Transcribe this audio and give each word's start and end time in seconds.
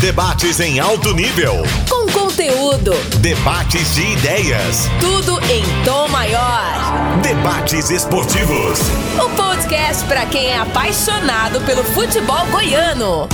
Debates 0.00 0.60
em 0.60 0.78
alto 0.78 1.14
nível. 1.14 1.54
Com 1.88 2.12
conteúdo. 2.12 2.92
Debates 3.18 3.94
de 3.94 4.02
ideias. 4.02 4.86
Tudo 5.00 5.40
em 5.50 5.64
tom 5.86 6.06
maior. 6.08 7.18
Debates 7.22 7.88
esportivos. 7.88 8.78
O 9.18 9.30
podcast 9.30 10.04
para 10.04 10.26
quem 10.26 10.48
é 10.48 10.58
apaixonado 10.58 11.62
pelo 11.62 11.82
futebol 11.82 12.44
goiano. 12.50 13.26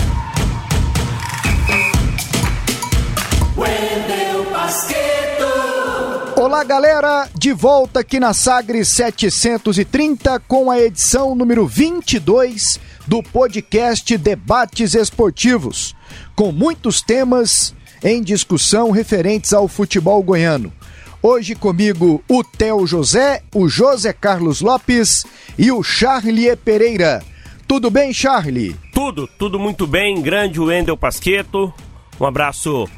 Wendel 3.56 4.44
Basqueto. 4.52 5.12
Olá, 6.36 6.62
galera! 6.62 7.28
De 7.34 7.52
volta 7.52 8.00
aqui 8.00 8.20
na 8.20 8.32
Sagres 8.32 8.86
730 8.88 10.38
com 10.46 10.70
a 10.70 10.78
edição 10.78 11.34
número 11.34 11.66
22 11.66 12.78
do 13.06 13.22
podcast 13.22 14.16
Debates 14.16 14.94
Esportivos, 14.94 15.94
com 16.34 16.52
muitos 16.52 17.00
temas 17.00 17.74
em 18.02 18.22
discussão 18.22 18.90
referentes 18.90 19.52
ao 19.52 19.68
futebol 19.68 20.22
goiano. 20.22 20.72
Hoje 21.22 21.54
comigo 21.54 22.22
o 22.28 22.42
Theo 22.42 22.86
José, 22.86 23.42
o 23.54 23.68
José 23.68 24.12
Carlos 24.12 24.60
Lopes 24.60 25.24
e 25.56 25.70
o 25.70 25.82
Charlie 25.82 26.56
Pereira. 26.56 27.22
Tudo 27.68 27.90
bem, 27.90 28.12
Charlie? 28.12 28.76
Tudo, 28.92 29.28
tudo 29.38 29.58
muito 29.58 29.86
bem. 29.86 30.20
Grande 30.20 30.58
Wendel 30.58 30.96
Pasqueto. 30.96 31.72
Um 32.20 32.26
abraço 32.26 32.88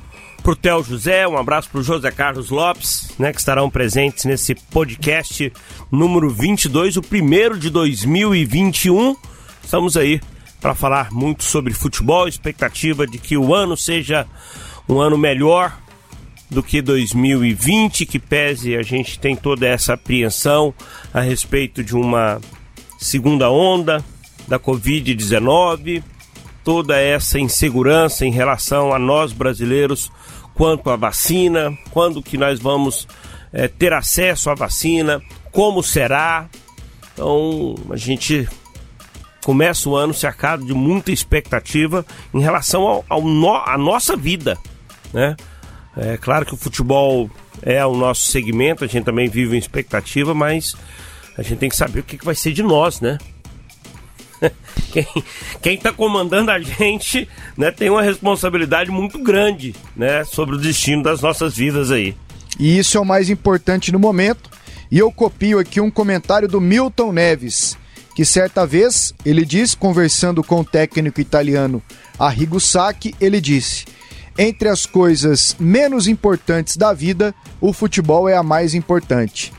pro 0.43 0.57
Theo 0.57 0.83
José, 0.83 1.27
um 1.27 1.39
abraço 1.39 1.71
pro 1.71 1.83
José 1.83 2.11
Carlos 2.11 2.51
Lopes, 2.51 3.13
né, 3.19 3.33
que 3.33 3.39
estarão 3.39 3.71
presentes 3.71 4.27
nesse 4.27 4.55
podcast 4.55 5.51
número 5.91 6.29
22, 6.29 6.99
o 6.99 7.03
primeiro 7.03 7.59
de 7.59 7.71
2021. 7.71 9.17
Estamos 9.63 9.97
aí 9.97 10.21
para 10.65 10.75
falar 10.75 11.13
muito 11.13 11.45
sobre 11.45 11.75
futebol, 11.75 12.27
expectativa 12.27 13.07
de 13.07 13.19
que 13.19 13.37
o 13.37 13.55
ano 13.55 13.77
seja 13.77 14.27
um 14.89 14.99
ano 14.99 15.19
melhor 15.19 15.79
do 16.51 16.63
que 16.63 16.81
2020, 16.81 18.07
que 18.07 18.19
pese 18.19 18.75
a 18.75 18.81
gente 18.81 19.19
tem 19.19 19.37
toda 19.37 19.67
essa 19.67 19.93
apreensão 19.93 20.73
a 21.13 21.21
respeito 21.21 21.85
de 21.85 21.95
uma 21.95 22.41
segunda 22.99 23.51
onda 23.51 24.03
da 24.49 24.59
Covid-19, 24.59 26.03
toda 26.65 26.99
essa 26.99 27.39
insegurança 27.39 28.25
em 28.25 28.33
relação 28.33 28.95
a 28.95 28.99
nós 28.99 29.35
brasileiros 29.35 30.11
quanto 30.55 30.89
à 30.89 30.97
vacina, 30.97 31.77
quando 31.91 32.23
que 32.23 32.39
nós 32.39 32.59
vamos 32.59 33.07
é, 33.53 33.69
ter 33.69 33.93
acesso 33.93 34.49
à 34.49 34.55
vacina, 34.55 35.21
como 35.53 35.83
será. 35.83 36.49
Então 37.13 37.75
a 37.91 37.99
gente 37.99 38.49
começa 39.45 39.89
o 39.89 39.95
ano 39.95 40.15
cercado 40.15 40.65
de 40.65 40.73
muita 40.73 41.13
expectativa 41.13 42.05
em 42.33 42.41
relação 42.41 42.83
ao, 42.83 43.05
ao 43.09 43.23
no, 43.23 43.55
à 43.55 43.77
nossa 43.77 44.17
vida, 44.17 44.59
né? 45.13 45.37
É 45.97 46.17
claro 46.17 46.45
que 46.45 46.55
o 46.55 46.57
futebol 46.57 47.31
é 47.63 47.85
o 47.87 47.95
nosso 47.95 48.33
segmento, 48.33 48.83
a 48.83 48.89
gente 48.89 49.05
também 49.05 49.29
vive 49.29 49.55
em 49.55 49.59
expectativa, 49.59 50.35
mas 50.35 50.75
a 51.39 51.43
gente 51.43 51.59
tem 51.59 51.69
que 51.69 51.77
saber 51.77 52.01
o 52.01 52.03
que, 52.03 52.19
que 52.19 52.25
vai 52.25 52.35
ser 52.35 52.53
de 52.53 52.63
nós, 52.63 53.01
né? 53.01 53.19
quem 55.63 55.75
está 55.75 55.93
comandando 55.93 56.51
a 56.51 56.59
gente 56.59 57.29
né, 57.57 57.71
tem 57.71 57.91
uma 57.91 58.03
responsabilidade 58.03 58.91
muito 58.91 59.19
grande 59.19 59.75
né, 59.95 60.25
sobre 60.25 60.57
o 60.57 60.59
destino 60.59 61.03
das 61.03 61.21
nossas 61.21 61.55
vidas 61.57 61.91
aí. 61.91 62.17
E 62.59 62.79
isso 62.79 62.97
é 62.97 63.01
o 63.01 63.05
mais 63.05 63.31
importante 63.31 63.93
no 63.93 63.99
momento. 63.99 64.51
E 64.91 64.99
eu 64.99 65.11
copio 65.13 65.59
aqui 65.59 65.81
um 65.81 65.91
comentário 65.91 66.49
do 66.49 66.61
Milton 66.61 67.13
Neves, 67.13 67.77
que 68.15 68.25
certa 68.25 68.67
vez 68.67 69.13
ele 69.25 69.45
disse, 69.45 69.77
conversando 69.77 70.43
com 70.43 70.61
o 70.61 70.65
técnico 70.65 71.21
italiano 71.21 71.83
Arrigo 72.19 72.61
Sacchi, 72.61 73.15
ele 73.21 73.41
disse: 73.41 73.85
Entre 74.39 74.69
as 74.69 74.87
coisas 74.87 75.57
menos 75.59 76.07
importantes 76.07 76.77
da 76.77 76.93
vida, 76.93 77.35
o 77.61 77.73
futebol 77.73 78.29
é 78.29 78.37
a 78.37 78.43
mais 78.43 78.75
importante. 78.75 79.53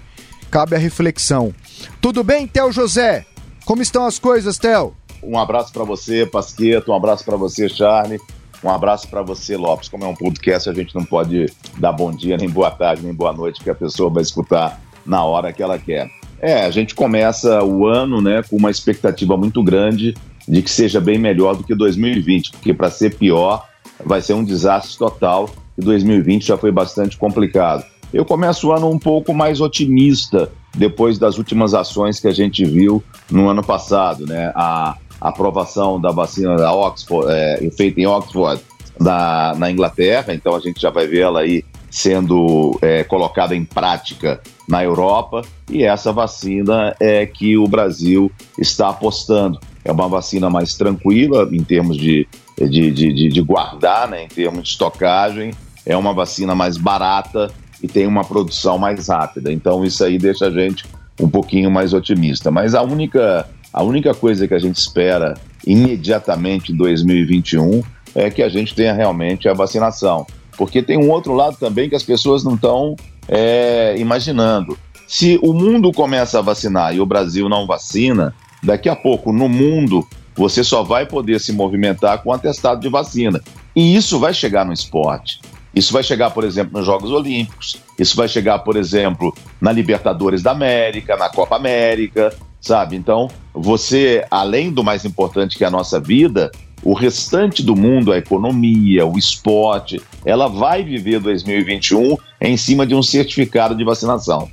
Cabe 0.50 0.76
a 0.76 0.80
reflexão. 0.80 1.53
Tudo 1.99 2.23
bem, 2.23 2.48
Theo 2.48 2.71
José? 2.71 3.26
Como 3.66 3.82
estão 3.82 4.05
as 4.05 4.17
coisas, 4.17 4.58
Theo? 4.58 4.95
Um 5.22 5.37
abraço 5.37 5.73
para 5.73 5.83
você, 5.83 6.26
Pasqueto, 6.26 6.92
um 6.92 6.95
abraço 6.95 7.26
para 7.26 7.36
você, 7.36 7.67
Charlie. 7.67 8.20
Um 8.64 8.70
abraço 8.70 9.08
para 9.10 9.22
você, 9.22 9.58
Lopes. 9.58 9.89
Como 9.89 10.05
é 10.05 10.08
um 10.08 10.16
podcast, 10.16 10.70
a 10.70 10.73
gente 10.73 10.95
não 10.95 11.04
pode 11.04 11.52
dar 11.77 11.92
bom 11.92 12.11
dia, 12.11 12.37
nem 12.37 12.49
boa 12.49 12.72
tarde, 12.72 13.04
nem 13.04 13.14
boa 13.14 13.33
noite, 13.33 13.58
porque 13.58 13.70
a 13.70 13.76
pessoa 13.76 14.10
vai 14.10 14.23
escutar 14.23 14.80
na 15.05 15.23
hora 15.23 15.52
que 15.52 15.61
ela 15.61 15.77
quer. 15.77 16.10
É, 16.40 16.66
a 16.66 16.72
gente 16.72 16.94
começa 16.94 17.64
o 17.64 17.88
ano 17.88 18.22
né, 18.22 18.44
com 18.50 18.58
uma 18.58 18.70
expectativa 18.70 19.36
muito 19.38 19.64
grande 19.64 20.14
de 20.48 20.62
que 20.62 20.70
seja 20.70 21.02
bem 21.02 21.18
melhor 21.18 21.56
do 21.56 21.64
que 21.64 21.73
2020, 21.73 22.52
porque 22.52 22.73
para 22.73 22.90
ser 22.90 23.16
pior 23.16 23.68
vai 24.04 24.22
ser 24.22 24.34
um 24.34 24.44
desastre 24.44 24.98
total 24.98 25.50
e 25.78 25.82
2020 25.82 26.46
já 26.46 26.58
foi 26.58 26.72
bastante 26.72 27.18
complicado. 27.18 27.84
Eu 28.14 28.23
começo 28.23 28.68
o 28.68 28.72
ano 28.72 28.90
um 28.90 29.00
pouco 29.00 29.34
mais 29.34 29.60
otimista 29.60 30.52
depois 30.76 31.18
das 31.18 31.38
últimas 31.38 31.73
ações 31.73 32.20
que 32.20 32.28
a 32.28 32.32
gente 32.32 32.64
viu 32.64 33.04
no 33.30 33.50
ano 33.50 33.64
passado, 33.64 34.26
né? 34.26 34.52
A 34.56 34.96
aprovação 35.20 36.00
da 36.00 36.12
vacina 36.12 36.56
da 36.56 36.73
Oxford, 36.73 37.28
é, 37.30 37.70
feita 37.76 38.00
em 38.00 38.06
Oxford, 38.06 38.62
da, 39.00 39.54
na 39.58 39.72
Inglaterra, 39.72 40.34
então 40.34 40.56
a 40.56 40.60
gente 40.60 40.80
já 40.80 40.90
vai 40.90 41.08
ver 41.08 41.22
ela 41.22 41.42
aí 41.42 41.64
sendo 41.95 42.78
é, 42.82 43.06
colocada 43.06 43.56
em 43.56 43.64
prática 43.64 44.42
na 44.67 44.83
Europa 44.83 45.44
e 45.72 45.86
essa 45.86 46.11
vacina 46.11 46.94
é 47.00 47.26
que 47.26 47.58
o 47.58 47.70
Brasil 47.70 48.30
está 48.60 48.89
apostando. 48.89 49.58
É 49.83 49.94
uma 49.94 50.10
vacina 50.10 50.50
mais 50.50 50.76
tranquila 50.76 51.48
em 51.50 51.64
termos 51.64 51.95
de, 51.95 52.28
de, 52.58 52.92
de, 52.92 53.30
de 53.30 53.42
guardar, 53.42 54.10
né, 54.10 54.26
em 54.26 54.28
termos 54.28 54.64
de 54.64 54.70
estocagem, 54.72 55.54
é 55.86 55.95
uma 55.95 56.14
vacina 56.14 56.54
mais 56.54 56.76
barata 56.76 57.50
e 57.82 57.88
tem 57.88 58.05
uma 58.05 58.26
produção 58.26 58.78
mais 58.78 59.08
rápida. 59.08 59.50
Então 59.50 59.86
isso 59.86 60.04
aí 60.04 60.17
deixa 60.17 60.48
a 60.48 60.52
gente 60.52 60.84
um 61.17 61.30
pouquinho 61.30 61.72
mais 61.72 61.94
otimista. 61.94 62.52
Mas 62.52 62.76
a 62.76 62.82
única, 62.82 63.48
a 63.72 63.82
única 63.82 64.14
coisa 64.14 64.45
que 64.45 64.54
a 64.54 64.60
gente 64.60 64.76
espera 64.76 65.36
imediatamente 65.66 66.73
em 66.73 66.76
2021 66.76 67.82
é 68.14 68.30
que 68.30 68.44
a 68.44 68.50
gente 68.50 68.76
tenha 68.76 68.92
realmente 68.92 69.48
a 69.48 69.54
vacinação. 69.54 70.28
Porque 70.58 70.82
tem 70.82 70.98
um 70.98 71.10
outro 71.10 71.33
lado 71.33 71.58
também 71.58 71.89
que 71.89 71.95
as 71.95 72.04
pessoas 72.04 72.43
não 72.43 72.55
estão 72.55 72.95
é, 73.27 73.95
imaginando. 73.98 74.77
Se 75.08 75.39
o 75.42 75.54
mundo 75.54 75.92
começa 75.92 76.39
a 76.39 76.42
vacinar 76.42 76.95
e 76.95 76.99
o 76.99 77.05
Brasil 77.05 77.48
não 77.48 77.67
vacina, 77.67 78.33
daqui 78.64 78.89
a 78.89 78.95
pouco 78.95 79.32
no 79.32 79.48
mundo 79.48 80.08
você 80.36 80.64
só 80.64 80.83
vai 80.83 81.05
poder 81.05 81.39
se 81.39 81.54
movimentar 81.54 82.21
com 82.21 82.33
atestado 82.33 82.82
de 82.82 82.89
vacina. 82.89 83.42
E 83.76 83.95
isso 83.95 84.20
vai 84.20 84.33
chegar 84.33 84.66
no 84.66 84.73
esporte. 84.73 85.39
Isso 85.73 85.92
vai 85.92 86.04
chegar, 86.04 86.32
por 86.32 86.45
exemplo, 86.45 86.77
nos 86.77 86.86
Jogos 86.86 87.11
Olímpicos, 87.11 87.76
isso 87.99 88.16
vai 88.16 88.30
chegar, 88.30 88.60
por 88.60 88.77
exemplo, 88.77 89.36
na 89.60 89.73
Libertadores 89.73 90.42
da 90.42 90.52
América, 90.52 91.17
na 91.17 91.27
Copa 91.27 91.58
América, 91.58 92.33
sabe? 92.61 92.95
Então, 92.95 93.30
você, 93.54 94.26
além 94.32 94.72
do 94.72 94.83
mais 94.83 95.04
importante 95.04 95.58
que 95.58 95.66
é 95.66 95.67
a 95.67 95.72
nossa 95.72 95.99
vida, 95.99 96.49
o 96.86 96.94
restante 96.94 97.64
do 97.64 97.76
mundo, 97.76 98.14
a 98.14 98.18
economia, 98.20 99.08
o 99.08 99.18
esporte, 99.18 100.00
ela 100.23 100.48
vai 100.48 100.84
viver 100.84 101.20
2021 101.20 102.16
em 102.40 102.56
cima 102.56 102.86
de 102.86 102.94
um 102.94 103.02
certificado 103.02 103.76
de 103.76 103.84
vacinação. 103.84 104.48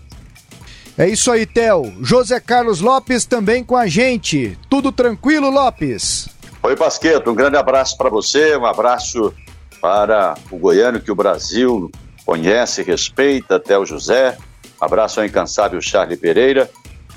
É 0.96 1.06
isso 1.06 1.30
aí, 1.30 1.44
Theo. 1.44 1.92
José 2.00 2.40
Carlos 2.40 2.80
Lopes 2.80 3.26
também 3.26 3.62
com 3.62 3.76
a 3.76 3.86
gente. 3.86 4.58
Tudo 4.70 4.90
tranquilo, 4.90 5.50
Lopes? 5.50 6.28
Oi, 6.62 6.74
Basqueto. 6.74 7.30
Um 7.30 7.34
grande 7.34 7.58
abraço 7.58 7.98
para 7.98 8.08
você, 8.08 8.56
um 8.56 8.64
abraço 8.64 9.34
para 9.80 10.34
o 10.50 10.56
goiano 10.56 11.00
que 11.00 11.12
o 11.12 11.14
Brasil 11.14 11.90
conhece, 12.24 12.82
respeita, 12.82 13.60
Theo 13.60 13.84
José. 13.84 14.38
Abraço 14.80 15.20
ao 15.20 15.26
incansável 15.26 15.80
Charlie 15.82 16.16
Pereira. 16.16 16.70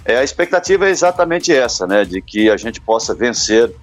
É, 0.03 0.17
a 0.17 0.23
expectativa 0.23 0.87
é 0.87 0.91
exatamente 0.91 1.53
essa, 1.53 1.87
né? 1.87 2.03
De 2.03 2.21
que 2.21 2.49
a 2.49 2.57
gente 2.57 2.81
possa 2.81 3.13
vencer 3.15 3.73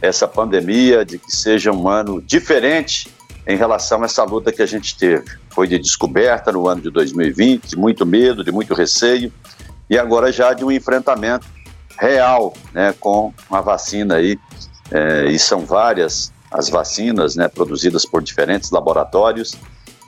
essa 0.00 0.26
pandemia, 0.26 1.04
de 1.04 1.18
que 1.18 1.34
seja 1.34 1.72
um 1.72 1.88
ano 1.88 2.20
diferente 2.22 3.08
em 3.46 3.56
relação 3.56 4.02
a 4.02 4.06
essa 4.06 4.22
luta 4.24 4.52
que 4.52 4.62
a 4.62 4.66
gente 4.66 4.96
teve. 4.96 5.24
Foi 5.50 5.66
de 5.66 5.78
descoberta 5.78 6.52
no 6.52 6.68
ano 6.68 6.82
de 6.82 6.90
2020, 6.90 7.68
de 7.68 7.76
muito 7.76 8.06
medo, 8.06 8.44
de 8.44 8.52
muito 8.52 8.74
receio, 8.74 9.32
e 9.88 9.98
agora 9.98 10.30
já 10.30 10.52
de 10.52 10.64
um 10.64 10.70
enfrentamento 10.70 11.46
real 11.98 12.54
né, 12.72 12.94
com 12.98 13.32
a 13.50 13.60
vacina 13.60 14.16
aí. 14.16 14.38
É, 14.92 15.26
e 15.26 15.38
são 15.38 15.64
várias 15.64 16.32
as 16.50 16.68
vacinas 16.68 17.36
né, 17.36 17.46
produzidas 17.46 18.04
por 18.04 18.22
diferentes 18.22 18.70
laboratórios 18.70 19.54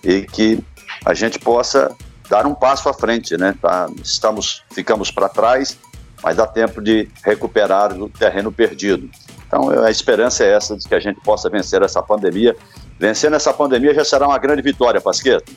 e 0.03 0.23
que 0.23 0.59
a 1.05 1.15
gente 1.15 1.39
possa 1.39 1.95
dar 2.29 2.47
um 2.47 2.55
passo 2.55 2.89
à 2.89 2.95
frente. 2.95 3.37
Né? 3.37 3.55
Tá, 3.61 3.89
estamos, 4.03 4.65
ficamos 4.73 5.11
para 5.11 5.29
trás, 5.29 5.79
mas 6.23 6.37
dá 6.37 6.47
tempo 6.47 6.83
de 6.83 7.09
recuperar 7.25 7.93
o 7.93 8.09
terreno 8.09 8.51
perdido. 8.51 9.09
Então, 9.53 9.69
a 9.85 9.91
esperança 9.91 10.43
é 10.45 10.55
essa 10.55 10.75
de 10.75 10.89
que 10.89 10.95
a 10.95 10.99
gente 10.99 11.21
possa 11.21 11.51
vencer 11.51 11.83
essa 11.83 12.03
pandemia. 12.03 12.57
Vencendo 12.99 13.37
essa 13.37 13.53
pandemia 13.53 13.93
já 13.93 14.03
será 14.03 14.27
uma 14.27 14.39
grande 14.39 14.63
vitória, 14.63 14.99
Pasqueto. 14.99 15.53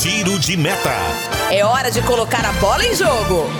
Tiro 0.00 0.38
de 0.38 0.56
meta. 0.56 0.90
É 1.50 1.64
hora 1.64 1.90
de 1.90 2.00
colocar 2.02 2.44
a 2.44 2.52
bola 2.60 2.84
em 2.84 2.94
jogo. 2.94 3.50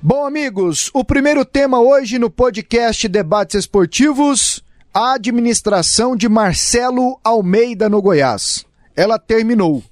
Bom, 0.00 0.24
amigos, 0.24 0.90
o 0.94 1.04
primeiro 1.04 1.44
tema 1.44 1.80
hoje 1.80 2.18
no 2.18 2.30
podcast 2.30 3.06
Debates 3.06 3.56
Esportivos 3.56 4.64
a 4.94 5.14
administração 5.14 6.16
de 6.16 6.26
Marcelo 6.26 7.18
Almeida 7.22 7.90
no 7.90 8.00
Goiás. 8.00 8.64
Ela 8.96 9.18
terminou. 9.18 9.82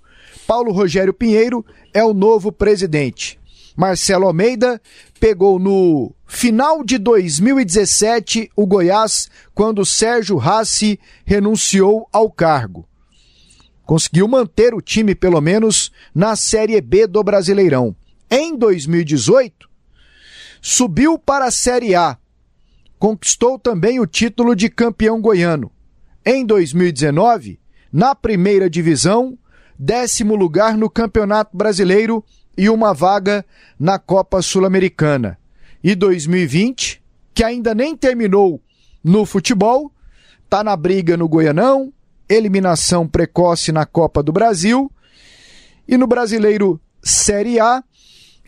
Paulo 0.47 0.73
Rogério 0.73 1.12
Pinheiro 1.12 1.67
é 1.93 2.03
o 2.03 2.14
novo 2.14 2.50
presidente. 2.50 3.38
Marcelo 3.77 4.27
Almeida 4.27 4.81
pegou 5.19 5.59
no 5.59 6.15
final 6.27 6.85
de 6.85 6.99
2017 6.99 8.51
o 8.55 8.67
Goiás 8.67 9.31
quando 9.55 9.87
Sérgio 9.87 10.37
Rassi 10.37 10.99
renunciou 11.25 12.09
ao 12.13 12.31
cargo. 12.31 12.89
Conseguiu 13.85 14.29
manter 14.29 14.75
o 14.75 14.81
time 14.81 15.15
pelo 15.15 15.41
menos 15.41 15.91
na 16.15 16.37
Série 16.37 16.81
B 16.81 17.07
do 17.07 17.23
Brasileirão. 17.23 17.95
Em 18.31 18.57
2018, 18.57 19.69
subiu 20.61 21.19
para 21.19 21.47
a 21.47 21.51
Série 21.51 21.95
A. 21.95 22.17
Conquistou 22.99 23.59
também 23.59 23.99
o 24.01 24.07
título 24.07 24.55
de 24.55 24.69
campeão 24.69 25.21
goiano. 25.21 25.71
Em 26.25 26.47
2019, 26.47 27.59
na 27.93 28.15
primeira 28.15 28.71
divisão, 28.71 29.37
décimo 29.79 30.37
lugar 30.37 30.77
no 30.77 30.89
Campeonato 30.89 31.57
Brasileiro 31.57 32.25
e 32.56 32.69
uma 32.69 32.93
vaga 32.93 33.44
na 33.78 33.99
Copa 33.99 34.43
Sul-Americana. 34.43 35.38
E 35.82 35.94
2020, 35.94 37.02
que 37.34 37.43
ainda 37.43 37.75
nem 37.75 37.96
terminou 37.96 38.60
no 39.02 39.25
futebol, 39.26 39.90
tá 40.49 40.62
na 40.62 40.76
briga 40.76 41.16
no 41.16 41.28
Goianão, 41.28 41.93
eliminação 42.28 43.06
precoce 43.08 43.72
na 43.72 43.84
Copa 43.84 44.22
do 44.22 44.32
Brasil 44.32 44.90
e 45.88 45.96
no 45.96 46.06
Brasileiro 46.06 46.81
Série 47.02 47.58
A, 47.58 47.82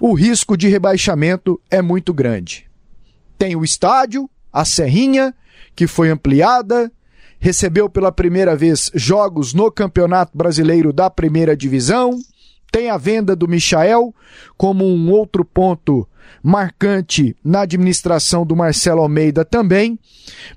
o 0.00 0.14
risco 0.14 0.56
de 0.56 0.68
rebaixamento 0.68 1.60
é 1.70 1.82
muito 1.82 2.12
grande. 2.12 2.68
Tem 3.36 3.56
o 3.56 3.64
estádio, 3.64 4.28
a 4.52 4.64
Serrinha, 4.64 5.34
que 5.74 5.86
foi 5.86 6.10
ampliada, 6.10 6.90
recebeu 7.38 7.88
pela 7.90 8.12
primeira 8.12 8.56
vez 8.56 8.90
jogos 8.94 9.52
no 9.52 9.70
Campeonato 9.70 10.36
Brasileiro 10.36 10.92
da 10.92 11.10
Primeira 11.10 11.56
Divisão, 11.56 12.18
tem 12.75 12.91
a 12.91 12.97
venda 12.97 13.37
do 13.37 13.47
Michael 13.47 14.12
como 14.56 14.85
um 14.85 15.09
outro 15.12 15.44
ponto 15.44 16.09
marcante 16.43 17.37
na 17.44 17.61
administração 17.61 18.44
do 18.44 18.56
Marcelo 18.56 19.00
Almeida 19.00 19.44
também, 19.44 19.97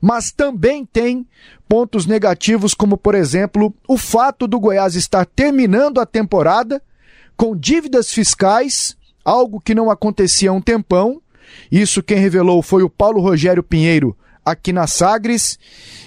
mas 0.02 0.31
também 0.31 0.84
tem 0.84 1.28
pontos 1.69 2.08
negativos, 2.08 2.74
como 2.74 2.98
por 2.98 3.14
exemplo 3.14 3.72
o 3.88 4.00
fato 4.00 4.48
do 4.48 4.60
Goiás 4.60 4.96
estar 4.96 5.28
terminando 5.28 6.00
a 6.00 6.08
temporada 6.08 6.81
com 7.36 7.56
dívidas 7.56 8.12
fiscais, 8.12 8.98
algo 9.24 9.62
que 9.62 9.75
não 9.75 9.92
acontecia 9.92 10.50
há 10.50 10.54
um 10.54 10.62
tempão. 10.62 11.22
Isso 11.72 12.02
quem 12.02 12.18
revelou 12.18 12.64
foi 12.64 12.81
o 12.81 12.90
Paulo 12.90 13.22
Rogério 13.22 13.62
Pinheiro 13.62 14.18
aqui 14.44 14.74
na 14.74 14.88
Sagres, 14.88 15.60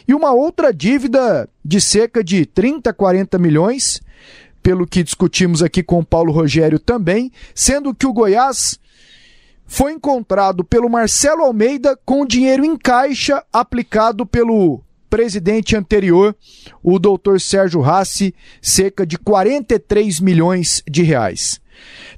e 0.08 0.14
uma 0.14 0.32
outra 0.32 0.74
dívida 0.74 1.48
de 1.64 1.80
cerca 1.80 2.24
de 2.24 2.44
30, 2.46 2.92
40 2.92 3.38
milhões 3.38 4.00
pelo 4.62 4.86
que 4.86 5.02
discutimos 5.02 5.62
aqui 5.62 5.82
com 5.82 5.98
o 5.98 6.04
Paulo 6.04 6.32
Rogério 6.32 6.78
também, 6.78 7.30
sendo 7.54 7.94
que 7.94 8.06
o 8.06 8.12
Goiás 8.12 8.78
foi 9.66 9.92
encontrado 9.92 10.64
pelo 10.64 10.90
Marcelo 10.90 11.42
Almeida 11.42 11.96
com 12.04 12.26
dinheiro 12.26 12.64
em 12.64 12.76
caixa 12.76 13.44
aplicado 13.52 14.26
pelo 14.26 14.82
presidente 15.08 15.76
anterior, 15.76 16.36
o 16.82 16.98
doutor 16.98 17.40
Sérgio 17.40 17.80
Rassi, 17.80 18.34
cerca 18.62 19.06
de 19.06 19.18
43 19.18 20.20
milhões 20.20 20.82
de 20.88 21.02
reais. 21.02 21.60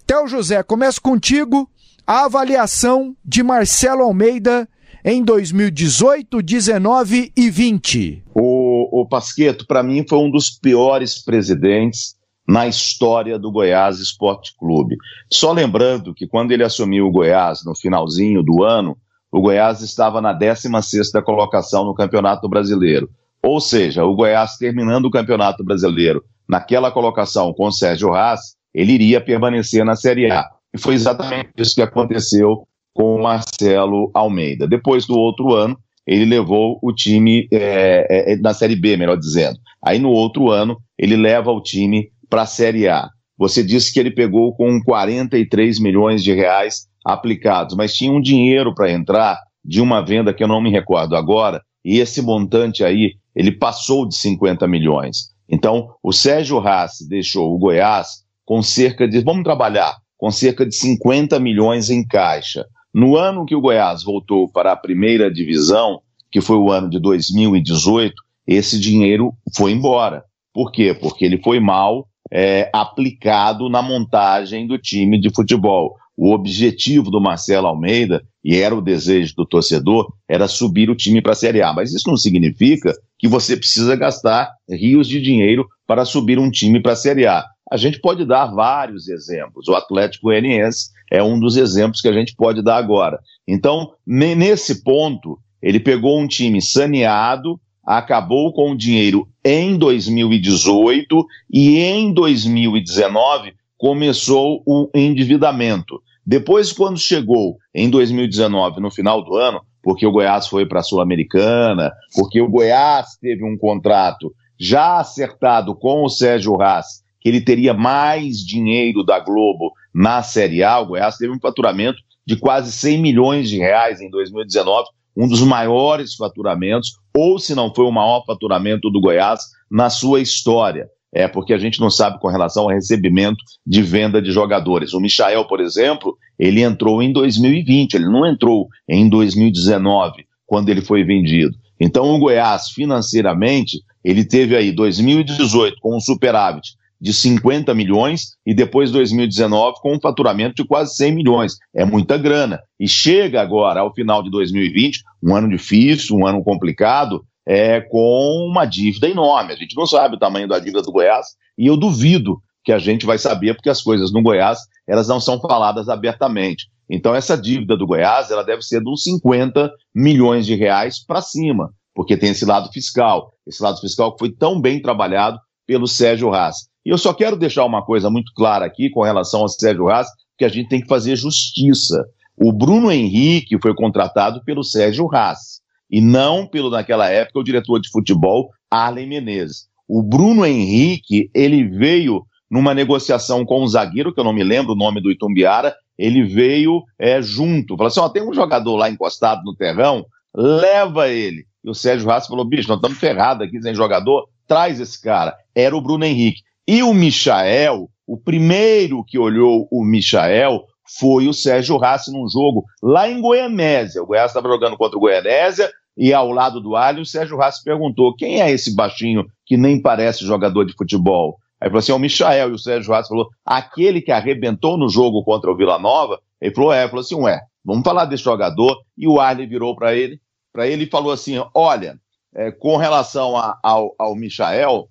Theo 0.06 0.26
José, 0.26 0.62
começo 0.62 1.00
contigo 1.00 1.68
a 2.06 2.24
avaliação 2.24 3.16
de 3.24 3.42
Marcelo 3.42 4.02
Almeida 4.02 4.68
em 5.04 5.22
2018, 5.22 6.42
19 6.42 7.32
e 7.36 7.50
20. 7.50 8.24
O, 8.34 9.02
o 9.02 9.08
Pasqueto, 9.08 9.66
para 9.66 9.82
mim, 9.82 10.04
foi 10.08 10.18
um 10.18 10.30
dos 10.30 10.50
piores 10.50 11.22
presidentes 11.22 12.14
na 12.52 12.66
história 12.66 13.38
do 13.38 13.50
Goiás 13.50 13.98
Esporte 13.98 14.54
Clube. 14.58 14.98
Só 15.32 15.52
lembrando 15.52 16.12
que 16.12 16.26
quando 16.26 16.52
ele 16.52 16.62
assumiu 16.62 17.06
o 17.06 17.10
Goiás 17.10 17.64
no 17.64 17.74
finalzinho 17.74 18.42
do 18.42 18.62
ano, 18.62 18.94
o 19.32 19.40
Goiás 19.40 19.80
estava 19.80 20.20
na 20.20 20.38
16ª 20.38 21.22
colocação 21.22 21.82
no 21.82 21.94
Campeonato 21.94 22.46
Brasileiro. 22.50 23.08
Ou 23.42 23.58
seja, 23.58 24.04
o 24.04 24.14
Goiás 24.14 24.58
terminando 24.58 25.06
o 25.06 25.10
Campeonato 25.10 25.64
Brasileiro 25.64 26.22
naquela 26.46 26.90
colocação 26.90 27.54
com 27.54 27.68
o 27.68 27.72
Sérgio 27.72 28.12
Haas, 28.12 28.54
ele 28.74 28.92
iria 28.92 29.18
permanecer 29.18 29.82
na 29.82 29.96
Série 29.96 30.30
A. 30.30 30.46
E 30.74 30.78
foi 30.78 30.92
exatamente 30.92 31.52
isso 31.56 31.74
que 31.74 31.80
aconteceu 31.80 32.68
com 32.92 33.14
o 33.14 33.22
Marcelo 33.22 34.10
Almeida. 34.12 34.68
Depois 34.68 35.06
do 35.06 35.18
outro 35.18 35.54
ano, 35.54 35.78
ele 36.06 36.26
levou 36.26 36.78
o 36.82 36.92
time 36.92 37.48
é, 37.50 38.32
é, 38.34 38.36
na 38.36 38.52
Série 38.52 38.76
B, 38.76 38.94
melhor 38.98 39.16
dizendo. 39.16 39.58
Aí 39.82 39.98
no 39.98 40.10
outro 40.10 40.50
ano, 40.50 40.76
ele 40.98 41.16
leva 41.16 41.50
o 41.50 41.62
time 41.62 42.12
para 42.32 42.42
a 42.44 42.46
Série 42.46 42.88
A. 42.88 43.10
Você 43.36 43.62
disse 43.62 43.92
que 43.92 44.00
ele 44.00 44.10
pegou 44.10 44.56
com 44.56 44.80
43 44.82 45.78
milhões 45.78 46.24
de 46.24 46.32
reais 46.32 46.86
aplicados, 47.04 47.76
mas 47.76 47.92
tinha 47.94 48.10
um 48.10 48.22
dinheiro 48.22 48.74
para 48.74 48.90
entrar 48.90 49.38
de 49.62 49.82
uma 49.82 50.00
venda 50.00 50.32
que 50.32 50.42
eu 50.42 50.48
não 50.48 50.58
me 50.58 50.70
recordo 50.70 51.14
agora, 51.14 51.60
e 51.84 51.98
esse 51.98 52.22
montante 52.22 52.82
aí, 52.82 53.16
ele 53.36 53.52
passou 53.52 54.08
de 54.08 54.16
50 54.16 54.66
milhões. 54.66 55.34
Então, 55.46 55.90
o 56.02 56.10
Sérgio 56.10 56.58
Rassi 56.58 57.06
deixou 57.06 57.54
o 57.54 57.58
Goiás 57.58 58.22
com 58.46 58.62
cerca 58.62 59.06
de, 59.06 59.20
vamos 59.20 59.44
trabalhar, 59.44 59.94
com 60.16 60.30
cerca 60.30 60.64
de 60.64 60.74
50 60.74 61.38
milhões 61.38 61.90
em 61.90 62.02
caixa. 62.02 62.64
No 62.94 63.14
ano 63.14 63.44
que 63.44 63.54
o 63.54 63.60
Goiás 63.60 64.02
voltou 64.02 64.50
para 64.50 64.72
a 64.72 64.76
primeira 64.76 65.30
divisão, 65.30 66.00
que 66.30 66.40
foi 66.40 66.56
o 66.56 66.70
ano 66.70 66.88
de 66.88 66.98
2018, 66.98 68.14
esse 68.46 68.80
dinheiro 68.80 69.34
foi 69.54 69.72
embora. 69.72 70.24
Por 70.54 70.72
quê? 70.72 70.96
Porque 70.98 71.26
ele 71.26 71.38
foi 71.42 71.60
mal 71.60 72.08
é, 72.32 72.70
aplicado 72.72 73.68
na 73.68 73.82
montagem 73.82 74.66
do 74.66 74.78
time 74.78 75.20
de 75.20 75.30
futebol. 75.30 75.94
O 76.16 76.32
objetivo 76.32 77.10
do 77.10 77.20
Marcelo 77.20 77.66
Almeida, 77.66 78.22
e 78.42 78.56
era 78.56 78.74
o 78.74 78.80
desejo 78.80 79.34
do 79.36 79.46
torcedor, 79.46 80.10
era 80.28 80.48
subir 80.48 80.88
o 80.88 80.96
time 80.96 81.20
para 81.20 81.32
a 81.32 81.36
Série 81.36 81.62
A. 81.62 81.72
Mas 81.72 81.92
isso 81.92 82.08
não 82.08 82.16
significa 82.16 82.94
que 83.18 83.28
você 83.28 83.56
precisa 83.56 83.94
gastar 83.96 84.50
rios 84.68 85.06
de 85.06 85.20
dinheiro 85.20 85.66
para 85.86 86.04
subir 86.04 86.38
um 86.38 86.50
time 86.50 86.80
para 86.80 86.92
a 86.92 86.96
Série 86.96 87.26
A. 87.26 87.44
A 87.70 87.76
gente 87.76 88.00
pode 88.00 88.24
dar 88.24 88.46
vários 88.46 89.08
exemplos. 89.08 89.68
O 89.68 89.74
Atlético 89.74 90.26
Goianiense 90.26 90.90
é 91.10 91.22
um 91.22 91.38
dos 91.38 91.56
exemplos 91.56 92.00
que 92.00 92.08
a 92.08 92.12
gente 92.12 92.34
pode 92.34 92.62
dar 92.62 92.76
agora. 92.76 93.18
Então, 93.46 93.92
nesse 94.06 94.82
ponto, 94.82 95.38
ele 95.62 95.80
pegou 95.80 96.18
um 96.18 96.26
time 96.26 96.60
saneado, 96.60 97.58
acabou 97.84 98.52
com 98.52 98.72
o 98.72 98.76
dinheiro 98.76 99.28
em 99.44 99.76
2018 99.76 101.26
e 101.52 101.78
em 101.78 102.12
2019 102.12 103.54
começou 103.76 104.62
o 104.66 104.88
endividamento. 104.94 106.00
Depois, 106.24 106.72
quando 106.72 106.98
chegou 106.98 107.56
em 107.74 107.90
2019, 107.90 108.80
no 108.80 108.90
final 108.90 109.24
do 109.24 109.34
ano, 109.36 109.60
porque 109.82 110.06
o 110.06 110.12
Goiás 110.12 110.46
foi 110.46 110.64
para 110.64 110.78
a 110.78 110.82
Sul-Americana, 110.82 111.92
porque 112.14 112.40
o 112.40 112.48
Goiás 112.48 113.16
teve 113.20 113.44
um 113.44 113.58
contrato 113.58 114.32
já 114.58 114.98
acertado 114.98 115.74
com 115.74 116.04
o 116.04 116.08
Sérgio 116.08 116.60
Haas, 116.62 117.02
que 117.20 117.28
ele 117.28 117.40
teria 117.40 117.74
mais 117.74 118.38
dinheiro 118.38 119.02
da 119.02 119.18
Globo 119.18 119.72
na 119.92 120.22
Série 120.22 120.62
A, 120.62 120.78
o 120.78 120.86
Goiás 120.86 121.16
teve 121.16 121.32
um 121.32 121.40
faturamento 121.40 121.98
de 122.24 122.36
quase 122.36 122.70
100 122.70 123.02
milhões 123.02 123.50
de 123.50 123.58
reais 123.58 124.00
em 124.00 124.08
2019, 124.08 124.88
um 125.16 125.28
dos 125.28 125.42
maiores 125.42 126.14
faturamentos, 126.14 126.92
ou 127.16 127.38
se 127.38 127.54
não 127.54 127.72
foi 127.74 127.84
o 127.84 127.92
maior 127.92 128.24
faturamento 128.24 128.90
do 128.90 129.00
Goiás 129.00 129.40
na 129.70 129.90
sua 129.90 130.20
história. 130.20 130.88
É 131.14 131.28
porque 131.28 131.52
a 131.52 131.58
gente 131.58 131.78
não 131.78 131.90
sabe 131.90 132.18
com 132.18 132.28
relação 132.28 132.64
ao 132.64 132.70
recebimento 132.70 133.44
de 133.66 133.82
venda 133.82 134.20
de 134.22 134.32
jogadores. 134.32 134.94
O 134.94 135.00
Michael, 135.00 135.44
por 135.44 135.60
exemplo, 135.60 136.16
ele 136.38 136.62
entrou 136.62 137.02
em 137.02 137.12
2020, 137.12 137.94
ele 137.94 138.06
não 138.06 138.26
entrou 138.26 138.66
em 138.88 139.06
2019, 139.08 140.24
quando 140.46 140.70
ele 140.70 140.80
foi 140.80 141.04
vendido. 141.04 141.54
Então 141.78 142.14
o 142.14 142.18
Goiás, 142.18 142.70
financeiramente, 142.70 143.78
ele 144.02 144.24
teve 144.24 144.56
aí 144.56 144.72
2018 144.72 145.76
com 145.80 145.96
um 145.96 146.00
superávit 146.00 146.76
de 147.02 147.12
50 147.12 147.74
milhões 147.74 148.36
e 148.46 148.54
depois 148.54 148.92
2019 148.92 149.80
com 149.82 149.96
um 149.96 150.00
faturamento 150.00 150.62
de 150.62 150.64
quase 150.64 150.94
100 150.94 151.12
milhões. 151.16 151.56
É 151.74 151.84
muita 151.84 152.16
grana. 152.16 152.60
E 152.78 152.86
chega 152.86 153.42
agora 153.42 153.80
ao 153.80 153.92
final 153.92 154.22
de 154.22 154.30
2020, 154.30 155.02
um 155.20 155.34
ano 155.34 155.48
difícil, 155.48 156.16
um 156.16 156.24
ano 156.24 156.44
complicado, 156.44 157.24
é, 157.44 157.80
com 157.80 158.46
uma 158.48 158.64
dívida 158.64 159.08
enorme. 159.08 159.52
A 159.52 159.56
gente 159.56 159.76
não 159.76 159.84
sabe 159.84 160.14
o 160.14 160.18
tamanho 160.18 160.46
da 160.46 160.60
dívida 160.60 160.80
do 160.80 160.92
Goiás 160.92 161.26
e 161.58 161.66
eu 161.66 161.76
duvido 161.76 162.40
que 162.64 162.70
a 162.70 162.78
gente 162.78 163.04
vai 163.04 163.18
saber 163.18 163.54
porque 163.54 163.68
as 163.68 163.82
coisas 163.82 164.12
no 164.12 164.22
Goiás 164.22 164.60
elas 164.86 165.08
não 165.08 165.18
são 165.18 165.40
faladas 165.40 165.88
abertamente. 165.88 166.68
Então 166.88 167.12
essa 167.16 167.36
dívida 167.36 167.76
do 167.76 167.84
Goiás 167.84 168.30
ela 168.30 168.44
deve 168.44 168.62
ser 168.62 168.80
de 168.80 168.88
uns 168.88 169.02
50 169.02 169.72
milhões 169.92 170.46
de 170.46 170.54
reais 170.54 171.04
para 171.04 171.20
cima, 171.20 171.72
porque 171.96 172.16
tem 172.16 172.30
esse 172.30 172.44
lado 172.44 172.70
fiscal, 172.72 173.32
esse 173.44 173.60
lado 173.60 173.80
fiscal 173.80 174.12
que 174.12 174.20
foi 174.20 174.30
tão 174.30 174.60
bem 174.60 174.80
trabalhado 174.80 175.36
pelo 175.66 175.88
Sérgio 175.88 176.32
Haas. 176.32 176.70
E 176.84 176.90
eu 176.90 176.98
só 176.98 177.12
quero 177.14 177.36
deixar 177.36 177.64
uma 177.64 177.84
coisa 177.84 178.10
muito 178.10 178.32
clara 178.34 178.64
aqui 178.64 178.90
com 178.90 179.02
relação 179.02 179.40
ao 179.40 179.48
Sérgio 179.48 179.88
Haas, 179.88 180.08
que 180.36 180.44
a 180.44 180.48
gente 180.48 180.68
tem 180.68 180.80
que 180.80 180.88
fazer 180.88 181.16
justiça. 181.16 182.04
O 182.36 182.52
Bruno 182.52 182.90
Henrique 182.90 183.58
foi 183.60 183.74
contratado 183.74 184.42
pelo 184.44 184.64
Sérgio 184.64 185.08
Haas. 185.14 185.60
e 185.90 186.00
não 186.00 186.46
pelo, 186.46 186.70
naquela 186.70 187.08
época, 187.10 187.38
o 187.38 187.44
diretor 187.44 187.78
de 187.78 187.90
futebol, 187.90 188.48
Arlen 188.70 189.06
Menezes. 189.06 189.68
O 189.86 190.02
Bruno 190.02 190.46
Henrique, 190.46 191.30
ele 191.34 191.64
veio 191.68 192.24
numa 192.50 192.74
negociação 192.74 193.44
com 193.44 193.62
um 193.62 193.66
zagueiro, 193.66 194.12
que 194.12 194.18
eu 194.18 194.24
não 194.24 194.32
me 194.32 194.42
lembro 194.42 194.72
o 194.72 194.76
nome 194.76 195.02
do 195.02 195.10
Itumbiara, 195.10 195.74
ele 195.98 196.24
veio 196.24 196.82
é, 196.98 197.20
junto, 197.20 197.76
falou 197.76 197.88
assim, 197.88 198.00
ó, 198.00 198.08
tem 198.08 198.26
um 198.26 198.32
jogador 198.32 198.76
lá 198.76 198.90
encostado 198.90 199.42
no 199.44 199.54
terrão, 199.54 200.04
leva 200.34 201.08
ele. 201.08 201.44
E 201.62 201.70
o 201.70 201.74
Sérgio 201.74 202.08
Rassi 202.08 202.28
falou, 202.28 202.44
bicho, 202.44 202.68
nós 202.68 202.78
estamos 202.78 202.98
ferrados 202.98 203.46
aqui 203.46 203.60
sem 203.60 203.74
jogador, 203.74 204.26
traz 204.46 204.80
esse 204.80 205.00
cara. 205.00 205.34
Era 205.54 205.76
o 205.76 205.80
Bruno 205.80 206.04
Henrique. 206.04 206.42
E 206.66 206.82
o 206.82 206.94
Michael, 206.94 207.88
o 208.06 208.16
primeiro 208.16 209.04
que 209.04 209.18
olhou 209.18 209.66
o 209.70 209.84
Michael 209.84 210.62
foi 210.98 211.28
o 211.28 211.32
Sérgio 211.32 211.76
Rassi 211.76 212.12
num 212.12 212.28
jogo 212.28 212.64
lá 212.82 213.08
em 213.08 213.20
Goianésia. 213.20 214.02
O 214.02 214.06
Goiás 214.06 214.30
estava 214.30 214.48
jogando 214.48 214.76
contra 214.76 214.96
o 214.96 215.00
Goianésia 215.00 215.70
e 215.96 216.12
ao 216.12 216.30
lado 216.30 216.60
do 216.60 216.74
Alho, 216.74 217.02
o 217.02 217.06
Sérgio 217.06 217.36
Rassi 217.36 217.62
perguntou: 217.62 218.14
quem 218.14 218.40
é 218.40 218.50
esse 218.50 218.74
baixinho 218.74 219.26
que 219.44 219.56
nem 219.56 219.80
parece 219.80 220.24
jogador 220.24 220.64
de 220.64 220.74
futebol? 220.74 221.38
Aí 221.60 221.68
falou 221.68 221.78
assim: 221.78 221.92
é 221.92 221.94
o 221.94 221.98
Michael. 221.98 222.50
E 222.50 222.52
o 222.52 222.58
Sérgio 222.58 222.92
Rassi 222.92 223.08
falou: 223.08 223.28
aquele 223.44 224.00
que 224.00 224.12
arrebentou 224.12 224.76
no 224.76 224.88
jogo 224.88 225.22
contra 225.24 225.50
o 225.50 225.56
Vila 225.56 225.78
Nova. 225.78 226.20
Ele 226.40 226.54
falou: 226.54 226.72
é. 226.72 226.80
Ele 226.80 226.88
falou 226.88 227.02
assim: 227.02 227.14
ué, 227.16 227.40
vamos 227.64 227.84
falar 227.84 228.06
desse 228.06 228.24
jogador. 228.24 228.78
E 228.96 229.06
o 229.06 229.20
Arley 229.20 229.46
virou 229.46 229.76
para 229.76 229.94
ele, 229.94 230.20
para 230.52 230.66
ele 230.66 230.84
e 230.84 230.90
falou 230.90 231.12
assim: 231.12 231.42
olha, 231.54 231.98
é, 232.34 232.50
com 232.50 232.76
relação 232.76 233.36
a, 233.36 233.58
ao, 233.62 233.94
ao 233.98 234.14
Michael, 234.14 234.88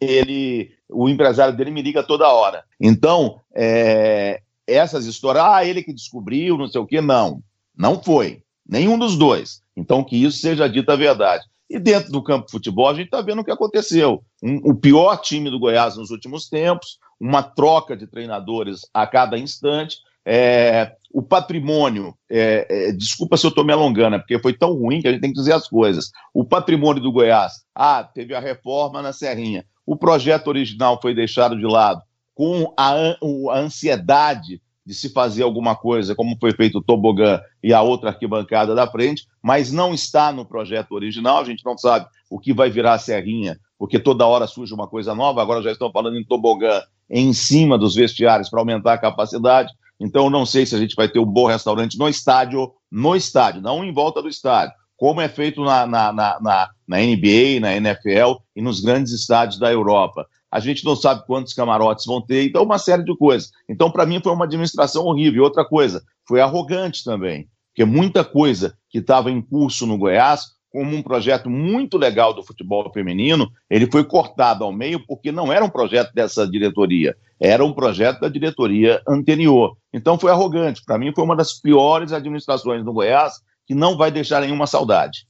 ele, 0.00 0.70
o 0.88 1.08
empresário 1.08 1.56
dele 1.56 1.70
me 1.70 1.82
liga 1.82 2.02
toda 2.02 2.28
hora. 2.28 2.64
Então, 2.80 3.40
é, 3.54 4.40
essas 4.66 5.06
histórias, 5.06 5.44
ah, 5.44 5.64
ele 5.64 5.82
que 5.82 5.92
descobriu, 5.92 6.58
não 6.58 6.66
sei 6.66 6.80
o 6.80 6.86
quê, 6.86 7.00
não. 7.00 7.42
Não 7.76 8.02
foi. 8.02 8.42
Nenhum 8.68 8.98
dos 8.98 9.16
dois. 9.16 9.60
Então, 9.76 10.02
que 10.02 10.16
isso 10.16 10.38
seja 10.38 10.68
dita 10.68 10.94
a 10.94 10.96
verdade. 10.96 11.44
E 11.68 11.78
dentro 11.78 12.12
do 12.12 12.22
campo 12.22 12.46
de 12.46 12.52
futebol, 12.52 12.88
a 12.88 12.94
gente 12.94 13.06
está 13.06 13.20
vendo 13.20 13.40
o 13.40 13.44
que 13.44 13.50
aconteceu. 13.50 14.22
Um, 14.42 14.70
o 14.70 14.74
pior 14.74 15.16
time 15.18 15.50
do 15.50 15.58
Goiás 15.58 15.96
nos 15.96 16.10
últimos 16.10 16.48
tempos, 16.48 16.98
uma 17.20 17.42
troca 17.42 17.96
de 17.96 18.06
treinadores 18.06 18.82
a 18.94 19.06
cada 19.06 19.36
instante. 19.36 19.98
É, 20.24 20.92
o 21.12 21.22
patrimônio, 21.22 22.14
é, 22.30 22.66
é, 22.68 22.92
desculpa 22.92 23.36
se 23.36 23.46
eu 23.46 23.48
estou 23.48 23.64
me 23.64 23.72
alongando, 23.72 24.16
é 24.16 24.18
porque 24.18 24.38
foi 24.38 24.52
tão 24.52 24.74
ruim 24.74 25.00
que 25.00 25.08
a 25.08 25.12
gente 25.12 25.20
tem 25.20 25.32
que 25.32 25.38
dizer 25.38 25.52
as 25.52 25.68
coisas. 25.68 26.10
O 26.34 26.44
patrimônio 26.44 27.02
do 27.02 27.12
Goiás, 27.12 27.52
ah, 27.74 28.02
teve 28.02 28.34
a 28.34 28.40
reforma 28.40 29.02
na 29.02 29.12
Serrinha. 29.12 29.64
O 29.86 29.96
projeto 29.96 30.48
original 30.48 30.98
foi 31.00 31.14
deixado 31.14 31.56
de 31.56 31.64
lado 31.64 32.02
com 32.34 32.74
a, 32.76 32.92
a 32.92 33.58
ansiedade 33.58 34.60
de 34.84 34.94
se 34.94 35.08
fazer 35.08 35.42
alguma 35.42 35.74
coisa, 35.74 36.14
como 36.14 36.36
foi 36.38 36.52
feito 36.52 36.78
o 36.78 36.82
tobogã 36.82 37.40
e 37.62 37.72
a 37.72 37.82
outra 37.82 38.10
arquibancada 38.10 38.74
da 38.74 38.86
frente, 38.86 39.26
mas 39.42 39.72
não 39.72 39.94
está 39.94 40.32
no 40.32 40.44
projeto 40.44 40.92
original. 40.92 41.38
A 41.38 41.44
gente 41.44 41.64
não 41.64 41.76
sabe 41.76 42.06
o 42.30 42.38
que 42.38 42.52
vai 42.52 42.70
virar 42.70 42.94
a 42.94 42.98
Serrinha, 42.98 43.58
porque 43.78 43.98
toda 43.98 44.26
hora 44.26 44.46
surge 44.46 44.72
uma 44.74 44.86
coisa 44.86 45.14
nova. 45.14 45.42
Agora 45.42 45.62
já 45.62 45.72
estão 45.72 45.90
falando 45.90 46.16
em 46.16 46.24
tobogã 46.24 46.82
em 47.10 47.32
cima 47.32 47.78
dos 47.78 47.94
vestiários 47.94 48.48
para 48.48 48.60
aumentar 48.60 48.92
a 48.92 48.98
capacidade. 48.98 49.72
Então, 49.98 50.28
não 50.28 50.44
sei 50.44 50.66
se 50.66 50.74
a 50.74 50.78
gente 50.78 50.94
vai 50.94 51.08
ter 51.08 51.18
um 51.18 51.26
bom 51.26 51.46
restaurante 51.46 51.98
no 51.98 52.08
estádio, 52.08 52.70
no 52.90 53.16
estádio, 53.16 53.62
não 53.62 53.84
em 53.84 53.92
volta 53.92 54.22
do 54.22 54.28
estádio, 54.28 54.74
como 54.96 55.20
é 55.20 55.28
feito 55.28 55.62
na, 55.62 55.86
na, 55.86 56.12
na, 56.12 56.40
na, 56.40 56.70
na 56.86 56.96
NBA, 56.98 57.60
na 57.60 57.76
NFL 57.76 58.40
e 58.54 58.62
nos 58.62 58.80
grandes 58.80 59.12
estádios 59.12 59.58
da 59.58 59.70
Europa 59.70 60.26
a 60.50 60.60
gente 60.60 60.84
não 60.84 60.96
sabe 60.96 61.26
quantos 61.26 61.52
camarotes 61.52 62.06
vão 62.06 62.20
ter, 62.20 62.46
então 62.46 62.62
uma 62.62 62.78
série 62.78 63.04
de 63.04 63.14
coisas. 63.16 63.50
Então, 63.68 63.90
para 63.90 64.06
mim, 64.06 64.20
foi 64.22 64.32
uma 64.32 64.44
administração 64.44 65.04
horrível. 65.04 65.44
Outra 65.44 65.64
coisa, 65.64 66.02
foi 66.26 66.40
arrogante 66.40 67.04
também, 67.04 67.48
porque 67.68 67.84
muita 67.84 68.24
coisa 68.24 68.76
que 68.88 68.98
estava 68.98 69.30
em 69.30 69.40
curso 69.40 69.86
no 69.86 69.98
Goiás, 69.98 70.46
como 70.70 70.94
um 70.96 71.02
projeto 71.02 71.48
muito 71.50 71.96
legal 71.96 72.34
do 72.34 72.42
futebol 72.42 72.90
feminino, 72.92 73.50
ele 73.68 73.86
foi 73.90 74.04
cortado 74.04 74.64
ao 74.64 74.72
meio 74.72 75.04
porque 75.06 75.30
não 75.30 75.52
era 75.52 75.64
um 75.64 75.70
projeto 75.70 76.12
dessa 76.14 76.46
diretoria, 76.46 77.16
era 77.40 77.64
um 77.64 77.72
projeto 77.72 78.20
da 78.20 78.28
diretoria 78.28 79.00
anterior. 79.08 79.76
Então 79.92 80.18
foi 80.18 80.30
arrogante. 80.30 80.82
Para 80.84 80.98
mim, 80.98 81.12
foi 81.14 81.24
uma 81.24 81.36
das 81.36 81.52
piores 81.54 82.12
administrações 82.12 82.84
no 82.84 82.92
Goiás 82.92 83.34
que 83.66 83.74
não 83.74 83.96
vai 83.96 84.10
deixar 84.10 84.40
nenhuma 84.40 84.66
saudade. 84.66 85.26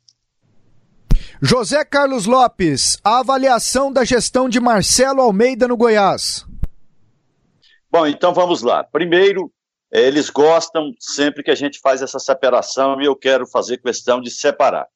José 1.43 1.85
Carlos 1.85 2.27
Lopes, 2.27 2.99
a 3.05 3.21
avaliação 3.21 3.93
da 3.93 4.05
gestão 4.05 4.49
de 4.49 4.61
Marcelo 4.61 5.21
Almeida 5.21 5.67
no 5.67 5.77
Goiás. 5.77 6.47
Bom, 7.91 8.07
então 8.07 8.33
vamos 8.33 8.63
lá. 8.63 8.85
Primeiro, 8.85 9.53
eles 9.91 10.31
gostam 10.31 10.93
sempre 10.99 11.43
que 11.43 11.51
a 11.51 11.55
gente 11.55 11.79
faz 11.81 12.03
essa 12.03 12.19
separação 12.19 13.01
e 13.01 13.07
eu 13.07 13.17
quero 13.17 13.47
fazer 13.47 13.79
questão 13.79 14.21
de 14.21 14.31
separar. 14.31 14.87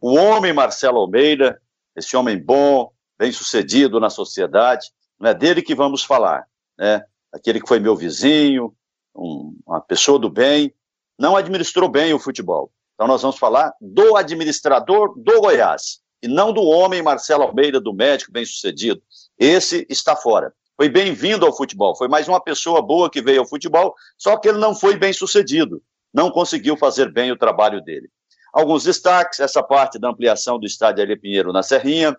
O 0.00 0.14
homem 0.14 0.52
Marcelo 0.52 0.98
Almeida, 0.98 1.60
esse 1.96 2.16
homem 2.16 2.38
bom, 2.38 2.90
bem 3.18 3.32
sucedido 3.32 3.98
na 3.98 4.10
sociedade, 4.10 4.88
não 5.18 5.30
é 5.30 5.34
dele 5.34 5.62
que 5.62 5.74
vamos 5.74 6.04
falar, 6.04 6.46
né? 6.78 7.04
Aquele 7.32 7.60
que 7.60 7.68
foi 7.68 7.80
meu 7.80 7.94
vizinho, 7.94 8.72
um, 9.14 9.56
uma 9.66 9.80
pessoa 9.80 10.18
do 10.18 10.30
bem, 10.30 10.72
não 11.18 11.36
administrou 11.36 11.88
bem 11.88 12.14
o 12.14 12.18
futebol. 12.18 12.70
Então 12.98 13.06
nós 13.06 13.22
vamos 13.22 13.38
falar 13.38 13.72
do 13.80 14.16
administrador 14.16 15.14
do 15.16 15.40
Goiás, 15.40 16.00
e 16.20 16.26
não 16.26 16.52
do 16.52 16.64
homem 16.64 17.00
Marcelo 17.00 17.44
Almeida, 17.44 17.80
do 17.80 17.94
médico 17.94 18.32
bem-sucedido. 18.32 19.00
Esse 19.38 19.86
está 19.88 20.16
fora. 20.16 20.52
Foi 20.76 20.88
bem-vindo 20.88 21.46
ao 21.46 21.56
futebol, 21.56 21.94
foi 21.94 22.08
mais 22.08 22.26
uma 22.26 22.40
pessoa 22.40 22.82
boa 22.82 23.08
que 23.08 23.22
veio 23.22 23.38
ao 23.38 23.46
futebol, 23.46 23.94
só 24.16 24.36
que 24.36 24.48
ele 24.48 24.58
não 24.58 24.74
foi 24.74 24.96
bem-sucedido, 24.96 25.80
não 26.12 26.28
conseguiu 26.28 26.76
fazer 26.76 27.12
bem 27.12 27.30
o 27.30 27.38
trabalho 27.38 27.80
dele. 27.80 28.10
Alguns 28.52 28.82
destaques, 28.82 29.38
essa 29.38 29.62
parte 29.62 29.96
da 29.96 30.08
ampliação 30.08 30.58
do 30.58 30.66
estádio 30.66 31.00
Aile 31.00 31.16
Pinheiro 31.16 31.52
na 31.52 31.62
Serrinha, 31.62 32.16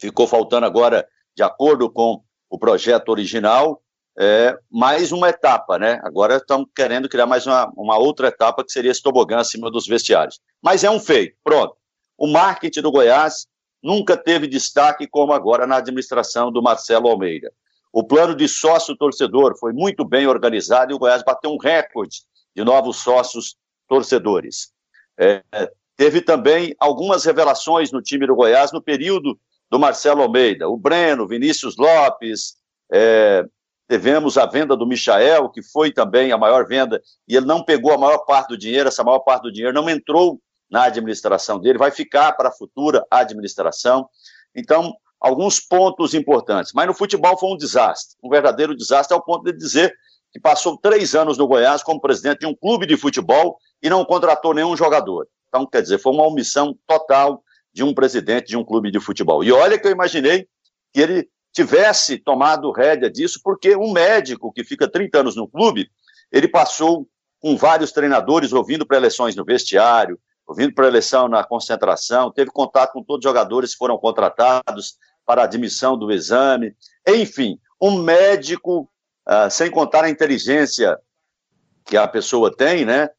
ficou 0.00 0.26
faltando 0.26 0.66
agora, 0.66 1.06
de 1.32 1.44
acordo 1.44 1.88
com 1.88 2.24
o 2.50 2.58
projeto 2.58 3.08
original, 3.10 3.80
é, 4.18 4.56
mais 4.70 5.10
uma 5.12 5.28
etapa, 5.28 5.78
né? 5.78 6.00
Agora 6.02 6.36
estão 6.36 6.66
querendo 6.74 7.08
criar 7.08 7.26
mais 7.26 7.46
uma, 7.46 7.72
uma 7.76 7.96
outra 7.96 8.28
etapa 8.28 8.64
que 8.64 8.72
seria 8.72 8.90
esse 8.90 9.02
tobogã 9.02 9.38
acima 9.38 9.70
dos 9.70 9.86
vestiários. 9.86 10.40
Mas 10.62 10.84
é 10.84 10.90
um 10.90 11.00
feito, 11.00 11.36
pronto. 11.42 11.76
O 12.18 12.26
marketing 12.26 12.82
do 12.82 12.92
Goiás 12.92 13.46
nunca 13.82 14.16
teve 14.16 14.46
destaque 14.46 15.06
como 15.06 15.32
agora 15.32 15.66
na 15.66 15.76
administração 15.76 16.52
do 16.52 16.62
Marcelo 16.62 17.08
Almeida. 17.08 17.52
O 17.92 18.04
plano 18.04 18.34
de 18.34 18.48
sócio-torcedor 18.48 19.56
foi 19.58 19.72
muito 19.72 20.04
bem 20.04 20.26
organizado 20.26 20.92
e 20.92 20.94
o 20.94 20.98
Goiás 20.98 21.22
bateu 21.22 21.50
um 21.50 21.58
recorde 21.58 22.22
de 22.54 22.64
novos 22.64 22.98
sócios 22.98 23.56
torcedores. 23.88 24.72
É, 25.18 25.42
teve 25.96 26.20
também 26.20 26.74
algumas 26.78 27.24
revelações 27.24 27.90
no 27.92 28.00
time 28.00 28.26
do 28.26 28.34
Goiás 28.34 28.72
no 28.72 28.80
período 28.80 29.38
do 29.70 29.78
Marcelo 29.78 30.22
Almeida. 30.22 30.68
O 30.68 30.76
Breno, 30.76 31.26
Vinícius 31.26 31.76
Lopes, 31.76 32.56
é, 32.92 33.44
Tivemos 33.88 34.38
a 34.38 34.46
venda 34.46 34.76
do 34.76 34.86
Michael, 34.86 35.50
que 35.50 35.62
foi 35.62 35.92
também 35.92 36.32
a 36.32 36.38
maior 36.38 36.66
venda, 36.66 37.02
e 37.28 37.36
ele 37.36 37.46
não 37.46 37.64
pegou 37.64 37.92
a 37.92 37.98
maior 37.98 38.18
parte 38.18 38.48
do 38.48 38.58
dinheiro, 38.58 38.88
essa 38.88 39.04
maior 39.04 39.20
parte 39.20 39.42
do 39.42 39.52
dinheiro 39.52 39.74
não 39.74 39.88
entrou 39.90 40.40
na 40.70 40.84
administração 40.84 41.58
dele, 41.58 41.78
vai 41.78 41.90
ficar 41.90 42.32
para 42.32 42.48
a 42.48 42.52
futura 42.52 43.04
administração. 43.10 44.08
Então, 44.54 44.94
alguns 45.20 45.60
pontos 45.60 46.14
importantes. 46.14 46.72
Mas 46.74 46.86
no 46.86 46.94
futebol 46.94 47.38
foi 47.38 47.50
um 47.50 47.56
desastre, 47.56 48.16
um 48.22 48.30
verdadeiro 48.30 48.74
desastre, 48.74 49.14
ao 49.14 49.22
ponto 49.22 49.44
de 49.44 49.52
dizer 49.52 49.94
que 50.32 50.40
passou 50.40 50.78
três 50.78 51.14
anos 51.14 51.36
no 51.36 51.46
Goiás 51.46 51.82
como 51.82 52.00
presidente 52.00 52.40
de 52.40 52.46
um 52.46 52.54
clube 52.54 52.86
de 52.86 52.96
futebol 52.96 53.58
e 53.82 53.90
não 53.90 54.04
contratou 54.04 54.54
nenhum 54.54 54.76
jogador. 54.76 55.28
Então, 55.48 55.66
quer 55.66 55.82
dizer, 55.82 55.98
foi 55.98 56.12
uma 56.12 56.26
omissão 56.26 56.74
total 56.86 57.42
de 57.72 57.84
um 57.84 57.92
presidente 57.92 58.48
de 58.48 58.56
um 58.56 58.64
clube 58.64 58.90
de 58.90 58.98
futebol. 58.98 59.44
E 59.44 59.52
olha 59.52 59.78
que 59.78 59.86
eu 59.86 59.92
imaginei 59.92 60.48
que 60.92 61.00
ele 61.00 61.28
tivesse 61.52 62.18
tomado 62.18 62.70
rédea 62.72 63.10
disso, 63.10 63.40
porque 63.42 63.76
um 63.76 63.92
médico 63.92 64.52
que 64.52 64.64
fica 64.64 64.90
30 64.90 65.20
anos 65.20 65.36
no 65.36 65.46
clube, 65.46 65.90
ele 66.30 66.48
passou 66.48 67.06
com 67.38 67.56
vários 67.56 67.92
treinadores 67.92 68.52
ouvindo 68.52 68.86
pré-eleições 68.86 69.36
no 69.36 69.44
vestiário, 69.44 70.18
ouvindo 70.46 70.74
pré-eleição 70.74 71.28
na 71.28 71.44
concentração, 71.44 72.30
teve 72.30 72.50
contato 72.50 72.92
com 72.92 73.02
todos 73.02 73.24
os 73.24 73.28
jogadores 73.28 73.72
que 73.72 73.78
foram 73.78 73.98
contratados 73.98 74.96
para 75.24 75.44
admissão 75.44 75.96
do 75.96 76.10
exame, 76.10 76.74
enfim, 77.06 77.58
um 77.80 78.02
médico, 78.02 78.88
uh, 79.28 79.50
sem 79.50 79.70
contar 79.70 80.04
a 80.04 80.10
inteligência 80.10 80.98
que 81.84 81.96
a 81.96 82.06
pessoa 82.06 82.54
tem, 82.54 82.84
né? 82.84 83.10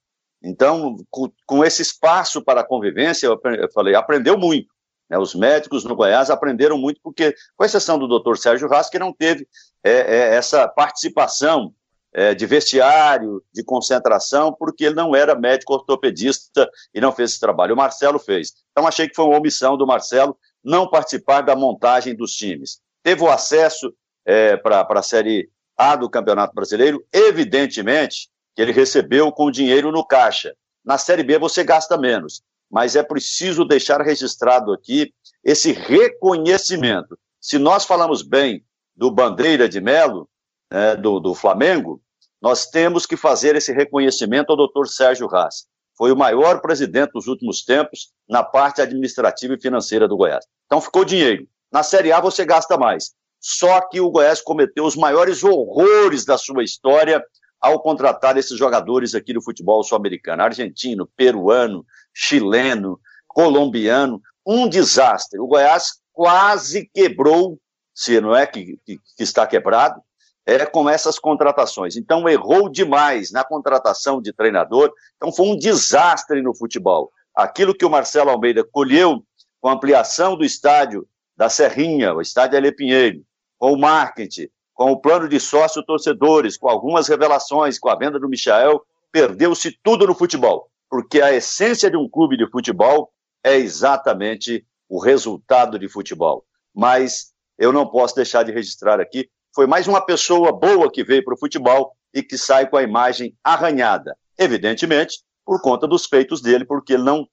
Então, 0.41 0.97
com, 1.09 1.31
com 1.45 1.63
esse 1.63 1.81
espaço 1.81 2.41
para 2.43 2.63
convivência, 2.63 3.27
eu, 3.27 3.39
eu 3.55 3.71
falei, 3.71 3.95
aprendeu 3.95 4.37
muito. 4.37 4.72
Né? 5.09 5.17
Os 5.17 5.35
médicos 5.35 5.83
no 5.83 5.95
Goiás 5.95 6.29
aprenderam 6.29 6.77
muito, 6.77 6.99
porque, 7.01 7.35
com 7.55 7.65
exceção 7.65 7.97
do 7.97 8.07
doutor 8.07 8.37
Sérgio 8.37 8.71
Haas, 8.73 8.89
que 8.89 8.99
não 8.99 9.13
teve 9.13 9.47
é, 9.83 9.91
é, 9.91 10.35
essa 10.35 10.67
participação 10.67 11.73
é, 12.13 12.33
de 12.33 12.45
vestiário, 12.45 13.43
de 13.51 13.63
concentração, 13.63 14.53
porque 14.53 14.85
ele 14.85 14.95
não 14.95 15.15
era 15.15 15.35
médico 15.35 15.73
ortopedista 15.73 16.69
e 16.93 17.01
não 17.01 17.11
fez 17.11 17.31
esse 17.31 17.39
trabalho. 17.39 17.73
O 17.73 17.77
Marcelo 17.77 18.19
fez. 18.19 18.53
Então, 18.71 18.87
achei 18.87 19.07
que 19.07 19.15
foi 19.15 19.25
uma 19.25 19.37
omissão 19.37 19.77
do 19.77 19.87
Marcelo 19.87 20.37
não 20.63 20.89
participar 20.89 21.41
da 21.41 21.55
montagem 21.55 22.15
dos 22.15 22.31
times. 22.33 22.79
Teve 23.01 23.23
o 23.23 23.29
acesso 23.29 23.93
é, 24.25 24.55
para 24.55 24.87
a 24.87 25.01
Série 25.01 25.49
A 25.75 25.95
do 25.95 26.09
Campeonato 26.09 26.53
Brasileiro, 26.53 27.03
evidentemente 27.11 28.29
que 28.55 28.61
ele 28.61 28.71
recebeu 28.71 29.31
com 29.31 29.51
dinheiro 29.51 29.91
no 29.91 30.05
caixa. 30.05 30.55
Na 30.85 30.97
Série 30.97 31.23
B 31.23 31.39
você 31.39 31.63
gasta 31.63 31.97
menos 31.97 32.43
mas 32.73 32.95
é 32.95 33.03
preciso 33.03 33.63
deixar 33.63 34.01
registrado 34.01 34.73
aqui 34.73 35.13
esse 35.43 35.71
reconhecimento. 35.71 37.15
Se 37.39 37.59
nós 37.59 37.85
falamos 37.85 38.23
bem 38.23 38.65
do 38.95 39.11
Bandeira 39.11 39.69
de 39.69 39.79
Melo, 39.79 40.27
né, 40.71 40.95
do, 40.95 41.19
do 41.19 41.35
Flamengo, 41.35 42.01
nós 42.41 42.65
temos 42.65 43.05
que 43.05 43.15
fazer 43.15 43.55
esse 43.55 43.71
reconhecimento 43.71 44.49
ao 44.49 44.57
doutor 44.57 44.87
Sérgio 44.87 45.29
Haas. 45.33 45.67
Foi 45.95 46.11
o 46.11 46.17
maior 46.17 46.61
presidente 46.61 47.11
dos 47.11 47.27
últimos 47.27 47.63
tempos 47.63 48.11
na 48.27 48.41
parte 48.43 48.81
administrativa 48.81 49.53
e 49.53 49.61
financeira 49.61 50.07
do 50.07 50.17
Goiás. 50.17 50.43
Então 50.65 50.81
ficou 50.81 51.05
dinheiro. 51.05 51.47
Na 51.71 51.83
Série 51.83 52.11
A 52.11 52.19
você 52.19 52.43
gasta 52.43 52.75
mais. 52.75 53.11
Só 53.39 53.81
que 53.81 54.01
o 54.01 54.09
Goiás 54.09 54.41
cometeu 54.41 54.83
os 54.83 54.95
maiores 54.95 55.43
horrores 55.43 56.25
da 56.25 56.39
sua 56.39 56.63
história 56.63 57.23
ao 57.63 57.79
contratar 57.79 58.37
esses 58.37 58.57
jogadores 58.57 59.15
aqui 59.15 59.31
do 59.31 59.41
futebol 59.41 59.81
sul-americano, 59.85 60.43
argentino, 60.43 61.09
peruano, 61.15 61.85
chileno, 62.13 62.99
colombiano, 63.25 64.21
um 64.45 64.67
desastre. 64.67 65.39
O 65.39 65.47
Goiás 65.47 66.01
quase 66.11 66.89
quebrou, 66.93 67.57
se 67.95 68.19
não 68.19 68.35
é 68.35 68.45
que, 68.45 68.77
que, 68.85 68.97
que 68.97 69.23
está 69.23 69.47
quebrado, 69.47 70.01
é 70.45 70.65
com 70.65 70.89
essas 70.89 71.17
contratações. 71.17 71.95
Então 71.95 72.27
errou 72.27 72.67
demais 72.67 73.31
na 73.31 73.45
contratação 73.45 74.21
de 74.21 74.33
treinador. 74.33 74.91
Então 75.15 75.31
foi 75.31 75.47
um 75.47 75.57
desastre 75.57 76.41
no 76.41 76.53
futebol. 76.53 77.13
Aquilo 77.33 77.73
que 77.73 77.85
o 77.85 77.89
Marcelo 77.89 78.29
Almeida 78.29 78.61
colheu 78.69 79.23
com 79.61 79.69
a 79.69 79.73
ampliação 79.73 80.35
do 80.35 80.43
estádio 80.43 81.07
da 81.37 81.47
Serrinha, 81.49 82.13
o 82.13 82.19
estádio 82.19 82.57
Ale 82.57 82.73
Pinheiro, 82.73 83.23
com 83.57 83.71
o 83.71 83.79
marketing, 83.79 84.49
com 84.73 84.91
o 84.91 84.99
plano 84.99 85.27
de 85.29 85.39
sócio-torcedores, 85.39 86.57
com 86.57 86.69
algumas 86.69 87.07
revelações, 87.07 87.77
com 87.77 87.89
a 87.89 87.95
venda 87.95 88.19
do 88.19 88.29
Michael, 88.29 88.81
perdeu-se 89.11 89.77
tudo 89.83 90.07
no 90.07 90.15
futebol. 90.15 90.69
Porque 90.89 91.21
a 91.21 91.33
essência 91.33 91.89
de 91.89 91.97
um 91.97 92.09
clube 92.09 92.37
de 92.37 92.49
futebol 92.49 93.11
é 93.43 93.55
exatamente 93.55 94.65
o 94.89 94.99
resultado 94.99 95.77
de 95.77 95.87
futebol. 95.87 96.45
Mas 96.73 97.33
eu 97.57 97.71
não 97.71 97.87
posso 97.87 98.15
deixar 98.15 98.43
de 98.43 98.51
registrar 98.51 98.99
aqui 98.99 99.29
foi 99.53 99.67
mais 99.67 99.87
uma 99.87 100.03
pessoa 100.03 100.51
boa 100.51 100.91
que 100.91 101.03
veio 101.03 101.23
para 101.23 101.35
o 101.35 101.37
futebol 101.37 101.95
e 102.11 102.23
que 102.23 102.37
sai 102.37 102.67
com 102.67 102.75
a 102.75 102.81
imagem 102.81 103.37
arranhada. 103.43 104.17
Evidentemente, 104.37 105.21
por 105.45 105.61
conta 105.61 105.87
dos 105.87 106.07
feitos 106.07 106.41
dele, 106.41 106.65
porque 106.65 106.93
ele 106.93 107.03
não 107.03 107.27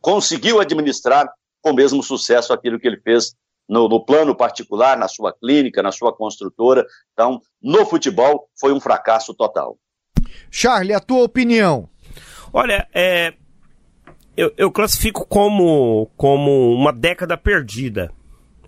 conseguiu 0.00 0.60
administrar 0.60 1.32
com 1.62 1.70
o 1.70 1.74
mesmo 1.74 2.02
sucesso 2.02 2.52
aquilo 2.52 2.78
que 2.78 2.88
ele 2.88 3.00
fez 3.00 3.36
no, 3.68 3.88
no, 3.88 4.04
plano 4.04 4.36
particular, 4.36 4.96
na 4.96 5.08
sua 5.08 5.32
clínica, 5.32 5.82
na 5.82 5.92
sua 5.92 6.14
construtora. 6.14 6.84
Então, 7.12 7.40
no 7.62 7.86
futebol, 7.86 8.48
foi 8.58 8.72
um 8.72 8.80
fracasso 8.80 9.34
total. 9.34 9.78
Charlie, 10.50 10.94
a 10.94 11.00
tua 11.00 11.24
opinião? 11.24 11.88
Olha, 12.52 12.86
é, 12.94 13.34
eu, 14.36 14.52
eu 14.56 14.70
classifico 14.70 15.26
como, 15.26 16.10
como 16.16 16.72
uma 16.74 16.92
década 16.92 17.36
perdida 17.36 18.12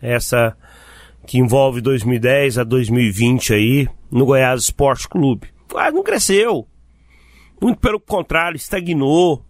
essa 0.01 0.57
que 1.27 1.39
envolve 1.39 1.81
2010 1.81 2.59
a 2.59 2.65
2020 2.65 3.55
aí 3.55 3.89
no 4.11 4.25
Goiás 4.25 4.63
Esporte 4.63 5.09
Clube. 5.09 5.49
Goiás 5.71 5.93
não 5.93 6.03
cresceu. 6.03 6.69
Muito 7.61 7.81
pelo 7.81 7.99
contrário, 7.99 8.57
estagnou. 8.57 9.45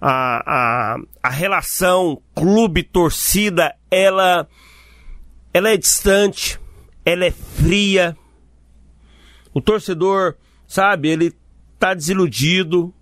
A, 0.00 0.42
a, 0.46 0.96
a 1.22 1.28
relação 1.28 2.22
clube-torcida, 2.34 3.74
ela, 3.90 4.48
ela 5.52 5.70
é 5.70 5.76
distante, 5.76 6.60
ela 7.04 7.24
é 7.24 7.30
fria. 7.30 8.16
O 9.52 9.60
torcedor, 9.60 10.36
sabe, 10.66 11.08
ele 11.08 11.32
tá 11.78 11.94
desiludido. 11.94 12.94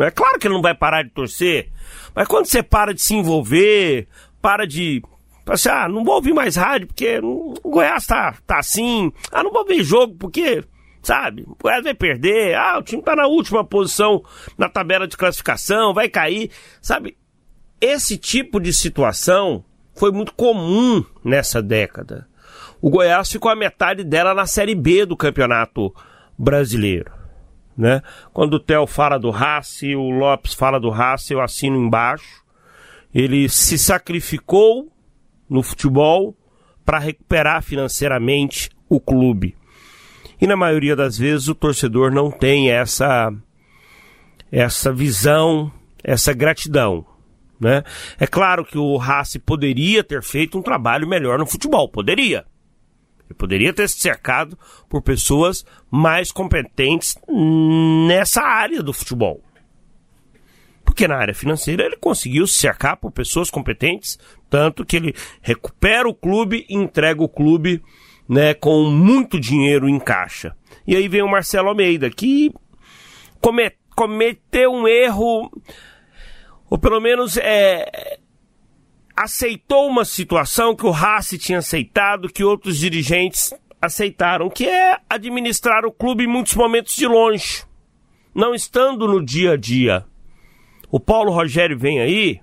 É 0.00 0.10
claro 0.10 0.38
que 0.38 0.46
ele 0.46 0.54
não 0.54 0.62
vai 0.62 0.74
parar 0.74 1.04
de 1.04 1.10
torcer, 1.10 1.70
mas 2.14 2.26
quando 2.26 2.46
você 2.46 2.62
para 2.62 2.92
de 2.92 3.00
se 3.00 3.14
envolver, 3.14 4.08
para 4.42 4.66
de 4.66 5.00
assim, 5.46 5.68
ah, 5.68 5.88
não 5.88 6.04
vou 6.04 6.14
ouvir 6.16 6.32
mais 6.32 6.56
rádio 6.56 6.88
porque 6.88 7.20
o 7.22 7.54
Goiás 7.62 8.06
tá, 8.06 8.36
tá 8.46 8.58
assim. 8.58 9.12
Ah, 9.30 9.42
não 9.42 9.52
vou 9.52 9.64
ver 9.64 9.82
jogo 9.82 10.14
porque, 10.16 10.64
sabe, 11.02 11.44
o 11.46 11.56
Goiás 11.60 11.84
vai 11.84 11.94
perder. 11.94 12.56
Ah, 12.56 12.78
o 12.78 12.82
time 12.82 13.02
tá 13.02 13.14
na 13.14 13.26
última 13.26 13.64
posição 13.64 14.22
na 14.56 14.68
tabela 14.68 15.06
de 15.06 15.16
classificação, 15.16 15.94
vai 15.94 16.08
cair. 16.08 16.50
Sabe, 16.80 17.16
esse 17.80 18.16
tipo 18.16 18.58
de 18.58 18.72
situação 18.72 19.64
foi 19.94 20.10
muito 20.10 20.34
comum 20.34 21.04
nessa 21.24 21.62
década. 21.62 22.26
O 22.80 22.90
Goiás 22.90 23.30
ficou 23.30 23.50
a 23.50 23.56
metade 23.56 24.04
dela 24.04 24.34
na 24.34 24.46
Série 24.46 24.74
B 24.74 25.06
do 25.06 25.16
Campeonato 25.16 25.94
Brasileiro. 26.36 27.12
Né? 27.76 28.02
Quando 28.32 28.54
o 28.54 28.60
Theo 28.60 28.86
fala 28.86 29.18
do 29.18 29.30
Hasse, 29.30 29.96
o 29.96 30.10
Lopes 30.10 30.54
fala 30.54 30.78
do 30.78 30.90
Hasse, 30.90 31.32
eu 31.32 31.40
assino 31.40 31.76
embaixo. 31.76 32.44
Ele 33.12 33.48
se 33.48 33.78
sacrificou 33.78 34.92
no 35.48 35.62
futebol 35.62 36.36
para 36.84 36.98
recuperar 36.98 37.62
financeiramente 37.62 38.70
o 38.88 39.00
clube. 39.00 39.56
E 40.40 40.46
na 40.46 40.56
maioria 40.56 40.94
das 40.94 41.16
vezes 41.16 41.48
o 41.48 41.54
torcedor 41.54 42.12
não 42.12 42.30
tem 42.30 42.70
essa 42.70 43.32
essa 44.52 44.92
visão, 44.92 45.72
essa 46.02 46.32
gratidão, 46.32 47.04
né? 47.64 47.82
É 48.20 48.26
claro 48.26 48.62
que 48.62 48.76
o 48.76 48.98
Rassi 48.98 49.38
poderia 49.38 50.04
ter 50.04 50.22
feito 50.22 50.58
um 50.58 50.62
trabalho 50.62 51.08
melhor 51.08 51.38
no 51.38 51.46
futebol, 51.46 51.88
poderia. 51.88 52.44
Ele 53.24 53.34
poderia 53.38 53.72
ter 53.72 53.88
se 53.88 53.98
cercado 53.98 54.58
por 54.86 55.00
pessoas 55.00 55.64
mais 55.90 56.30
competentes 56.30 57.16
nessa 58.06 58.42
área 58.42 58.82
do 58.82 58.92
futebol. 58.92 59.42
Porque 60.84 61.08
na 61.08 61.16
área 61.16 61.34
financeira 61.34 61.84
ele 61.84 61.96
conseguiu 61.96 62.46
se 62.46 62.58
cercar 62.58 62.98
por 62.98 63.10
pessoas 63.10 63.50
competentes, 63.50 64.18
tanto 64.50 64.84
que 64.84 64.96
ele 64.96 65.14
recupera 65.40 66.06
o 66.06 66.14
clube 66.14 66.66
e 66.68 66.76
entrega 66.76 67.22
o 67.22 67.28
clube 67.28 67.82
né, 68.28 68.52
com 68.52 68.90
muito 68.90 69.40
dinheiro 69.40 69.88
em 69.88 69.98
caixa. 69.98 70.54
E 70.86 70.94
aí 70.94 71.08
vem 71.08 71.22
o 71.22 71.30
Marcelo 71.30 71.70
Almeida, 71.70 72.10
que 72.10 72.52
cometeu 73.96 74.70
um 74.70 74.86
erro, 74.86 75.50
ou 76.68 76.78
pelo 76.78 77.00
menos 77.00 77.36
é, 77.36 78.18
aceitou 79.16 79.88
uma 79.88 80.04
situação 80.04 80.74
que 80.74 80.86
o 80.86 80.90
Rassi 80.90 81.38
tinha 81.38 81.58
aceitado, 81.58 82.28
que 82.28 82.42
outros 82.42 82.78
dirigentes 82.78 83.52
aceitaram, 83.80 84.48
que 84.48 84.66
é 84.66 84.98
administrar 85.08 85.84
o 85.84 85.92
clube 85.92 86.24
em 86.24 86.28
muitos 86.28 86.54
momentos 86.54 86.94
de 86.96 87.06
longe, 87.06 87.64
não 88.34 88.54
estando 88.54 89.06
no 89.06 89.24
dia 89.24 89.52
a 89.52 89.56
dia. 89.56 90.04
O 90.90 90.98
Paulo 90.98 91.30
Rogério 91.30 91.78
vem 91.78 92.00
aí, 92.00 92.40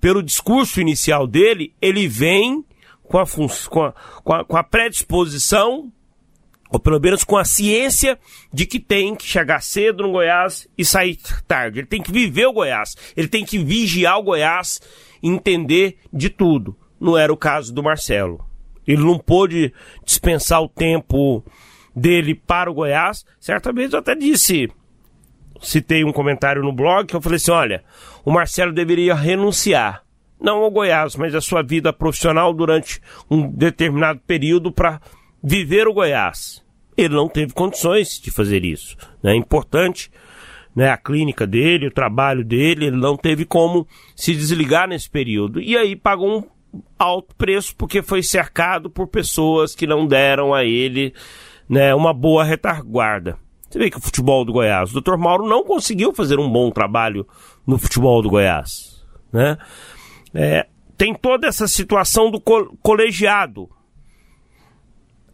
pelo 0.00 0.22
discurso 0.22 0.80
inicial 0.80 1.26
dele, 1.26 1.74
ele 1.80 2.08
vem 2.08 2.64
com 3.02 3.18
a, 3.18 3.24
com 3.26 3.84
a, 3.84 3.92
com 4.22 4.32
a, 4.32 4.44
com 4.44 4.56
a 4.56 4.64
predisposição, 4.64 5.92
ou 6.70 6.78
pelo 6.78 7.00
menos 7.00 7.24
com 7.24 7.36
a 7.36 7.44
ciência 7.44 8.18
de 8.52 8.66
que 8.66 8.78
tem 8.78 9.14
que 9.14 9.24
chegar 9.24 9.62
cedo 9.62 10.02
no 10.02 10.12
Goiás 10.12 10.68
e 10.76 10.84
sair 10.84 11.18
tarde. 11.46 11.80
Ele 11.80 11.86
tem 11.86 12.02
que 12.02 12.12
viver 12.12 12.46
o 12.46 12.52
Goiás, 12.52 12.94
ele 13.16 13.28
tem 13.28 13.44
que 13.44 13.58
vigiar 13.58 14.18
o 14.18 14.22
Goiás 14.22 14.80
e 15.22 15.28
entender 15.28 15.98
de 16.12 16.28
tudo. 16.28 16.76
Não 17.00 17.16
era 17.16 17.32
o 17.32 17.36
caso 17.36 17.72
do 17.72 17.82
Marcelo. 17.82 18.44
Ele 18.86 19.02
não 19.02 19.18
pôde 19.18 19.72
dispensar 20.04 20.62
o 20.62 20.68
tempo 20.68 21.44
dele 21.94 22.34
para 22.34 22.70
o 22.70 22.74
Goiás. 22.74 23.24
Certa 23.38 23.72
vez 23.72 23.92
eu 23.92 23.98
até 23.98 24.14
disse 24.14 24.68
citei 25.60 26.04
um 26.04 26.12
comentário 26.12 26.62
no 26.62 26.72
blog 26.72 27.06
que 27.06 27.16
eu 27.16 27.20
falei 27.20 27.36
assim: 27.36 27.50
olha, 27.50 27.84
o 28.24 28.30
Marcelo 28.30 28.72
deveria 28.72 29.14
renunciar, 29.14 30.02
não 30.40 30.58
ao 30.58 30.70
Goiás, 30.70 31.16
mas 31.16 31.34
à 31.34 31.40
sua 31.40 31.62
vida 31.62 31.92
profissional 31.92 32.52
durante 32.52 33.00
um 33.30 33.50
determinado 33.50 34.20
período 34.26 34.72
para 34.72 35.00
viver 35.42 35.86
o 35.86 35.94
Goiás. 35.94 36.64
Ele 36.96 37.14
não 37.14 37.28
teve 37.28 37.52
condições 37.52 38.20
de 38.20 38.30
fazer 38.30 38.64
isso. 38.64 38.96
Né? 39.22 39.32
É 39.32 39.36
importante 39.36 40.10
né, 40.74 40.90
a 40.90 40.96
clínica 40.96 41.46
dele, 41.46 41.86
o 41.86 41.94
trabalho 41.94 42.44
dele, 42.44 42.86
ele 42.86 42.96
não 42.96 43.16
teve 43.16 43.44
como 43.44 43.86
se 44.14 44.34
desligar 44.34 44.88
nesse 44.88 45.08
período. 45.08 45.60
E 45.60 45.76
aí 45.76 45.94
pagou 45.94 46.38
um 46.38 46.44
alto 46.98 47.34
preço 47.36 47.74
porque 47.76 48.02
foi 48.02 48.22
cercado 48.22 48.90
por 48.90 49.06
pessoas 49.06 49.74
que 49.74 49.86
não 49.86 50.06
deram 50.06 50.52
a 50.52 50.64
ele 50.64 51.14
né, 51.68 51.94
uma 51.94 52.12
boa 52.12 52.44
retaguarda. 52.44 53.36
Você 53.68 53.78
vê 53.78 53.90
que 53.90 53.98
o 53.98 54.00
futebol 54.00 54.44
do 54.44 54.52
Goiás, 54.52 54.94
o 54.94 55.00
Dr. 55.00 55.16
Mauro 55.16 55.46
não 55.46 55.62
conseguiu 55.62 56.12
fazer 56.14 56.38
um 56.38 56.50
bom 56.50 56.70
trabalho 56.70 57.26
no 57.66 57.76
futebol 57.76 58.22
do 58.22 58.30
Goiás, 58.30 59.04
né? 59.30 59.58
É, 60.32 60.66
tem 60.96 61.14
toda 61.14 61.46
essa 61.46 61.68
situação 61.68 62.30
do 62.30 62.40
co 62.40 62.76
colegiado. 62.82 63.68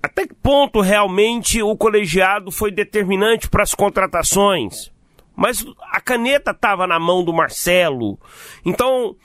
Até 0.05 0.27
que 0.27 0.35
ponto 0.35 0.83
realmente 0.83 1.62
o 1.62 1.75
colegiado 1.75 2.51
foi 2.51 2.71
determinante 2.71 3.49
para 3.49 3.62
as 3.62 3.75
contratações? 3.75 4.93
Mas 5.35 5.64
a 5.90 5.99
caneta 5.99 6.51
estava 6.51 6.87
na 6.87 7.01
mão 7.01 7.25
do 7.25 7.33
Marcelo. 7.33 8.21
Então, 8.67 9.17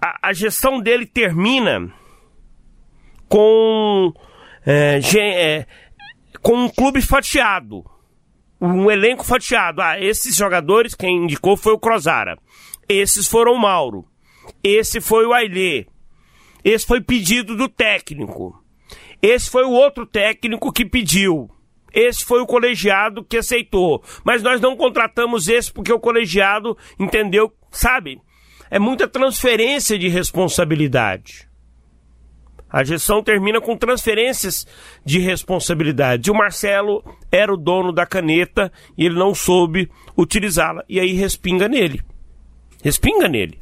a, 0.00 0.28
a 0.28 0.32
gestão 0.32 0.78
dele 0.78 1.04
termina 1.04 1.92
com, 3.28 4.12
é, 4.64 5.00
é, 5.18 5.66
com 6.40 6.54
um 6.54 6.68
clube 6.68 7.02
fatiado 7.02 7.84
um 8.60 8.88
elenco 8.88 9.24
fatiado. 9.24 9.82
Ah, 9.82 9.98
esses 9.98 10.36
jogadores, 10.36 10.94
quem 10.94 11.24
indicou 11.24 11.56
foi 11.56 11.72
o 11.72 11.78
Crozara. 11.78 12.38
Esses 12.88 13.26
foram 13.26 13.54
o 13.54 13.58
Mauro. 13.58 14.04
Esse 14.62 15.00
foi 15.00 15.26
o 15.26 15.32
Ailê. 15.32 15.86
Esse 16.62 16.86
foi 16.86 17.00
pedido 17.00 17.56
do 17.56 17.68
técnico. 17.68 18.62
Esse 19.22 19.50
foi 19.50 19.64
o 19.64 19.70
outro 19.70 20.06
técnico 20.06 20.72
que 20.72 20.84
pediu. 20.84 21.50
Esse 21.92 22.24
foi 22.24 22.40
o 22.40 22.46
colegiado 22.46 23.24
que 23.24 23.36
aceitou. 23.36 24.02
Mas 24.24 24.42
nós 24.42 24.60
não 24.60 24.76
contratamos 24.76 25.48
esse 25.48 25.72
porque 25.72 25.92
o 25.92 26.00
colegiado 26.00 26.76
entendeu, 26.98 27.52
sabe? 27.70 28.20
É 28.70 28.78
muita 28.78 29.08
transferência 29.08 29.98
de 29.98 30.08
responsabilidade. 30.08 31.48
A 32.72 32.84
gestão 32.84 33.20
termina 33.20 33.60
com 33.60 33.76
transferências 33.76 34.64
de 35.04 35.18
responsabilidade. 35.18 36.28
E 36.28 36.30
o 36.30 36.36
Marcelo 36.36 37.02
era 37.30 37.52
o 37.52 37.56
dono 37.56 37.92
da 37.92 38.06
caneta 38.06 38.72
e 38.96 39.04
ele 39.04 39.18
não 39.18 39.34
soube 39.34 39.90
utilizá-la. 40.16 40.84
E 40.88 41.00
aí 41.00 41.12
respinga 41.12 41.68
nele. 41.68 42.00
Respinga 42.82 43.28
nele. 43.28 43.58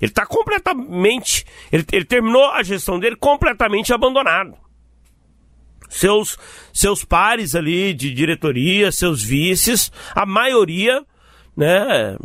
Ele 0.00 0.10
está 0.10 0.24
completamente. 0.24 1.44
Ele, 1.70 1.84
ele 1.92 2.04
terminou 2.06 2.46
a 2.46 2.62
gestão 2.62 2.98
dele 2.98 3.16
completamente 3.16 3.92
abandonado. 3.92 4.56
Seus, 5.96 6.38
seus 6.72 7.04
pares 7.04 7.54
ali 7.54 7.94
de 7.94 8.12
diretoria, 8.12 8.92
seus 8.92 9.22
vices, 9.22 9.90
a 10.14 10.26
maioria, 10.26 11.04
né, 11.56 12.16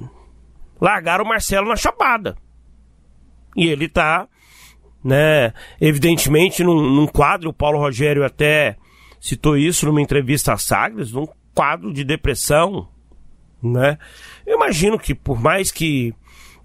largaram 0.80 1.24
o 1.24 1.28
Marcelo 1.28 1.70
na 1.70 1.76
chapada. 1.76 2.36
E 3.56 3.68
ele 3.68 3.86
está, 3.86 4.28
né, 5.04 5.54
evidentemente 5.80 6.64
num, 6.64 6.82
num, 6.82 7.08
quadro, 7.08 7.50
o 7.50 7.54
Paulo 7.54 7.80
Rogério 7.80 8.26
até 8.26 8.78
citou 9.20 9.58
isso 9.58 9.86
numa 9.86 10.02
entrevista 10.02 10.52
a 10.54 10.58
Sagres, 10.58 11.12
num 11.12 11.28
quadro 11.56 11.94
de 11.94 12.04
depressão, 12.04 12.90
né? 13.62 13.98
Eu 14.46 14.56
imagino 14.56 14.98
que 14.98 15.14
por 15.14 15.40
mais 15.40 15.72
que 15.72 16.14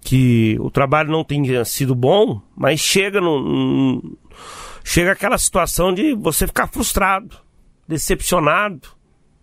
que 0.01 0.57
o 0.61 0.71
trabalho 0.71 1.11
não 1.11 1.21
tenha 1.21 1.65
sido 1.65 1.93
bom, 1.93 2.41
mas 2.55 2.79
chega 2.79 3.19
no, 3.19 4.17
chega 4.87 5.11
aquela 5.11 5.37
situação 5.37 5.93
de 5.93 6.15
você 6.15 6.47
ficar 6.47 6.67
frustrado, 6.67 7.35
decepcionado, 7.85 8.87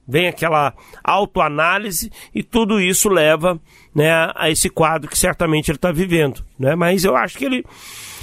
vem 0.09 0.27
aquela 0.27 0.73
autoanálise 1.03 2.11
e 2.35 2.43
tudo 2.43 2.81
isso 2.81 3.11
leva 3.11 3.61
né, 3.95 4.11
a 4.35 4.49
esse 4.51 4.71
quadro 4.71 5.09
que 5.09 5.19
certamente 5.19 5.71
ele 5.71 5.77
está 5.77 5.93
vivendo. 5.93 6.43
Né? 6.59 6.75
Mas 6.75 7.05
eu 7.05 7.15
acho 7.15 7.37
que 7.37 7.45
ele, 7.45 7.63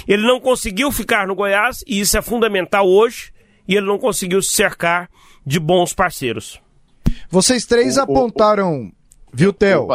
ele 0.06 0.26
não 0.26 0.40
conseguiu 0.40 0.90
ficar 0.90 1.28
no 1.28 1.36
Goiás 1.36 1.84
e 1.86 2.00
isso 2.00 2.18
é 2.18 2.22
fundamental 2.22 2.88
hoje 2.88 3.32
e 3.68 3.76
ele 3.76 3.86
não 3.86 3.98
conseguiu 3.98 4.42
se 4.42 4.54
cercar 4.54 5.08
de 5.46 5.60
bons 5.60 5.94
parceiros. 5.94 6.60
Vocês 7.30 7.64
três 7.64 7.98
o, 7.98 8.02
apontaram 8.02 8.90
Viu, 9.32 9.52
Theo? 9.52 9.86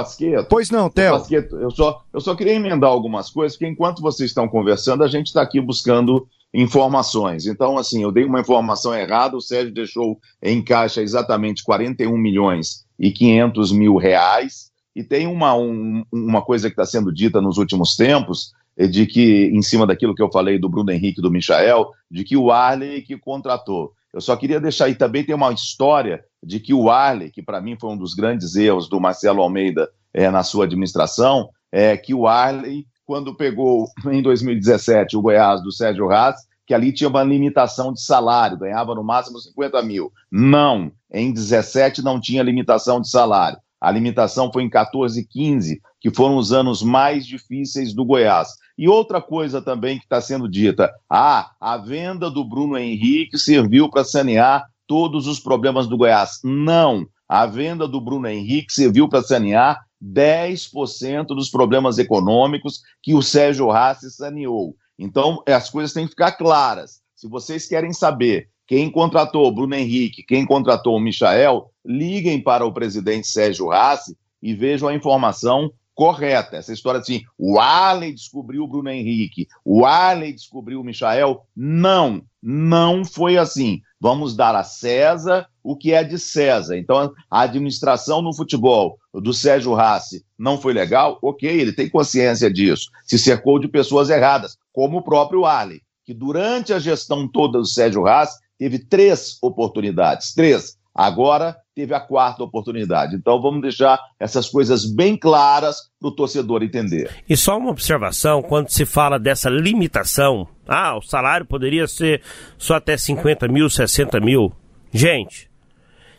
Pois 0.50 0.72
não, 0.72 0.90
Theo. 0.90 1.13
Eu 1.60 1.70
só, 1.72 2.02
eu 2.12 2.22
só 2.22 2.36
queria 2.36 2.54
emendar 2.54 2.90
algumas 2.90 3.30
coisas, 3.30 3.56
porque 3.56 3.72
enquanto 3.72 4.02
vocês 4.02 4.32
estão 4.32 4.48
conversando, 4.48 5.04
a 5.04 5.08
gente 5.08 5.28
está 5.28 5.42
aqui 5.42 5.62
buscando 5.62 6.28
informações. 6.54 7.46
Então, 7.46 7.78
assim, 7.78 8.04
eu 8.04 8.12
dei 8.12 8.24
uma 8.24 8.40
informação 8.40 8.94
errada, 8.94 9.36
o 9.36 9.42
Sérgio 9.42 9.74
deixou 9.74 10.20
em 10.42 10.64
caixa 10.64 11.02
exatamente 11.02 11.64
41 11.64 12.18
milhões 12.18 12.86
e 13.00 13.12
500 13.12 13.72
mil 13.72 13.96
reais, 13.98 14.72
e 14.96 15.04
tem 15.04 15.28
uma, 15.28 15.54
um, 15.56 16.04
uma 16.12 16.42
coisa 16.42 16.70
que 16.70 16.74
está 16.74 16.86
sendo 16.86 17.14
dita 17.14 17.40
nos 17.40 17.58
últimos 17.58 17.96
tempos, 17.96 18.52
é 18.76 18.88
de 18.88 19.06
que, 19.06 19.50
em 19.54 19.62
cima 19.62 19.86
daquilo 19.86 20.16
que 20.16 20.22
eu 20.22 20.32
falei 20.32 20.58
do 20.58 20.70
Bruno 20.70 20.92
Henrique 20.92 21.20
e 21.20 21.22
do 21.22 21.32
Michael, 21.32 21.90
de 22.10 22.24
que 22.24 22.38
o 22.38 22.52
Arley 22.52 23.02
que 23.02 23.18
contratou. 23.18 23.92
Eu 24.14 24.22
só 24.22 24.36
queria 24.36 24.60
deixar 24.60 24.86
aí 24.86 24.96
também 24.96 25.24
tem 25.24 25.36
uma 25.36 25.52
história 25.52 26.24
de 26.44 26.60
que 26.60 26.74
o 26.74 26.90
Arley, 26.90 27.30
que 27.30 27.42
para 27.42 27.62
mim 27.62 27.78
foi 27.80 27.92
um 27.92 27.98
dos 27.98 28.14
grandes 28.14 28.56
erros 28.56 28.88
do 28.88 29.00
Marcelo 29.00 29.42
Almeida 29.42 29.90
é, 30.14 30.30
na 30.30 30.44
sua 30.44 30.66
administração, 30.66 31.50
é 31.72 31.98
que 31.98 32.14
o 32.14 32.28
Arley, 32.28 32.86
quando 33.08 33.34
pegou 33.34 33.88
em 34.12 34.22
2017 34.22 35.15
o 35.15 35.22
Goiás 35.22 35.63
do 35.63 35.72
Sérgio 35.72 36.12
Haas, 36.12 36.36
que 36.67 36.74
ali 36.74 36.91
tinha 36.91 37.10
uma 37.10 37.24
limitação 37.24 37.93
de 37.93 38.02
salário, 38.02 38.58
ganhava 38.58 38.93
no 38.93 39.02
máximo 39.02 39.39
50 39.39 39.82
mil. 39.82 40.12
Não, 40.30 40.91
em 41.12 41.32
17 41.32 42.04
não 42.04 42.20
tinha 42.20 42.43
limitação 42.43 43.00
de 43.00 43.10
salário. 43.10 43.58
A 43.80 43.89
limitação 43.89 44.52
foi 44.52 44.63
em 44.63 44.70
14 44.70 45.22
e 45.22 45.26
15, 45.26 45.82
que 46.02 46.13
foram 46.13 46.36
os 46.36 46.52
anos 46.52 46.84
mais 46.84 47.26
difíceis 47.26 47.93
do 47.93 48.04
Goiás. 48.04 48.50
E 48.78 48.89
outra 48.89 49.22
coisa 49.22 49.62
também 49.62 49.98
que 49.98 50.04
está 50.04 50.20
sendo 50.20 50.50
dita: 50.50 50.91
ah, 51.10 51.52
a 51.62 51.78
venda 51.78 52.30
do 52.30 52.43
Bruno 52.43 52.78
Henrique 52.78 53.38
serviu 53.38 53.89
para 53.89 54.04
sanear 54.04 54.65
todos 54.86 55.28
os 55.28 55.39
problemas 55.39 55.88
do 55.88 55.96
Goiás. 55.96 56.39
Não. 56.43 57.08
A 57.30 57.46
venda 57.46 57.88
do 57.88 58.02
Bruno 58.02 58.28
Henrique 58.28 58.74
serviu 58.74 59.08
para 59.08 59.22
sanear 59.22 59.87
10% 60.04 61.28
dos 61.28 61.50
problemas 61.50 61.98
econômicos 61.98 62.82
que 63.02 63.14
o 63.14 63.22
Sérgio 63.22 63.70
Rassi 63.70 64.12
saneou. 64.12 64.76
Então, 64.98 65.44
as 65.48 65.70
coisas 65.70 65.94
têm 65.94 66.06
que 66.06 66.12
ficar 66.12 66.34
claras. 66.34 67.02
Se 67.16 67.28
vocês 67.28 67.68
querem 67.68 67.94
saber 67.94 68.50
quem 68.66 68.92
contratou 68.92 69.48
o 69.48 69.52
Bruno 69.52 69.76
Henrique, 69.76 70.24
quem 70.24 70.46
contratou 70.46 70.96
o 70.96 71.00
Michael, 71.00 71.72
liguem 71.86 72.42
para 72.42 72.66
o 72.66 72.74
presidente 72.74 73.28
Sérgio 73.28 73.70
Rassi 73.70 74.18
e 74.42 74.54
vejam 74.54 74.90
a 74.90 74.94
informação 74.94 75.72
correta. 75.96 76.58
Essa 76.58 76.74
história 76.74 77.00
assim, 77.00 77.24
o 77.38 77.60
Arley 77.60 78.14
descobriu 78.14 78.64
o 78.64 78.68
Bruno 78.68 78.90
Henrique, 78.90 79.48
o 79.66 79.84
Arley 79.84 80.32
descobriu 80.32 80.80
o 80.80 80.84
Michael. 80.84 81.42
Não, 81.56 82.22
não 82.42 83.04
foi 83.04 83.36
assim. 83.36 83.82
Vamos 84.00 84.36
dar 84.36 84.54
a 84.54 84.64
César 84.64 85.48
o 85.64 85.76
que 85.76 85.94
é 85.94 86.04
de 86.04 86.20
César. 86.20 86.78
Então, 86.78 87.12
a 87.30 87.42
administração 87.42 88.22
no 88.22 88.34
futebol 88.34 89.00
do 89.22 89.34
Sérgio 89.34 89.74
Rassi 89.74 90.24
não 90.38 90.60
foi 90.60 90.74
legal? 90.74 91.18
Ok, 91.22 91.50
ele 91.50 91.74
tem 91.74 91.90
consciência 91.90 92.52
disso. 92.52 92.90
Se 93.04 93.18
cercou 93.18 93.60
de 93.60 93.68
pessoas 93.68 94.10
erradas, 94.10 94.58
como 94.72 94.98
o 94.98 95.04
próprio 95.04 95.46
Arley, 95.46 95.82
que 96.06 96.14
durante 96.14 96.74
a 96.74 96.80
gestão 96.80 97.28
toda 97.28 97.60
do 97.60 97.68
Sérgio 97.68 98.04
Rassi 98.04 98.38
teve 98.58 98.80
três 98.80 99.38
oportunidades. 99.42 100.34
Três. 100.34 100.78
Agora 100.94 101.56
teve 101.76 101.94
a 101.94 102.00
quarta 102.00 102.44
oportunidade. 102.44 103.16
Então 103.16 103.40
vamos 103.40 103.62
deixar 103.62 104.00
essas 104.20 104.50
coisas 104.50 104.84
bem 104.84 105.16
claras 105.16 105.82
para 106.00 106.10
o 106.10 106.12
torcedor 106.12 106.64
entender. 106.64 107.12
E 107.30 107.38
só 107.38 107.56
uma 107.56 107.70
observação, 107.70 108.42
quando 108.42 108.70
se 108.70 108.84
fala 108.84 109.20
dessa 109.20 109.48
limitação, 109.48 110.48
ah, 110.68 110.98
o 110.98 111.02
salário 111.04 111.46
poderia 111.46 111.86
ser 111.88 112.24
só 112.58 112.76
até 112.76 112.98
50 112.98 113.48
mil, 113.48 113.70
60 113.70 114.20
mil. 114.20 114.52
Gente, 114.92 115.48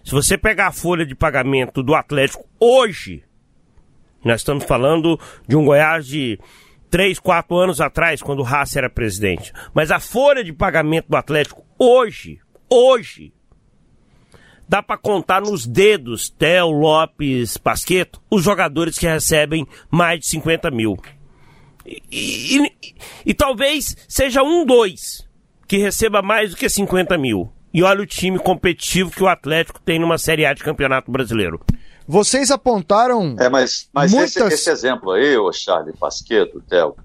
se 0.08 0.14
você 0.14 0.38
pegar 0.38 0.68
a 0.68 0.72
folha 0.72 1.04
de 1.04 1.14
pagamento 1.14 1.82
do 1.82 1.94
Atlético 1.94 2.42
hoje, 2.58 3.22
nós 4.24 4.40
estamos 4.40 4.64
falando 4.64 5.20
de 5.46 5.54
um 5.54 5.66
Goiás 5.66 6.06
de 6.06 6.40
3, 6.88 7.18
4 7.18 7.54
anos 7.54 7.78
atrás, 7.78 8.22
quando 8.22 8.40
o 8.40 8.46
Haas 8.46 8.74
era 8.74 8.88
presidente. 8.88 9.52
Mas 9.74 9.90
a 9.90 10.00
folha 10.00 10.42
de 10.42 10.50
pagamento 10.50 11.10
do 11.10 11.16
Atlético 11.18 11.62
hoje, 11.78 12.40
hoje, 12.70 13.34
dá 14.66 14.82
para 14.82 14.96
contar 14.96 15.42
nos 15.42 15.66
dedos, 15.66 16.30
Theo, 16.30 16.70
Lopes, 16.70 17.58
Pasqueto, 17.58 18.18
os 18.30 18.42
jogadores 18.42 18.98
que 18.98 19.06
recebem 19.06 19.68
mais 19.90 20.20
de 20.20 20.26
50 20.28 20.70
mil. 20.70 20.96
E, 21.84 22.02
e, 22.10 22.56
e, 22.64 22.94
e, 23.26 23.34
talvez 23.34 23.94
seja 24.08 24.42
um, 24.42 24.64
dois 24.64 25.28
que 25.66 25.76
receba 25.76 26.22
mais 26.22 26.52
do 26.52 26.56
que 26.56 26.66
50 26.66 27.18
mil. 27.18 27.52
E 27.72 27.82
olha 27.82 28.02
o 28.02 28.06
time 28.06 28.38
competitivo 28.38 29.10
que 29.10 29.22
o 29.22 29.28
Atlético 29.28 29.80
tem 29.80 29.98
numa 29.98 30.18
Série 30.18 30.46
A 30.46 30.54
de 30.54 30.64
Campeonato 30.64 31.10
Brasileiro. 31.10 31.60
Vocês 32.06 32.50
apontaram. 32.50 33.36
É, 33.38 33.50
mas, 33.50 33.88
mas 33.92 34.12
muitas... 34.12 34.36
esse, 34.36 34.54
esse 34.54 34.70
exemplo 34.70 35.10
aí, 35.10 35.36
o 35.36 35.52
Charlie 35.52 35.94
Pasqueto, 35.94 36.62
Theo, 36.62 36.96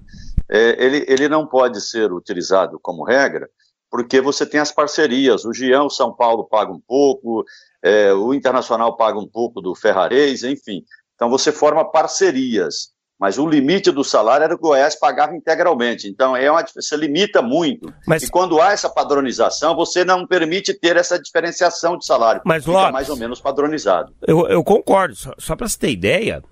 é, 0.50 0.82
ele, 0.82 1.04
ele 1.06 1.28
não 1.28 1.46
pode 1.46 1.80
ser 1.80 2.10
utilizado 2.10 2.78
como 2.80 3.04
regra, 3.04 3.48
porque 3.90 4.20
você 4.20 4.46
tem 4.46 4.60
as 4.60 4.72
parcerias. 4.72 5.44
O 5.44 5.52
Gião, 5.52 5.90
São 5.90 6.14
Paulo 6.14 6.44
paga 6.44 6.72
um 6.72 6.80
pouco, 6.80 7.44
é, 7.82 8.14
o 8.14 8.32
Internacional 8.32 8.96
paga 8.96 9.18
um 9.18 9.28
pouco 9.28 9.60
do 9.60 9.74
Ferrarese, 9.74 10.50
enfim. 10.50 10.82
Então 11.14 11.28
você 11.28 11.52
forma 11.52 11.84
parcerias. 11.84 12.93
Mas 13.18 13.38
o 13.38 13.46
limite 13.46 13.90
do 13.90 14.02
salário 14.02 14.44
era 14.44 14.54
o 14.54 14.58
Goiás 14.58 14.98
pagava 14.98 15.34
integralmente. 15.36 16.08
Então 16.08 16.36
é 16.36 16.50
uma, 16.50 16.64
você 16.64 16.96
limita 16.96 17.40
muito. 17.40 17.92
Mas... 18.06 18.24
E 18.24 18.30
quando 18.30 18.60
há 18.60 18.72
essa 18.72 18.88
padronização, 18.88 19.76
você 19.76 20.04
não 20.04 20.26
permite 20.26 20.74
ter 20.74 20.96
essa 20.96 21.18
diferenciação 21.18 21.96
de 21.96 22.04
salário. 22.04 22.42
Mas, 22.44 22.64
Fica 22.64 22.76
Lopes, 22.76 22.92
mais 22.92 23.08
ou 23.08 23.16
menos 23.16 23.40
padronizado. 23.40 24.12
Eu, 24.26 24.48
eu 24.48 24.64
concordo. 24.64 25.14
Só, 25.14 25.32
só 25.38 25.56
para 25.56 25.68
você 25.68 25.78
ter 25.78 25.90
ideia, 25.90 26.42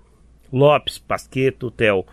Lopes, 0.51 0.97
Pasqueto, 0.97 1.69
Theo, 1.69 2.05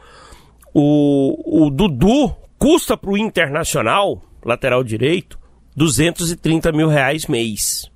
o, 0.75 1.67
o 1.67 1.71
Dudu 1.71 2.35
custa 2.59 2.97
para 2.97 3.11
o 3.11 3.17
Internacional 3.17 4.21
lateral 4.45 4.83
direito, 4.83 5.39
230 5.77 6.73
mil 6.73 6.89
reais 6.89 7.27
mês. 7.27 7.91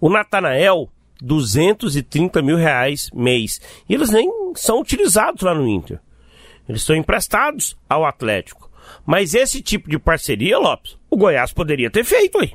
O 0.00 0.08
Natanael, 0.08 0.88
230 1.20 2.42
mil 2.42 2.56
reais 2.56 3.10
mês. 3.14 3.60
E 3.88 3.94
eles 3.94 4.10
nem 4.10 4.30
são 4.54 4.80
utilizados 4.80 5.42
lá 5.42 5.54
no 5.54 5.68
Inter. 5.68 6.00
Eles 6.68 6.82
são 6.82 6.94
emprestados 6.94 7.76
ao 7.88 8.04
Atlético. 8.04 8.70
Mas 9.04 9.34
esse 9.34 9.62
tipo 9.62 9.88
de 9.88 9.98
parceria, 9.98 10.58
Lopes, 10.58 10.98
o 11.10 11.16
Goiás 11.16 11.52
poderia 11.52 11.90
ter 11.90 12.04
feito 12.04 12.38
aí. 12.38 12.52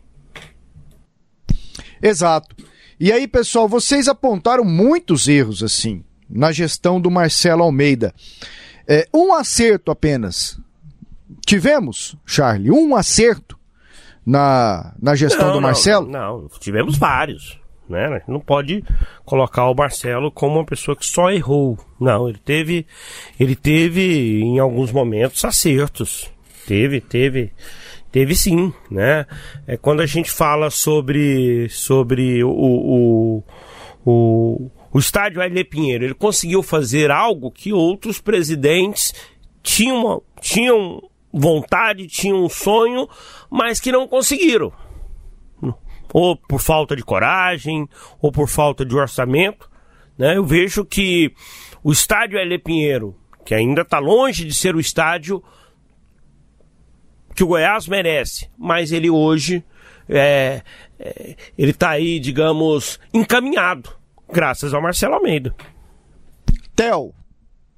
Exato. 2.01 2.55
E 2.99 3.11
aí, 3.11 3.27
pessoal, 3.27 3.67
vocês 3.67 4.07
apontaram 4.07 4.63
muitos 4.63 5.27
erros 5.27 5.63
assim 5.63 6.03
na 6.29 6.51
gestão 6.51 6.99
do 6.99 7.11
Marcelo 7.11 7.63
Almeida. 7.63 8.13
É, 8.87 9.07
um 9.13 9.33
acerto 9.33 9.91
apenas. 9.91 10.59
Tivemos, 11.45 12.15
Charlie, 12.25 12.71
um 12.71 12.95
acerto 12.95 13.57
na, 14.25 14.93
na 15.01 15.15
gestão 15.15 15.47
Não, 15.47 15.53
do 15.53 15.55
não, 15.55 15.61
Marcelo? 15.61 16.07
Não, 16.07 16.47
tivemos 16.59 16.97
vários. 16.97 17.59
Né? 17.87 18.21
Não 18.27 18.39
pode 18.39 18.83
colocar 19.25 19.69
o 19.69 19.75
Marcelo 19.75 20.31
como 20.31 20.55
uma 20.55 20.65
pessoa 20.65 20.95
que 20.95 21.05
só 21.05 21.29
errou. 21.29 21.77
Não, 21.99 22.29
ele 22.29 22.39
teve, 22.43 22.85
ele 23.39 23.55
teve 23.55 24.41
em 24.41 24.59
alguns 24.59 24.91
momentos 24.91 25.43
acertos. 25.43 26.31
Teve, 26.65 27.01
teve, 27.01 27.51
teve 28.11 28.35
sim, 28.35 28.73
né? 28.89 29.25
É 29.67 29.75
quando 29.75 30.01
a 30.01 30.05
gente 30.05 30.31
fala 30.31 30.69
sobre, 30.69 31.67
sobre 31.69 32.41
o, 32.41 32.49
o, 32.49 33.43
o, 34.05 34.71
o 34.93 34.99
estádio 34.99 35.41
Aile 35.41 35.65
Pinheiro, 35.65 36.05
ele 36.05 36.13
conseguiu 36.13 36.63
fazer 36.63 37.11
algo 37.11 37.51
que 37.51 37.73
outros 37.73 38.21
presidentes 38.21 39.13
tinham, 39.61 40.21
tinham 40.39 41.01
vontade, 41.33 42.07
tinham 42.07 42.45
um 42.45 42.49
sonho, 42.49 43.09
mas 43.49 43.81
que 43.81 43.91
não 43.91 44.07
conseguiram 44.07 44.71
ou 46.13 46.37
por 46.37 46.61
falta 46.61 46.95
de 46.95 47.03
coragem, 47.03 47.89
ou 48.21 48.31
por 48.31 48.47
falta 48.47 48.85
de 48.85 48.95
orçamento. 48.95 49.69
Né? 50.17 50.37
Eu 50.37 50.45
vejo 50.45 50.85
que 50.85 51.33
o 51.83 51.91
estádio 51.91 52.37
L. 52.37 52.59
Pinheiro, 52.59 53.15
que 53.43 53.55
ainda 53.55 53.81
está 53.81 53.97
longe 53.97 54.45
de 54.45 54.53
ser 54.53 54.75
o 54.75 54.79
estádio 54.79 55.43
que 57.35 57.43
o 57.43 57.47
Goiás 57.47 57.87
merece, 57.87 58.47
mas 58.55 58.91
ele 58.91 59.09
hoje 59.09 59.65
é, 60.07 60.61
é, 60.99 61.35
ele 61.57 61.71
está 61.71 61.89
aí, 61.89 62.19
digamos, 62.19 62.99
encaminhado, 63.11 63.89
graças 64.31 64.71
ao 64.71 64.81
Marcelo 64.81 65.15
Almeida. 65.15 65.55
Theo, 66.75 67.13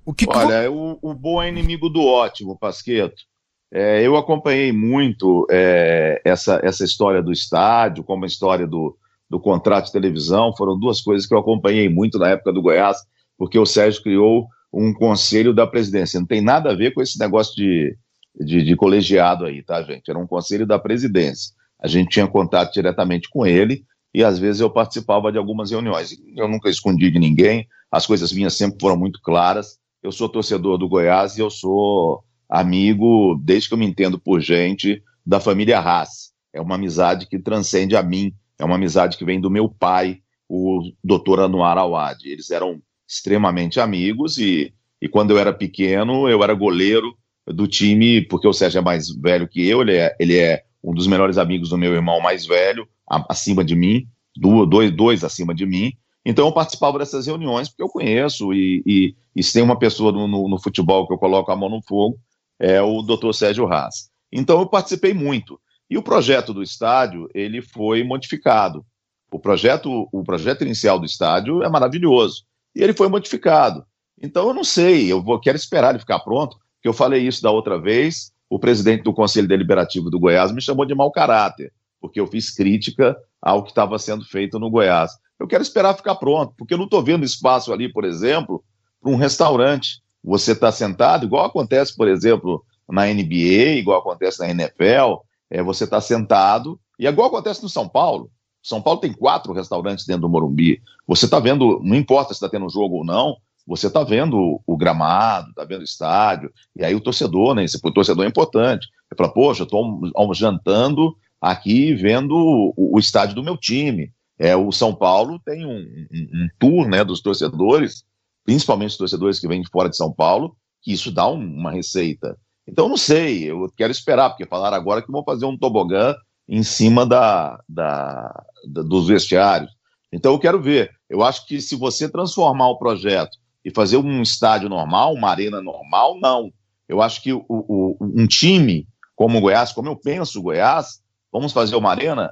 o 0.05 0.13
que 0.13 0.25
Olha, 0.27 0.69
o, 0.69 0.99
o 1.01 1.13
bom 1.13 1.41
é 1.41 1.47
inimigo 1.47 1.89
do 1.89 2.03
ótimo, 2.03 2.57
Pasqueto. 2.57 3.23
É, 3.71 4.05
eu 4.05 4.15
acompanhei 4.15 4.71
muito 4.71 5.45
é, 5.49 6.21
essa, 6.23 6.59
essa 6.63 6.83
história 6.83 7.21
do 7.21 7.31
estádio, 7.31 8.03
como 8.03 8.23
a 8.23 8.27
história 8.27 8.65
do, 8.65 8.97
do 9.29 9.39
contrato 9.39 9.85
de 9.85 9.91
televisão. 9.91 10.55
Foram 10.55 10.79
duas 10.79 11.01
coisas 11.01 11.27
que 11.27 11.33
eu 11.33 11.39
acompanhei 11.39 11.89
muito 11.89 12.17
na 12.17 12.29
época 12.29 12.53
do 12.53 12.61
Goiás, 12.61 12.97
porque 13.37 13.59
o 13.59 13.65
Sérgio 13.65 14.03
criou 14.03 14.47
um 14.71 14.93
conselho 14.93 15.53
da 15.53 15.65
presidência. 15.65 16.19
Não 16.19 16.27
tem 16.27 16.41
nada 16.41 16.71
a 16.71 16.75
ver 16.75 16.93
com 16.93 17.01
esse 17.01 17.17
negócio 17.17 17.55
de, 17.55 17.97
de, 18.39 18.63
de 18.63 18.75
colegiado 18.75 19.45
aí, 19.45 19.63
tá, 19.63 19.81
gente? 19.81 20.09
Era 20.09 20.19
um 20.19 20.27
conselho 20.27 20.65
da 20.65 20.77
presidência. 20.77 21.53
A 21.79 21.87
gente 21.87 22.09
tinha 22.09 22.27
contato 22.27 22.73
diretamente 22.73 23.29
com 23.29 23.45
ele 23.45 23.83
e 24.13 24.23
às 24.23 24.39
vezes 24.39 24.61
eu 24.61 24.69
participava 24.69 25.31
de 25.31 25.37
algumas 25.37 25.71
reuniões. 25.71 26.15
Eu 26.35 26.47
nunca 26.47 26.69
escondi 26.69 27.11
de 27.11 27.19
ninguém, 27.19 27.67
as 27.91 28.05
coisas 28.05 28.31
minhas 28.31 28.55
sempre 28.55 28.77
foram 28.79 28.97
muito 28.97 29.19
claras. 29.21 29.77
Eu 30.01 30.11
sou 30.11 30.29
torcedor 30.29 30.77
do 30.77 30.87
Goiás 30.87 31.37
e 31.37 31.41
eu 31.41 31.49
sou 31.49 32.23
amigo, 32.49 33.39
desde 33.43 33.67
que 33.67 33.73
eu 33.73 33.77
me 33.77 33.85
entendo 33.85 34.19
por 34.19 34.39
gente, 34.41 35.01
da 35.25 35.39
família 35.39 35.79
Haas. 35.79 36.33
É 36.53 36.61
uma 36.61 36.75
amizade 36.75 37.27
que 37.27 37.39
transcende 37.39 37.95
a 37.95 38.03
mim, 38.03 38.33
é 38.57 38.63
uma 38.63 38.75
amizade 38.75 39.17
que 39.17 39.25
vem 39.25 39.41
do 39.41 39.49
meu 39.49 39.67
pai, 39.67 40.19
o 40.47 40.91
doutor 41.03 41.39
Anuar 41.39 41.77
Awad. 41.77 42.23
Eles 42.25 42.51
eram 42.51 42.81
extremamente 43.07 43.79
amigos 43.79 44.37
e, 44.37 44.73
e 45.01 45.07
quando 45.07 45.31
eu 45.31 45.37
era 45.37 45.53
pequeno, 45.53 46.29
eu 46.29 46.43
era 46.43 46.53
goleiro 46.53 47.17
do 47.45 47.67
time, 47.67 48.21
porque 48.21 48.47
o 48.47 48.53
Sérgio 48.53 48.79
é 48.79 48.81
mais 48.81 49.09
velho 49.09 49.47
que 49.47 49.67
eu, 49.67 49.81
ele 49.81 49.95
é, 49.95 50.15
ele 50.19 50.37
é 50.37 50.63
um 50.83 50.93
dos 50.93 51.07
melhores 51.07 51.37
amigos 51.37 51.69
do 51.69 51.77
meu 51.77 51.93
irmão 51.93 52.19
mais 52.21 52.45
velho, 52.45 52.87
acima 53.29 53.63
de 53.63 53.75
mim, 53.75 54.07
dois, 54.35 54.91
dois 54.91 55.23
acima 55.23 55.53
de 55.53 55.65
mim. 55.65 55.93
Então 56.25 56.47
eu 56.47 56.51
participava 56.51 56.97
dessas 56.97 57.27
reuniões 57.27 57.69
porque 57.69 57.83
eu 57.83 57.89
conheço 57.89 58.51
e, 58.51 58.81
e, 58.85 59.15
e 59.35 59.43
se 59.43 59.53
tem 59.53 59.61
uma 59.61 59.77
pessoa 59.77 60.11
no, 60.11 60.27
no, 60.27 60.49
no 60.49 60.59
futebol 60.59 61.07
que 61.07 61.13
eu 61.13 61.17
coloco 61.17 61.51
a 61.51 61.55
mão 61.55 61.69
no 61.69 61.81
fogo, 61.83 62.17
é 62.59 62.81
o 62.81 63.01
Dr. 63.01 63.33
Sérgio 63.33 63.71
Haas. 63.71 64.09
Então 64.31 64.59
eu 64.59 64.67
participei 64.67 65.13
muito. 65.13 65.59
E 65.89 65.97
o 65.97 66.03
projeto 66.03 66.53
do 66.53 66.63
estádio, 66.63 67.29
ele 67.33 67.61
foi 67.61 68.03
modificado. 68.03 68.85
O 69.31 69.39
projeto, 69.39 70.07
o 70.11 70.23
projeto 70.23 70.63
inicial 70.63 70.99
do 70.99 71.05
estádio 71.05 71.63
é 71.63 71.69
maravilhoso. 71.69 72.43
E 72.75 72.81
ele 72.81 72.93
foi 72.93 73.07
modificado. 73.07 73.85
Então 74.21 74.47
eu 74.47 74.53
não 74.53 74.63
sei, 74.63 75.11
eu 75.11 75.21
vou, 75.21 75.39
quero 75.39 75.57
esperar 75.57 75.89
ele 75.89 75.99
ficar 75.99 76.19
pronto, 76.19 76.57
porque 76.75 76.87
eu 76.87 76.93
falei 76.93 77.27
isso 77.27 77.41
da 77.41 77.51
outra 77.51 77.79
vez, 77.79 78.31
o 78.49 78.57
presidente 78.57 79.03
do 79.03 79.13
Conselho 79.13 79.47
Deliberativo 79.47 80.09
do 80.09 80.19
Goiás 80.19 80.51
me 80.51 80.61
chamou 80.61 80.85
de 80.85 80.95
mau 80.95 81.11
caráter, 81.11 81.73
porque 81.99 82.19
eu 82.19 82.27
fiz 82.27 82.49
crítica 82.49 83.15
ao 83.41 83.63
que 83.63 83.69
estava 83.69 83.99
sendo 83.99 84.25
feito 84.25 84.57
no 84.57 84.69
Goiás. 84.69 85.11
Eu 85.39 85.47
quero 85.47 85.61
esperar 85.61 85.95
ficar 85.95 86.15
pronto, 86.15 86.53
porque 86.57 86.73
eu 86.73 86.77
não 86.77 86.85
estou 86.85 87.03
vendo 87.03 87.25
espaço 87.25 87.73
ali, 87.73 87.91
por 87.91 88.05
exemplo, 88.05 88.63
para 89.01 89.11
um 89.11 89.15
restaurante 89.15 90.01
você 90.25 90.53
está 90.53 90.71
sentado, 90.71 91.25
igual 91.25 91.45
acontece, 91.45 91.95
por 91.95 92.07
exemplo, 92.07 92.65
na 92.89 93.05
NBA, 93.05 93.77
igual 93.77 93.99
acontece 93.99 94.39
na 94.39 94.49
NFL, 94.49 95.21
é, 95.49 95.61
você 95.61 95.83
está 95.83 96.01
sentado, 96.01 96.79
e 96.99 97.05
é 97.05 97.09
igual 97.09 97.27
acontece 97.27 97.61
no 97.61 97.69
São 97.69 97.87
Paulo. 97.87 98.31
São 98.61 98.81
Paulo 98.81 98.99
tem 98.99 99.13
quatro 99.13 99.53
restaurantes 99.53 100.05
dentro 100.07 100.23
do 100.23 100.29
Morumbi. 100.29 100.81
Você 101.07 101.25
está 101.25 101.39
vendo, 101.39 101.79
não 101.83 101.95
importa 101.95 102.33
se 102.33 102.37
está 102.37 102.49
tendo 102.49 102.67
jogo 102.69 102.97
ou 102.97 103.05
não, 103.05 103.37
você 103.67 103.85
está 103.87 104.03
vendo 104.03 104.59
o 104.65 104.77
gramado, 104.77 105.49
está 105.49 105.63
vendo 105.63 105.81
o 105.81 105.85
estádio, 105.85 106.51
e 106.75 106.83
aí 106.83 106.95
o 106.95 107.01
torcedor, 107.01 107.53
né? 107.53 107.63
Esse, 107.63 107.79
o 107.81 107.91
torcedor 107.91 108.25
é 108.25 108.27
importante. 108.27 108.87
Ele 109.11 109.17
fala, 109.17 109.31
poxa, 109.31 109.61
eu 109.61 109.65
estou 109.65 110.33
jantando 110.33 111.15
aqui 111.39 111.93
vendo 111.93 112.35
o, 112.35 112.95
o, 112.95 112.99
estádio 112.99 113.35
do 113.35 113.43
meu 113.43 113.57
time. 113.57 114.11
É, 114.39 114.55
o 114.55 114.71
São 114.71 114.93
Paulo 114.93 115.39
tem 115.45 115.65
um, 115.65 115.77
um, 115.77 116.29
um 116.33 116.47
tour 116.57 116.87
né, 116.87 117.03
dos 117.03 117.21
torcedores 117.21 118.03
principalmente 118.45 118.91
os 118.91 118.97
torcedores 118.97 119.39
que 119.39 119.47
vêm 119.47 119.61
de 119.61 119.69
fora 119.69 119.89
de 119.89 119.97
São 119.97 120.13
Paulo, 120.13 120.55
que 120.81 120.93
isso 120.93 121.11
dá 121.11 121.27
um, 121.27 121.39
uma 121.39 121.71
receita. 121.71 122.37
Então, 122.67 122.87
não 122.87 122.97
sei, 122.97 123.43
eu 123.43 123.67
quero 123.75 123.91
esperar, 123.91 124.29
porque 124.29 124.45
falaram 124.45 124.77
agora 124.77 125.01
que 125.01 125.11
vão 125.11 125.23
fazer 125.23 125.45
um 125.45 125.57
tobogã 125.57 126.15
em 126.47 126.63
cima 126.63 127.05
da, 127.05 127.59
da, 127.67 128.45
da, 128.71 128.81
dos 128.81 129.07
vestiários. 129.07 129.71
Então, 130.13 130.31
eu 130.31 130.39
quero 130.39 130.61
ver. 130.61 130.91
Eu 131.09 131.23
acho 131.23 131.45
que 131.45 131.59
se 131.59 131.75
você 131.75 132.07
transformar 132.07 132.69
o 132.69 132.77
projeto 132.77 133.37
e 133.63 133.71
fazer 133.71 133.97
um 133.97 134.21
estádio 134.21 134.69
normal, 134.69 135.13
uma 135.13 135.29
arena 135.29 135.61
normal, 135.61 136.19
não. 136.19 136.51
Eu 136.87 137.01
acho 137.01 137.21
que 137.21 137.33
o, 137.33 137.43
o, 137.49 137.97
um 137.99 138.27
time 138.27 138.87
como 139.15 139.37
o 139.37 139.41
Goiás, 139.41 139.71
como 139.71 139.87
eu 139.87 139.95
penso 139.95 140.39
o 140.39 140.43
Goiás, 140.43 141.01
vamos 141.31 141.53
fazer 141.53 141.75
uma 141.75 141.89
arena. 141.89 142.31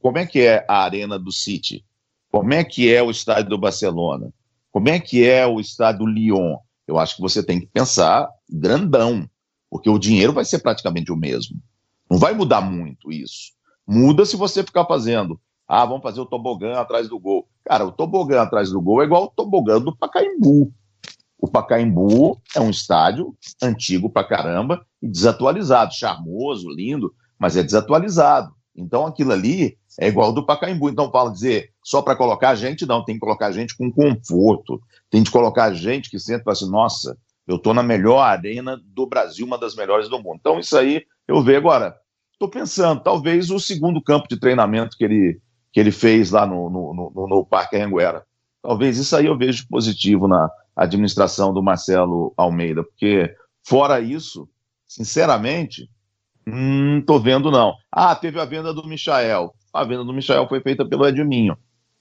Como 0.00 0.18
é 0.18 0.26
que 0.26 0.40
é 0.40 0.64
a 0.68 0.82
arena 0.82 1.18
do 1.18 1.30
City? 1.30 1.84
Como 2.30 2.52
é 2.52 2.64
que 2.64 2.92
é 2.92 3.02
o 3.02 3.10
estádio 3.10 3.50
do 3.50 3.58
Barcelona? 3.58 4.32
Como 4.74 4.88
é 4.88 4.98
que 4.98 5.24
é 5.24 5.46
o 5.46 5.60
estádio 5.60 6.00
do 6.00 6.10
Lyon? 6.10 6.56
Eu 6.84 6.98
acho 6.98 7.14
que 7.14 7.22
você 7.22 7.44
tem 7.44 7.60
que 7.60 7.66
pensar 7.68 8.28
grandão, 8.50 9.24
porque 9.70 9.88
o 9.88 10.00
dinheiro 10.00 10.32
vai 10.32 10.44
ser 10.44 10.58
praticamente 10.58 11.12
o 11.12 11.16
mesmo. 11.16 11.62
Não 12.10 12.18
vai 12.18 12.34
mudar 12.34 12.60
muito 12.60 13.12
isso. 13.12 13.52
Muda 13.86 14.26
se 14.26 14.36
você 14.36 14.64
ficar 14.64 14.84
fazendo. 14.84 15.40
Ah, 15.68 15.84
vamos 15.84 16.02
fazer 16.02 16.20
o 16.20 16.26
tobogã 16.26 16.80
atrás 16.80 17.08
do 17.08 17.20
gol. 17.20 17.48
Cara, 17.64 17.86
o 17.86 17.92
tobogã 17.92 18.42
atrás 18.42 18.70
do 18.70 18.82
gol 18.82 19.00
é 19.00 19.04
igual 19.04 19.26
o 19.26 19.28
tobogã 19.28 19.80
do 19.80 19.96
Pacaembu. 19.96 20.72
O 21.38 21.46
Pacaembu 21.46 22.42
é 22.56 22.58
um 22.58 22.70
estádio 22.70 23.32
antigo 23.62 24.10
pra 24.10 24.24
caramba 24.24 24.84
e 25.00 25.06
desatualizado, 25.06 25.94
charmoso, 25.94 26.68
lindo, 26.68 27.14
mas 27.38 27.56
é 27.56 27.62
desatualizado. 27.62 28.52
Então 28.76 29.06
aquilo 29.06 29.32
ali 29.32 29.78
é 29.98 30.08
igual 30.08 30.32
do 30.32 30.44
Pacaembu. 30.44 30.88
Então 30.88 31.10
fala 31.10 31.30
dizer 31.30 31.70
só 31.82 32.02
para 32.02 32.16
colocar 32.16 32.54
gente, 32.54 32.86
não, 32.86 33.04
tem 33.04 33.14
que 33.14 33.20
colocar 33.20 33.52
gente 33.52 33.76
com 33.76 33.90
conforto. 33.90 34.80
Tem 35.10 35.22
de 35.22 35.30
colocar 35.30 35.72
gente 35.72 36.10
que 36.10 36.18
senta 36.18 36.40
e 36.40 36.44
fala 36.44 36.52
assim, 36.52 36.70
nossa, 36.70 37.16
eu 37.46 37.56
estou 37.56 37.74
na 37.74 37.82
melhor 37.82 38.20
arena 38.20 38.80
do 38.84 39.06
Brasil, 39.06 39.46
uma 39.46 39.58
das 39.58 39.76
melhores 39.76 40.08
do 40.08 40.18
mundo. 40.18 40.38
Então 40.40 40.58
isso 40.58 40.76
aí 40.76 41.04
eu 41.28 41.42
vejo 41.42 41.58
agora. 41.58 41.96
Estou 42.32 42.48
pensando, 42.48 43.00
talvez 43.00 43.50
o 43.50 43.60
segundo 43.60 44.02
campo 44.02 44.28
de 44.28 44.38
treinamento 44.38 44.96
que 44.96 45.04
ele, 45.04 45.40
que 45.72 45.78
ele 45.78 45.92
fez 45.92 46.30
lá 46.32 46.44
no, 46.44 46.68
no, 46.68 47.12
no, 47.14 47.28
no 47.28 47.46
Parque 47.46 47.76
Anguera. 47.76 48.26
Talvez 48.60 48.98
isso 48.98 49.14
aí 49.14 49.26
eu 49.26 49.38
vejo 49.38 49.68
positivo 49.68 50.26
na 50.26 50.50
administração 50.74 51.54
do 51.54 51.62
Marcelo 51.62 52.32
Almeida, 52.36 52.82
porque 52.82 53.34
fora 53.62 54.00
isso, 54.00 54.48
sinceramente, 54.86 55.88
não 56.46 57.00
tô 57.00 57.18
vendo, 57.18 57.50
não. 57.50 57.74
Ah, 57.90 58.14
teve 58.14 58.40
a 58.40 58.44
venda 58.44 58.72
do 58.72 58.86
Michael. 58.86 59.52
A 59.72 59.84
venda 59.84 60.04
do 60.04 60.12
Michael 60.12 60.48
foi 60.48 60.60
feita 60.60 60.84
pelo 60.84 61.06
Edminho. 61.06 61.56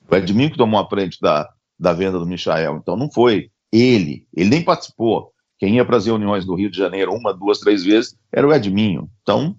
O 0.10 0.16
Edminho 0.16 0.52
que 0.52 0.58
tomou 0.58 0.80
a 0.80 0.88
frente 0.88 1.18
da, 1.22 1.50
da 1.80 1.94
venda 1.94 2.20
do 2.20 2.26
Michael. 2.26 2.78
Então 2.78 2.96
não 2.96 3.12
foi 3.12 3.50
ele. 3.72 4.28
Ele 4.36 4.50
nem 4.50 4.62
participou. 4.64 5.32
Quem 5.58 5.76
ia 5.76 5.86
para 5.86 5.98
as 5.98 6.06
reuniões 6.06 6.46
do 6.46 6.56
Rio 6.56 6.70
de 6.70 6.78
Janeiro 6.78 7.14
uma, 7.14 7.34
duas, 7.34 7.60
três 7.60 7.84
vezes 7.84 8.16
era 8.32 8.48
o 8.48 8.54
Edminho. 8.54 9.10
Então, 9.22 9.56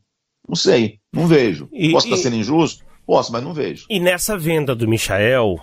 não 0.47 0.55
sei, 0.55 0.99
não 1.13 1.27
vejo. 1.27 1.69
E, 1.73 1.93
Posso 1.93 2.07
estar 2.07 2.19
sendo 2.19 2.37
injusto? 2.37 2.85
Posso, 3.07 3.33
mas 3.33 3.43
não 3.43 3.53
vejo. 3.53 3.87
E 3.89 4.01
nessa 4.01 4.37
venda 4.37 4.75
do 4.75 4.89
Michael, 4.89 5.57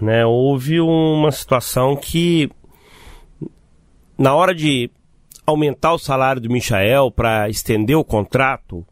né, 0.00 0.24
houve 0.24 0.80
uma 0.80 1.30
situação 1.30 1.96
que, 1.96 2.50
na 4.16 4.34
hora 4.34 4.54
de 4.54 4.90
aumentar 5.48 5.94
o 5.94 5.98
salário 5.98 6.42
do 6.42 6.50
Michael 6.50 7.10
para 7.10 7.48
estender 7.48 7.96
o 7.96 8.04
contrato, 8.04 8.86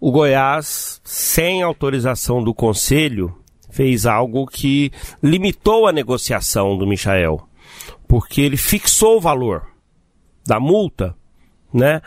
o 0.00 0.10
Goiás, 0.10 1.00
sem 1.04 1.62
autorização 1.62 2.42
do 2.42 2.54
conselho, 2.54 3.36
fez 3.70 4.06
algo 4.06 4.46
que 4.46 4.90
limitou 5.22 5.86
a 5.86 5.92
negociação 5.92 6.76
do 6.76 6.86
Michael, 6.86 7.46
porque 8.08 8.40
ele 8.40 8.56
fixou 8.56 9.18
o 9.18 9.20
valor. 9.20 9.66
da 10.46 10.60
multa, 10.60 11.16
né? 11.72 12.02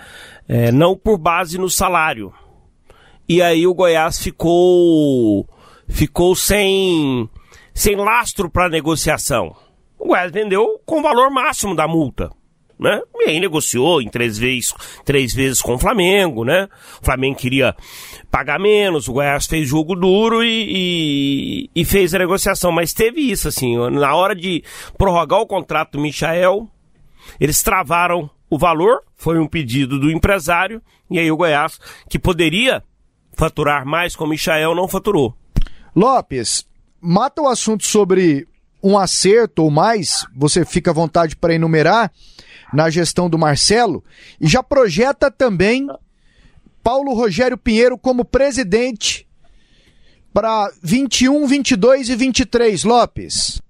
É, 0.47 0.71
não 0.71 0.95
por 0.95 1.17
base 1.17 1.57
no 1.57 1.69
salário. 1.69 2.31
E 3.27 3.41
aí 3.41 3.65
o 3.65 3.73
Goiás 3.73 4.19
ficou 4.19 5.47
ficou 5.87 6.35
sem 6.35 7.27
sem 7.73 7.95
lastro 7.95 8.47
para 8.47 8.69
negociação. 8.69 9.55
O 9.97 10.09
Goiás 10.09 10.31
vendeu 10.31 10.79
com 10.85 10.99
o 10.99 11.01
valor 11.01 11.31
máximo 11.31 11.75
da 11.75 11.87
multa. 11.87 12.29
Né? 12.79 13.01
E 13.15 13.29
aí 13.29 13.39
negociou 13.39 14.01
em 14.01 14.07
três 14.07 14.37
vezes, 14.37 14.71
três 15.03 15.33
vezes 15.33 15.61
com 15.61 15.73
o 15.73 15.79
Flamengo, 15.79 16.45
né? 16.45 16.67
O 17.01 17.05
Flamengo 17.05 17.35
queria 17.35 17.75
pagar 18.29 18.59
menos, 18.59 19.07
o 19.07 19.13
Goiás 19.13 19.47
fez 19.47 19.67
jogo 19.67 19.95
duro 19.95 20.43
e, 20.43 21.69
e, 21.73 21.81
e, 21.81 21.85
fez 21.85 22.13
a 22.13 22.19
negociação. 22.19 22.71
Mas 22.71 22.93
teve 22.93 23.19
isso, 23.19 23.47
assim, 23.47 23.75
na 23.89 24.13
hora 24.13 24.35
de 24.35 24.63
prorrogar 24.95 25.39
o 25.39 25.47
contrato 25.47 25.93
do 25.93 26.01
Michael, 26.01 26.69
eles 27.39 27.63
travaram 27.63 28.29
o 28.49 28.57
valor, 28.59 29.01
foi 29.15 29.39
um 29.39 29.47
pedido 29.47 29.99
do 29.99 30.11
empresário, 30.11 30.81
e 31.09 31.17
aí 31.17 31.31
o 31.31 31.37
Goiás, 31.37 31.79
que 32.09 32.19
poderia 32.19 32.83
faturar 33.33 33.85
mais 33.85 34.15
com 34.15 34.25
o 34.25 34.29
Michael, 34.29 34.75
não 34.75 34.87
faturou. 34.87 35.35
Lopes, 35.95 36.67
mata 37.01 37.41
o 37.41 37.47
assunto 37.47 37.85
sobre 37.85 38.47
um 38.83 38.97
acerto 38.97 39.63
ou 39.63 39.71
mais, 39.71 40.25
você 40.35 40.63
fica 40.63 40.91
à 40.91 40.93
vontade 40.93 41.35
para 41.35 41.53
enumerar, 41.53 42.11
na 42.73 42.89
gestão 42.89 43.29
do 43.29 43.37
Marcelo, 43.37 44.03
e 44.39 44.47
já 44.47 44.61
projeta 44.61 45.31
também 45.31 45.87
Paulo 46.83 47.13
Rogério 47.13 47.57
Pinheiro 47.57 47.97
como 47.97 48.23
presidente 48.23 49.27
para 50.33 50.71
21, 50.83 51.47
22 51.47 52.09
e 52.09 52.15
23, 52.15 52.83
Lopes. 52.83 53.61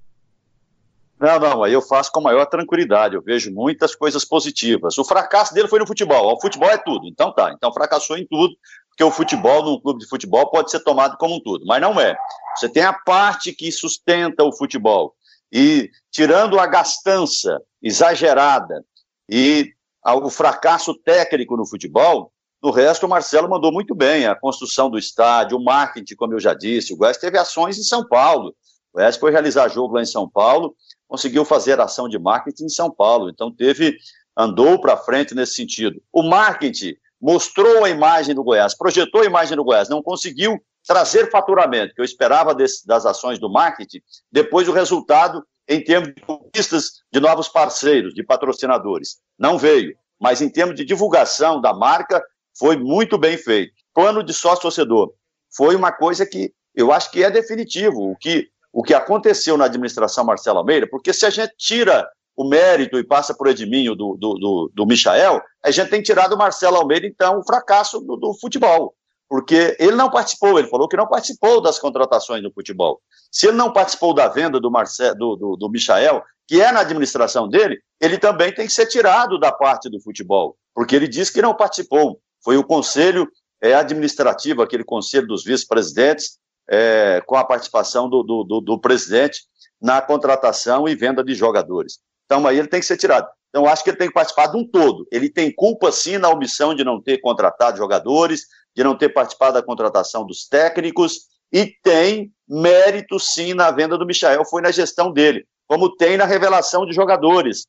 Não, 1.19 1.39
não, 1.39 1.63
aí 1.63 1.73
eu 1.73 1.81
faço 1.81 2.12
com 2.12 2.21
maior 2.21 2.45
tranquilidade, 2.45 3.15
eu 3.15 3.21
vejo 3.23 3.51
muitas 3.51 3.95
coisas 3.95 4.23
positivas. 4.23 4.97
O 4.99 5.03
fracasso 5.03 5.51
dele 5.51 5.67
foi 5.67 5.79
no 5.79 5.88
futebol, 5.88 6.31
o 6.31 6.39
futebol 6.39 6.69
é 6.69 6.77
tudo, 6.77 7.07
então 7.07 7.33
tá, 7.33 7.51
então 7.55 7.73
fracassou 7.73 8.17
em 8.17 8.27
tudo, 8.27 8.53
porque 8.89 9.03
o 9.03 9.10
futebol, 9.10 9.63
num 9.63 9.79
clube 9.79 9.99
de 9.99 10.07
futebol, 10.07 10.47
pode 10.51 10.69
ser 10.69 10.81
tomado 10.81 11.17
como 11.17 11.36
um 11.36 11.39
tudo, 11.39 11.65
mas 11.65 11.81
não 11.81 11.99
é. 11.99 12.15
Você 12.55 12.69
tem 12.69 12.83
a 12.83 12.93
parte 12.93 13.51
que 13.51 13.71
sustenta 13.71 14.43
o 14.43 14.55
futebol, 14.55 15.15
e 15.51 15.89
tirando 16.12 16.60
a 16.60 16.67
gastança 16.67 17.62
exagerada 17.81 18.83
e 19.29 19.73
o 20.03 20.29
fracasso 20.29 20.93
técnico 20.93 21.57
no 21.57 21.67
futebol, 21.67 22.31
no 22.62 22.71
resto 22.71 23.05
o 23.05 23.10
Marcelo 23.10 23.49
mandou 23.49 23.71
muito 23.71 23.93
bem, 23.93 24.25
a 24.25 24.36
construção 24.36 24.89
do 24.89 24.97
estádio, 24.97 25.57
o 25.57 25.63
marketing, 25.63 26.15
como 26.15 26.33
eu 26.33 26.39
já 26.39 26.53
disse, 26.53 26.93
o 26.93 26.97
Goiás 26.97 27.17
teve 27.17 27.38
ações 27.38 27.77
em 27.77 27.83
São 27.83 28.07
Paulo, 28.07 28.49
o 28.93 28.97
Goiás 28.97 29.17
foi 29.17 29.31
realizar 29.31 29.69
jogo 29.69 29.95
lá 29.95 30.01
em 30.01 30.05
São 30.05 30.29
Paulo, 30.29 30.75
conseguiu 31.07 31.45
fazer 31.45 31.79
ação 31.79 32.10
de 32.10 32.19
marketing 32.19 32.65
em 32.65 32.69
São 32.69 32.91
Paulo. 32.91 33.29
Então 33.29 33.51
teve, 33.51 33.97
andou 34.36 34.79
para 34.79 34.97
frente 34.97 35.33
nesse 35.33 35.53
sentido. 35.55 36.01
O 36.12 36.21
marketing 36.23 36.95
mostrou 37.19 37.83
a 37.83 37.89
imagem 37.89 38.36
do 38.36 38.43
Goiás, 38.43 38.75
projetou 38.75 39.21
a 39.21 39.25
imagem 39.25 39.55
do 39.55 39.63
Goiás, 39.63 39.89
não 39.89 40.03
conseguiu 40.03 40.60
trazer 40.88 41.30
faturamento, 41.30 41.93
que 41.93 42.02
eu 42.02 42.06
esperava 42.06 42.56
desse, 42.56 42.88
das 42.88 43.06
ações 43.06 43.38
do 43.38 43.52
marketing, 43.52 44.02
depois 44.32 44.67
o 44.67 44.71
resultado 44.71 45.43
em 45.67 45.84
termos 45.84 46.13
de 46.15 46.21
conquistas 46.21 47.02
de 47.12 47.19
novos 47.19 47.50
parceiros, 47.50 48.13
de 48.13 48.23
patrocinadores. 48.23 49.17
Não 49.38 49.58
veio, 49.58 49.93
mas 50.19 50.41
em 50.41 50.50
termos 50.50 50.76
de 50.76 50.86
divulgação 50.86 51.60
da 51.60 51.73
marca, 51.73 52.23
foi 52.58 52.78
muito 52.78 53.17
bem 53.17 53.38
feito. 53.38 53.73
Plano 53.93 54.23
de 54.23 54.34
sócio-torcedor 54.34 55.13
foi 55.56 55.76
uma 55.76 55.91
coisa 55.91 56.26
que 56.26 56.54
eu 56.73 56.91
acho 56.91 57.12
que 57.12 57.23
é 57.23 57.30
definitivo. 57.30 58.12
O 58.12 58.15
que 58.15 58.50
o 58.71 58.84
que 58.84 58.93
aconteceu 58.93 59.58
na 59.58 59.65
administração 59.65 60.23
Marcelo 60.23 60.60
Almeida, 60.60 60.88
porque 60.88 61.12
se 61.12 61.26
a 61.26 61.32
gente 61.32 61.52
tira 61.58 62.08
o 62.36 62.47
mérito 62.47 63.00
e 63.00 63.04
passa 63.04 63.34
por 63.34 63.47
Edminho 63.47 63.95
do, 63.95 64.15
do, 64.15 64.34
do, 64.36 64.71
do 64.71 64.86
Michael, 64.86 65.41
a 65.65 65.71
gente 65.71 65.89
tem 65.89 66.02
tirado 66.02 66.34
o 66.34 66.38
Marcelo 66.38 66.78
Almeida, 66.78 67.08
então, 67.08 67.39
o 67.39 67.43
fracasso 67.43 68.00
do, 68.00 68.15
do 68.15 68.36
futebol. 68.36 68.93
Porque 69.29 69.75
ele 69.79 69.95
não 69.95 70.09
participou, 70.09 70.57
ele 70.57 70.69
falou 70.69 70.87
que 70.87 70.95
não 70.95 71.07
participou 71.07 71.61
das 71.61 71.77
contratações 71.77 72.41
do 72.41 72.51
futebol. 72.51 73.01
Se 73.31 73.47
ele 73.47 73.57
não 73.57 73.73
participou 73.73 74.13
da 74.13 74.27
venda 74.27 74.59
do, 74.59 74.71
Marcelo, 74.71 75.15
do, 75.15 75.35
do, 75.35 75.55
do 75.57 75.69
Michael, 75.69 76.23
que 76.47 76.61
é 76.61 76.71
na 76.71 76.79
administração 76.79 77.47
dele, 77.47 77.79
ele 77.99 78.17
também 78.17 78.53
tem 78.53 78.65
que 78.65 78.71
ser 78.71 78.85
tirado 78.85 79.37
da 79.37 79.51
parte 79.51 79.89
do 79.89 79.99
futebol, 80.01 80.55
porque 80.73 80.95
ele 80.95 81.07
disse 81.07 81.33
que 81.33 81.41
não 81.41 81.53
participou. 81.53 82.21
Foi 82.41 82.55
o 82.57 82.63
conselho 82.63 83.27
é, 83.61 83.73
administrativo, 83.73 84.61
aquele 84.61 84.83
conselho 84.83 85.27
dos 85.27 85.43
vice-presidentes, 85.43 86.37
é, 86.69 87.21
com 87.25 87.35
a 87.35 87.43
participação 87.43 88.09
do, 88.09 88.23
do, 88.23 88.61
do, 88.61 88.79
presidente 88.79 89.41
na 89.81 90.01
contratação 90.01 90.87
e 90.87 90.95
venda 90.95 91.23
de 91.23 91.33
jogadores. 91.33 91.99
Então, 92.25 92.45
aí 92.45 92.57
ele 92.57 92.67
tem 92.67 92.79
que 92.79 92.85
ser 92.85 92.97
tirado. 92.97 93.27
Então, 93.49 93.65
acho 93.65 93.83
que 93.83 93.89
ele 93.89 93.97
tem 93.97 94.07
que 94.07 94.13
participar 94.13 94.47
de 94.47 94.57
um 94.57 94.67
todo. 94.67 95.07
Ele 95.11 95.29
tem 95.29 95.53
culpa, 95.53 95.91
sim, 95.91 96.17
na 96.17 96.29
omissão 96.29 96.75
de 96.75 96.83
não 96.83 97.01
ter 97.01 97.19
contratado 97.19 97.77
jogadores, 97.77 98.41
de 98.77 98.83
não 98.83 98.95
ter 98.95 99.09
participado 99.09 99.55
da 99.55 99.63
contratação 99.63 100.23
dos 100.23 100.47
técnicos, 100.47 101.21
e 101.51 101.65
tem 101.81 102.31
mérito, 102.47 103.19
sim, 103.19 103.55
na 103.55 103.71
venda 103.71 103.97
do 103.97 104.05
Michael, 104.05 104.45
foi 104.45 104.61
na 104.61 104.69
gestão 104.69 105.11
dele, 105.11 105.47
como 105.65 105.95
tem 105.95 106.15
na 106.15 106.25
revelação 106.25 106.85
de 106.85 106.93
jogadores, 106.93 107.65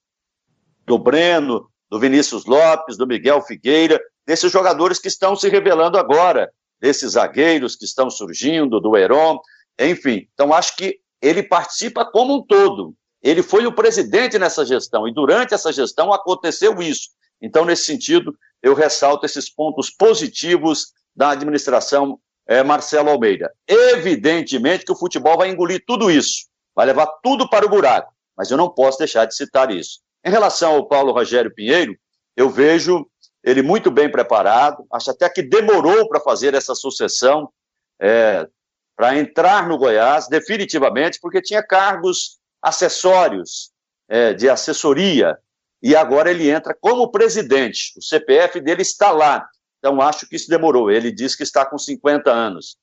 do 0.84 0.98
Breno, 0.98 1.66
do 1.88 1.98
Vinícius 1.98 2.44
Lopes, 2.44 2.98
do 2.98 3.06
Miguel 3.06 3.40
Figueira, 3.40 3.98
desses 4.26 4.52
jogadores 4.52 4.98
que 4.98 5.08
estão 5.08 5.34
se 5.34 5.48
revelando 5.48 5.96
agora 5.96 6.52
desses 6.78 7.12
zagueiros 7.12 7.74
que 7.74 7.86
estão 7.86 8.10
surgindo, 8.10 8.78
do 8.78 8.94
Heron, 8.94 9.40
enfim. 9.80 10.28
Então, 10.34 10.52
acho 10.52 10.76
que 10.76 10.98
ele 11.22 11.42
participa 11.42 12.04
como 12.04 12.34
um 12.34 12.44
todo. 12.44 12.94
Ele 13.22 13.42
foi 13.42 13.66
o 13.66 13.74
presidente 13.74 14.38
nessa 14.38 14.62
gestão 14.62 15.08
e 15.08 15.14
durante 15.14 15.54
essa 15.54 15.72
gestão 15.72 16.12
aconteceu 16.12 16.82
isso. 16.82 17.08
Então, 17.40 17.64
nesse 17.64 17.84
sentido, 17.84 18.36
eu 18.62 18.74
ressalto 18.74 19.24
esses 19.24 19.48
pontos 19.48 19.90
positivos 19.90 20.92
da 21.18 21.30
administração 21.30 22.20
é, 22.46 22.62
Marcelo 22.62 23.10
Almeida. 23.10 23.52
Evidentemente 23.66 24.84
que 24.84 24.92
o 24.92 24.96
futebol 24.96 25.36
vai 25.36 25.50
engolir 25.50 25.82
tudo 25.84 26.08
isso, 26.08 26.46
vai 26.76 26.86
levar 26.86 27.06
tudo 27.24 27.50
para 27.50 27.66
o 27.66 27.68
buraco, 27.68 28.14
mas 28.36 28.52
eu 28.52 28.56
não 28.56 28.70
posso 28.70 28.98
deixar 28.98 29.24
de 29.24 29.34
citar 29.34 29.68
isso. 29.72 29.98
Em 30.24 30.30
relação 30.30 30.76
ao 30.76 30.86
Paulo 30.86 31.10
Rogério 31.10 31.52
Pinheiro, 31.52 31.98
eu 32.36 32.48
vejo 32.48 33.04
ele 33.42 33.62
muito 33.62 33.90
bem 33.90 34.08
preparado, 34.08 34.86
acho 34.92 35.10
até 35.10 35.28
que 35.28 35.42
demorou 35.42 36.08
para 36.08 36.20
fazer 36.20 36.54
essa 36.54 36.74
sucessão, 36.76 37.50
é, 38.00 38.46
para 38.96 39.18
entrar 39.18 39.66
no 39.66 39.76
Goiás, 39.76 40.28
definitivamente, 40.28 41.18
porque 41.20 41.42
tinha 41.42 41.64
cargos 41.64 42.38
acessórios 42.62 43.72
é, 44.08 44.34
de 44.34 44.48
assessoria, 44.48 45.36
e 45.82 45.96
agora 45.96 46.30
ele 46.30 46.48
entra 46.48 46.76
como 46.80 47.10
presidente. 47.10 47.92
O 47.96 48.02
CPF 48.02 48.60
dele 48.60 48.82
está 48.82 49.10
lá. 49.10 49.48
Então, 49.78 50.00
acho 50.00 50.28
que 50.28 50.36
isso 50.36 50.48
demorou. 50.48 50.90
Ele 50.90 51.12
diz 51.12 51.34
que 51.34 51.42
está 51.42 51.64
com 51.64 51.78
50 51.78 52.30
anos. 52.30 52.76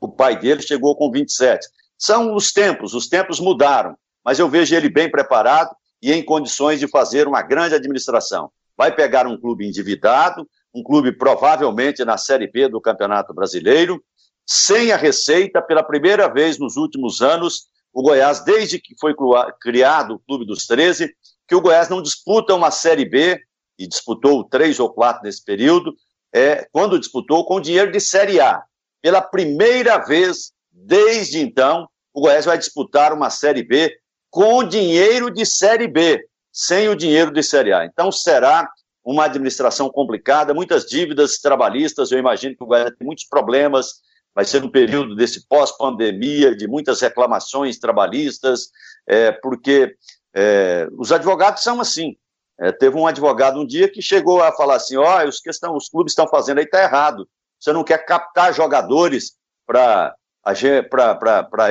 O 0.00 0.08
pai 0.08 0.38
dele 0.38 0.62
chegou 0.62 0.96
com 0.96 1.10
27. 1.10 1.66
São 1.96 2.34
os 2.34 2.52
tempos, 2.52 2.94
os 2.94 3.08
tempos 3.08 3.38
mudaram, 3.38 3.96
mas 4.24 4.38
eu 4.38 4.48
vejo 4.48 4.74
ele 4.74 4.88
bem 4.88 5.10
preparado 5.10 5.74
e 6.00 6.12
em 6.12 6.24
condições 6.24 6.80
de 6.80 6.88
fazer 6.88 7.28
uma 7.28 7.42
grande 7.42 7.76
administração 7.76 8.50
vai 8.76 8.94
pegar 8.94 9.26
um 9.26 9.38
clube 9.38 9.66
endividado, 9.66 10.48
um 10.74 10.82
clube 10.82 11.12
provavelmente 11.12 12.04
na 12.04 12.16
Série 12.16 12.50
B 12.50 12.68
do 12.68 12.80
Campeonato 12.80 13.34
Brasileiro, 13.34 14.02
sem 14.46 14.90
a 14.90 14.96
receita, 14.96 15.62
pela 15.62 15.82
primeira 15.82 16.28
vez 16.28 16.58
nos 16.58 16.76
últimos 16.76 17.20
anos, 17.20 17.68
o 17.92 18.02
Goiás, 18.02 18.42
desde 18.44 18.80
que 18.80 18.94
foi 18.98 19.14
criado 19.60 20.14
o 20.14 20.18
Clube 20.18 20.46
dos 20.46 20.66
13, 20.66 21.14
que 21.46 21.54
o 21.54 21.60
Goiás 21.60 21.88
não 21.88 22.02
disputa 22.02 22.54
uma 22.54 22.70
Série 22.70 23.04
B, 23.04 23.40
e 23.78 23.86
disputou 23.86 24.44
três 24.44 24.78
ou 24.78 24.92
quatro 24.92 25.22
nesse 25.22 25.44
período, 25.44 25.94
é, 26.32 26.66
quando 26.72 26.98
disputou 26.98 27.44
com 27.44 27.60
dinheiro 27.60 27.92
de 27.92 28.00
Série 28.00 28.40
A. 28.40 28.62
Pela 29.00 29.20
primeira 29.20 29.98
vez, 29.98 30.52
desde 30.70 31.40
então, 31.40 31.88
o 32.14 32.22
Goiás 32.22 32.44
vai 32.44 32.56
disputar 32.56 33.12
uma 33.12 33.30
Série 33.30 33.62
B 33.62 33.94
com 34.30 34.64
dinheiro 34.64 35.30
de 35.30 35.44
Série 35.44 35.88
B 35.88 36.24
sem 36.52 36.88
o 36.88 36.96
dinheiro 36.96 37.32
de 37.32 37.42
Série 37.42 37.72
A. 37.72 37.84
Então 37.84 38.12
será 38.12 38.70
uma 39.04 39.24
administração 39.24 39.90
complicada, 39.90 40.54
muitas 40.54 40.84
dívidas 40.86 41.38
trabalhistas, 41.38 42.12
eu 42.12 42.18
imagino 42.18 42.56
que 42.56 42.62
o 42.62 42.66
Goiás 42.66 42.94
tem 42.96 43.06
muitos 43.06 43.24
problemas, 43.24 43.94
vai 44.34 44.44
ser 44.44 44.62
um 44.62 44.70
período 44.70 45.16
desse 45.16 45.46
pós-pandemia, 45.48 46.54
de 46.54 46.68
muitas 46.68 47.00
reclamações 47.00 47.78
trabalhistas, 47.78 48.68
é, 49.06 49.32
porque 49.32 49.94
é, 50.34 50.88
os 50.98 51.10
advogados 51.10 51.62
são 51.62 51.80
assim. 51.80 52.16
É, 52.62 52.70
teve 52.70 52.96
um 52.96 53.08
advogado 53.08 53.58
um 53.58 53.66
dia 53.66 53.90
que 53.90 54.00
chegou 54.00 54.40
a 54.40 54.52
falar 54.52 54.76
assim: 54.76 54.96
ó, 54.96 55.20
oh, 55.20 55.28
os, 55.28 55.40
que 55.40 55.50
estão, 55.50 55.74
os 55.76 55.88
clubes 55.88 56.12
estão 56.12 56.28
fazendo 56.28 56.58
aí 56.58 56.64
está 56.64 56.80
errado. 56.80 57.28
Você 57.58 57.72
não 57.72 57.82
quer 57.82 57.98
captar 58.04 58.54
jogadores 58.54 59.32
para 59.66 60.14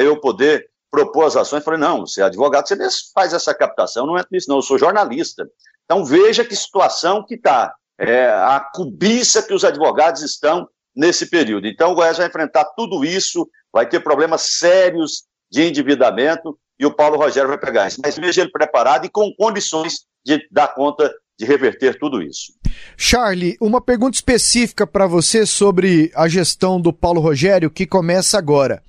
eu 0.02 0.20
poder 0.20 0.70
propor 0.90 1.26
as 1.26 1.38
ações, 1.38 1.64
falei, 1.64 1.80
não, 1.80 2.02
você 2.02 2.22
é 2.22 2.26
advogado, 2.26 2.68
você 2.68 2.76
faz 3.14 3.32
essa 3.32 3.54
captação, 3.56 4.06
não 4.06 4.18
é 4.18 4.26
isso, 4.34 4.50
não, 4.50 4.58
eu 4.58 4.62
sou 4.62 4.78
jornalista. 4.78 5.50
Então 5.86 6.04
veja 6.04 6.44
que 6.44 6.56
situação 6.56 7.26
que 7.26 7.36
está, 7.36 7.74
é, 7.98 8.28
a 8.28 8.60
cobiça 8.60 9.42
que 9.42 9.54
os 9.54 9.64
advogados 9.64 10.22
estão 10.22 10.68
nesse 10.94 11.30
período. 11.30 11.68
Então 11.68 11.92
o 11.92 11.96
Goiás 11.96 12.18
vai 12.18 12.28
enfrentar 12.28 12.66
tudo 12.76 13.06
isso, 13.06 13.50
vai 13.72 13.88
ter 13.88 14.02
problemas 14.02 14.58
sérios 14.58 15.24
de 15.50 15.64
endividamento 15.64 16.58
e 16.78 16.86
o 16.86 16.94
Paulo 16.94 17.18
Rogério 17.18 17.48
vai 17.48 17.58
pegar 17.58 17.88
isso. 17.88 18.02
Mas 18.04 18.18
veja 18.18 18.42
ele 18.42 18.52
preparado 18.52 19.06
e 19.06 19.10
com 19.10 19.34
condições 19.38 20.06
de 20.26 20.40
dar 20.52 20.74
conta 20.74 21.12
de 21.38 21.46
reverter 21.46 21.98
tudo 21.98 22.22
isso. 22.22 22.54
Charlie, 22.96 23.58
uma 23.60 23.82
pergunta 23.82 24.16
específica 24.16 24.86
para 24.86 25.08
você 25.08 25.46
sobre 25.46 26.12
a 26.16 26.28
gestão 26.28 26.80
do 26.80 26.94
Paulo 26.94 27.20
Rogério 27.20 27.72
que 27.72 27.88
começa 27.88 28.38
agora. 28.38 28.84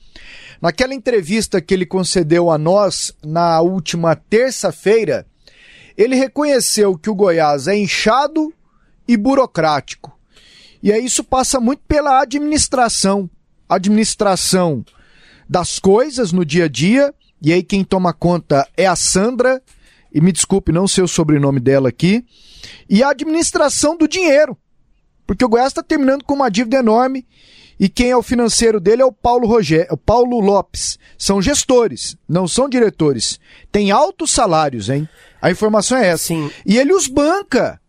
Naquela 0.61 0.95
entrevista 0.95 1.61
que 1.61 1.75
ele 1.75 1.87
concedeu 1.87 2.51
a 2.51 2.59
nós 2.59 3.13
na 3.25 3.61
última 3.61 4.15
terça-feira, 4.15 5.27
ele 5.97 6.15
reconheceu 6.15 6.97
que 6.97 7.11
o 7.11 7.15
Goiás 7.15 7.67
é 7.67 7.77
inchado 7.77 8.53
e 9.09 9.17
burocrático. 9.17 10.17
E 10.83 10.93
aí 10.93 11.05
isso 11.05 11.25
passa 11.25 11.61
muito 11.61 11.83
pela 11.89 12.21
administração. 12.21 13.31
Administração 13.69 14.85
das 15.49 15.79
coisas 15.79 16.33
no 16.33 16.45
dia 16.45 16.67
a 16.67 16.69
dia. 16.69 17.15
E 17.41 17.53
aí 17.53 17.63
quem 17.63 17.83
toma 17.83 18.13
conta 18.13 18.69
é 18.77 18.87
a 18.87 18.97
Sandra. 18.97 19.63
E 20.15 20.21
me 20.21 20.33
desculpe, 20.33 20.73
não 20.73 20.87
sei 20.87 21.03
o 21.03 21.09
sobrenome 21.09 21.61
dela 21.61 21.89
aqui. 21.89 22.25
E 22.89 23.03
a 23.03 23.11
administração 23.11 23.97
do 23.97 24.07
dinheiro. 24.07 24.57
Porque 25.27 25.45
o 25.45 25.49
Goiás 25.49 25.69
está 25.69 25.83
terminando 25.83 26.25
com 26.25 26.35
uma 26.35 26.51
dívida 26.51 26.79
enorme. 26.79 27.27
E 27.81 27.89
quem 27.89 28.11
é 28.11 28.17
o 28.17 28.23
financeiro 28.23 28.79
dele 28.79 29.03
é 29.03 29.05
o 29.05 29.13
Paulo 29.13 29.47
Rogério, 29.47 29.89
o 29.91 29.97
Paulo 29.97 30.39
Lopes. 30.41 30.99
São 31.19 31.41
gestores, 31.41 32.17
não 32.29 32.47
são 32.47 32.69
diretores. 32.69 33.41
Tem 33.73 33.91
altos 33.91 34.31
salários, 34.31 34.89
hein? 34.89 35.09
A 35.41 35.51
informação 35.51 35.99
é 35.99 36.09
essa. 36.09 36.25
Sim. 36.29 36.51
E 36.65 36.79
ele 36.79 36.93
os 36.93 37.09
banca 37.09 37.81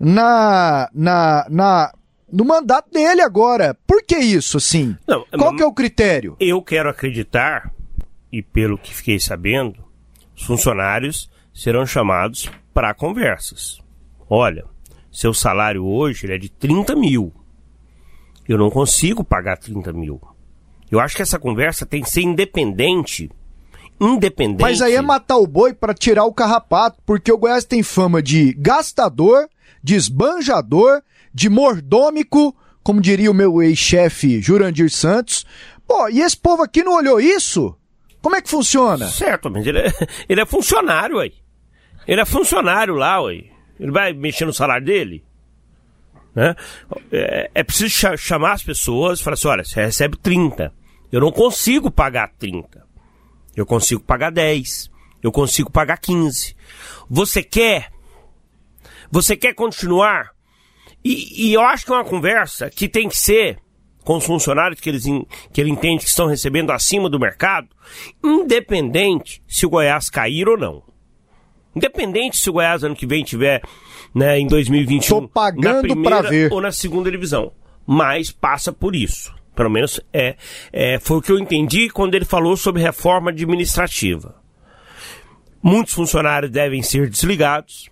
na, 0.00 0.88
na, 0.92 1.46
na, 1.48 1.92
no 2.32 2.44
mandato 2.44 2.90
dele 2.90 3.20
agora. 3.20 3.76
Por 3.86 4.02
que 4.02 4.16
isso, 4.16 4.56
assim? 4.56 4.96
Não, 5.06 5.24
Qual 5.38 5.54
que 5.54 5.62
é 5.62 5.66
o 5.66 5.72
critério? 5.72 6.36
Eu 6.40 6.60
quero 6.62 6.88
acreditar, 6.88 7.72
e 8.32 8.42
pelo 8.42 8.78
que 8.78 8.92
fiquei 8.92 9.20
sabendo, 9.20 9.78
os 10.34 10.42
funcionários 10.42 11.30
serão 11.56 11.86
chamados 11.86 12.50
para 12.74 12.92
conversas. 12.92 13.80
Olha, 14.28 14.66
seu 15.10 15.32
salário 15.32 15.86
hoje 15.86 16.30
é 16.30 16.36
de 16.36 16.50
30 16.50 16.94
mil. 16.94 17.32
Eu 18.46 18.58
não 18.58 18.70
consigo 18.70 19.24
pagar 19.24 19.56
30 19.56 19.90
mil. 19.94 20.20
Eu 20.90 21.00
acho 21.00 21.16
que 21.16 21.22
essa 21.22 21.38
conversa 21.38 21.86
tem 21.86 22.02
que 22.02 22.10
ser 22.10 22.20
independente. 22.20 23.30
Independente. 23.98 24.60
Mas 24.60 24.82
aí 24.82 24.94
é 24.94 25.00
matar 25.00 25.38
o 25.38 25.46
boi 25.46 25.72
para 25.72 25.94
tirar 25.94 26.26
o 26.26 26.34
carrapato, 26.34 27.00
porque 27.06 27.32
o 27.32 27.38
Goiás 27.38 27.64
tem 27.64 27.82
fama 27.82 28.22
de 28.22 28.52
gastador, 28.52 29.48
de 29.82 29.94
esbanjador, 29.94 31.02
de 31.32 31.48
mordômico, 31.48 32.54
como 32.82 33.00
diria 33.00 33.30
o 33.30 33.34
meu 33.34 33.62
ex-chefe 33.62 34.42
Jurandir 34.42 34.90
Santos. 34.90 35.46
Pô, 35.88 36.06
e 36.10 36.20
esse 36.20 36.36
povo 36.36 36.62
aqui 36.62 36.84
não 36.84 36.94
olhou 36.94 37.18
isso? 37.18 37.74
Como 38.20 38.36
é 38.36 38.42
que 38.42 38.50
funciona? 38.50 39.08
Certo, 39.08 39.50
mas 39.50 39.66
ele 39.66 39.78
é, 39.78 39.92
ele 40.28 40.40
é 40.42 40.46
funcionário, 40.46 41.18
aí. 41.18 41.45
Ele 42.06 42.20
é 42.20 42.24
funcionário 42.24 42.94
lá, 42.94 43.20
ué. 43.22 43.44
Ele 43.78 43.90
vai 43.90 44.12
mexer 44.12 44.44
no 44.46 44.52
salário 44.52 44.86
dele? 44.86 45.24
Né? 46.34 46.54
É, 47.10 47.50
é 47.54 47.62
preciso 47.64 47.90
cha- 47.90 48.16
chamar 48.16 48.52
as 48.52 48.62
pessoas 48.62 49.20
e 49.20 49.22
falar 49.22 49.34
assim: 49.34 49.48
olha, 49.48 49.64
você 49.64 49.82
recebe 49.82 50.16
30. 50.18 50.72
Eu 51.10 51.20
não 51.20 51.32
consigo 51.32 51.90
pagar 51.90 52.32
30. 52.38 52.84
Eu 53.56 53.64
consigo 53.66 54.02
pagar 54.02 54.30
10. 54.30 54.90
Eu 55.22 55.32
consigo 55.32 55.70
pagar 55.70 55.98
15. 55.98 56.54
Você 57.08 57.42
quer? 57.42 57.90
Você 59.10 59.36
quer 59.36 59.54
continuar? 59.54 60.30
E, 61.04 61.48
e 61.48 61.54
eu 61.54 61.60
acho 61.62 61.86
que 61.86 61.92
é 61.92 61.94
uma 61.94 62.04
conversa 62.04 62.68
que 62.68 62.88
tem 62.88 63.08
que 63.08 63.16
ser 63.16 63.58
com 64.04 64.16
os 64.16 64.24
funcionários 64.26 64.80
que, 64.80 64.88
eles, 64.88 65.04
que 65.52 65.60
ele 65.60 65.70
entende 65.70 66.04
que 66.04 66.10
estão 66.10 66.26
recebendo 66.26 66.70
acima 66.70 67.08
do 67.10 67.18
mercado, 67.18 67.68
independente 68.22 69.42
se 69.48 69.66
o 69.66 69.70
Goiás 69.70 70.08
cair 70.08 70.48
ou 70.48 70.56
não. 70.56 70.82
Independente 71.76 72.38
se 72.38 72.48
o 72.48 72.54
Goiás 72.54 72.82
ano 72.82 72.96
que 72.96 73.06
vem 73.06 73.22
tiver 73.22 73.60
né, 74.14 74.40
em 74.40 74.46
2021 74.46 75.20
Tô 75.20 75.28
pagando 75.28 75.74
na 75.74 75.80
primeira 75.80 76.20
pra 76.20 76.30
ver. 76.30 76.50
ou 76.50 76.60
na 76.60 76.72
segunda 76.72 77.10
divisão. 77.10 77.52
Mas 77.86 78.30
passa 78.30 78.72
por 78.72 78.96
isso. 78.96 79.34
Pelo 79.54 79.70
menos 79.70 80.00
é, 80.12 80.36
é, 80.72 80.98
foi 80.98 81.18
o 81.18 81.22
que 81.22 81.30
eu 81.30 81.38
entendi 81.38 81.90
quando 81.90 82.14
ele 82.14 82.24
falou 82.24 82.56
sobre 82.56 82.82
reforma 82.82 83.30
administrativa. 83.30 84.34
Muitos 85.62 85.94
funcionários 85.94 86.50
devem 86.50 86.82
ser 86.82 87.10
desligados, 87.10 87.90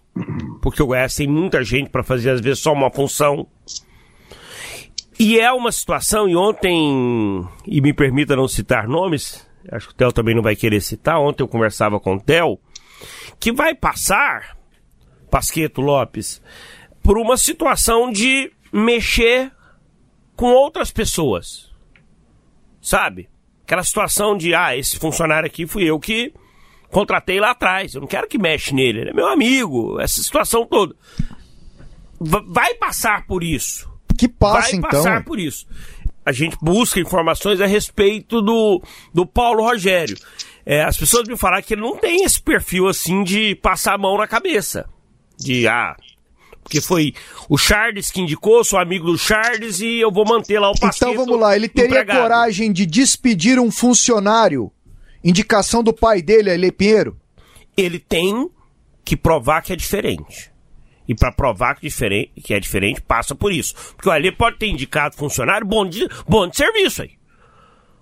porque 0.63 0.83
o 0.83 0.87
Goiás 0.87 1.15
tem 1.15 1.27
muita 1.27 1.63
gente 1.63 1.91
para 1.91 2.03
fazer, 2.03 2.31
às 2.31 2.41
vezes, 2.41 2.61
só 2.61 2.73
uma 2.73 2.91
função. 2.91 3.47
E 5.19 5.39
é 5.39 5.51
uma 5.53 5.73
situação, 5.73 6.29
e 6.29 6.37
ontem, 6.37 7.47
e 7.67 7.81
me 7.81 7.93
permita 7.93 8.37
não 8.37 8.47
citar 8.47 8.87
nomes, 8.87 9.47
acho 9.71 9.89
que 9.89 9.95
o 9.95 9.97
Theo 9.97 10.13
também 10.13 10.35
não 10.35 10.43
vai 10.43 10.55
querer 10.55 10.81
citar, 10.81 11.19
ontem 11.19 11.43
eu 11.43 11.49
conversava 11.49 11.99
com 11.99 12.15
o 12.15 12.21
Theo, 12.21 12.59
que 13.41 13.53
vai 13.53 13.75
passar, 13.75 14.57
Pasqueto 15.31 15.81
Lopes, 15.81 16.41
por 17.03 17.19
uma 17.19 17.37
situação 17.37 18.11
de 18.11 18.51
mexer 18.73 19.53
com 20.37 20.47
outras 20.47 20.91
pessoas. 20.91 21.71
Sabe? 22.81 23.29
Aquela 23.65 23.83
situação 23.83 24.37
de, 24.37 24.55
ah, 24.55 24.77
esse 24.77 24.99
funcionário 24.99 25.47
aqui 25.47 25.67
fui 25.67 25.85
eu 25.85 25.99
que 25.99 26.33
contratei 26.91 27.41
lá 27.41 27.51
atrás. 27.51 27.95
Eu 27.95 28.03
não 28.03 28.09
quero 28.09 28.29
que 28.29 28.39
mexe 28.39 28.75
nele, 28.75 29.01
ele 29.01 29.11
é 29.11 29.15
meu 29.15 29.27
amigo. 29.29 29.99
Essa 30.01 30.23
situação 30.23 30.67
toda. 30.67 30.95
Va- 32.21 32.45
Vai 32.47 32.75
passar 32.75 33.27
por 33.27 33.43
isso. 33.43 33.89
Que 34.19 34.29
passa 34.29 34.61
vai 34.71 34.73
então. 34.79 34.91
passar 34.91 35.25
por 35.25 35.41
isso. 35.41 35.67
A 36.25 36.33
gente 36.33 36.57
busca 36.61 37.01
informações 37.01 37.61
a 37.61 37.67
respeito 37.67 38.41
do, 38.41 38.83
do 39.13 39.27
Paulo 39.27 39.63
Rogério. 39.63 40.17
É, 40.67 40.83
as 40.83 40.97
pessoas 40.97 41.29
me 41.29 41.37
falaram 41.37 41.63
que 41.63 41.75
ele 41.75 41.83
não 41.83 41.97
tem 41.97 42.25
esse 42.25 42.41
perfil 42.41 42.89
assim 42.89 43.23
de 43.23 43.55
passar 43.57 43.95
a 43.95 43.99
mão 43.99 44.17
na 44.17 44.27
cabeça. 44.27 44.89
De, 45.39 45.67
ah, 45.69 45.97
porque 46.65 46.81
foi 46.81 47.15
o 47.49 47.59
Charles 47.59 48.11
que 48.11 48.21
indicou, 48.21 48.65
sou 48.65 48.79
amigo 48.79 49.07
do 49.07 49.19
Charles 49.19 49.81
e 49.81 50.01
eu 50.01 50.11
vou 50.11 50.25
manter 50.25 50.59
lá 50.59 50.71
o 50.71 50.79
pastel. 50.79 51.13
Então 51.13 51.25
vamos 51.27 51.41
lá, 51.41 51.55
ele 51.55 51.69
teria 51.69 52.05
coragem 52.05 52.73
de 52.73 52.87
despedir 52.87 53.61
um 53.61 53.71
funcionário? 53.71 54.73
Indicação 55.23 55.83
do 55.83 55.93
pai 55.93 56.23
dele, 56.23 56.51
Ele 56.51 56.73
Pinheiro? 56.73 57.17
Ele 57.77 57.99
tem 57.99 58.51
que 59.05 59.17
provar 59.17 59.63
que 59.63 59.73
é 59.73 59.77
diferente. 59.77 60.51
E 61.07 61.15
para 61.15 61.31
provar 61.31 61.75
que, 61.75 61.83
diferente, 61.83 62.33
que 62.43 62.55
é 62.55 62.61
diferente, 62.61 63.03
passa 63.03 63.35
por 63.35 63.53
isso. 63.53 63.75
Porque 63.95 64.09
o 64.09 64.13
Alê 64.13 64.33
pode 64.33 64.59
ter 64.59 64.69
indicado 64.69 65.17
funcionário 65.17 65.67
bom 65.67 65.87
de, 65.87 66.09
bom 66.27 66.49
de 66.49 66.57
serviço 66.57 67.03
aí. 67.03 67.11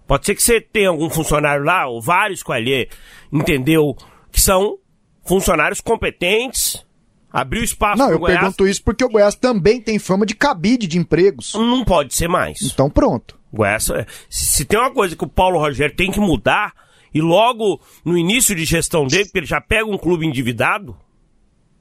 Pode 0.07 0.27
ser 0.27 0.35
que 0.35 0.43
você 0.43 0.61
tenha 0.61 0.89
algum 0.89 1.09
funcionário 1.09 1.65
lá, 1.65 1.87
ou 1.87 2.01
vários 2.01 2.43
que 2.43 2.51
o 2.51 2.55
Alê 2.55 2.89
entendeu 3.33 3.97
que 4.31 4.41
são 4.41 4.79
funcionários 5.25 5.81
competentes, 5.81 6.85
abriu 7.33 7.63
espaço 7.63 7.99
Não, 8.03 8.11
eu 8.11 8.19
Goiás, 8.19 8.41
pergunto 8.41 8.67
isso 8.67 8.83
porque 8.83 9.05
o 9.05 9.09
Goiás 9.09 9.35
também 9.35 9.81
tem 9.81 9.99
fama 9.99 10.27
de 10.27 10.35
cabide 10.35 10.87
de 10.87 10.99
empregos. 10.99 11.55
não 11.55 11.85
pode 11.85 12.15
ser 12.15 12.29
mais. 12.29 12.61
Então 12.63 12.91
pronto. 12.91 13.39
Goiás, 13.53 13.89
é, 13.91 14.07
se, 14.29 14.47
se 14.47 14.65
tem 14.65 14.79
uma 14.79 14.93
coisa 14.93 15.15
que 15.15 15.25
o 15.25 15.29
Paulo 15.29 15.59
Rogério 15.59 15.95
tem 15.95 16.11
que 16.11 16.21
mudar, 16.21 16.73
e 17.15 17.21
logo 17.21 17.81
no 18.05 18.17
início 18.17 18.55
de 18.55 18.65
gestão 18.65 19.07
dele, 19.07 19.25
porque 19.25 19.41
ele 19.41 19.47
já 19.47 19.61
pega 19.61 19.85
um 19.85 19.99
clube 19.99 20.27
endividado, 20.27 20.97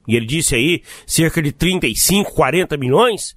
e 0.06 0.14
ele 0.14 0.26
disse 0.26 0.54
aí 0.54 0.82
cerca 1.06 1.40
de 1.42 1.52
35, 1.52 2.32
40 2.32 2.76
milhões, 2.76 3.34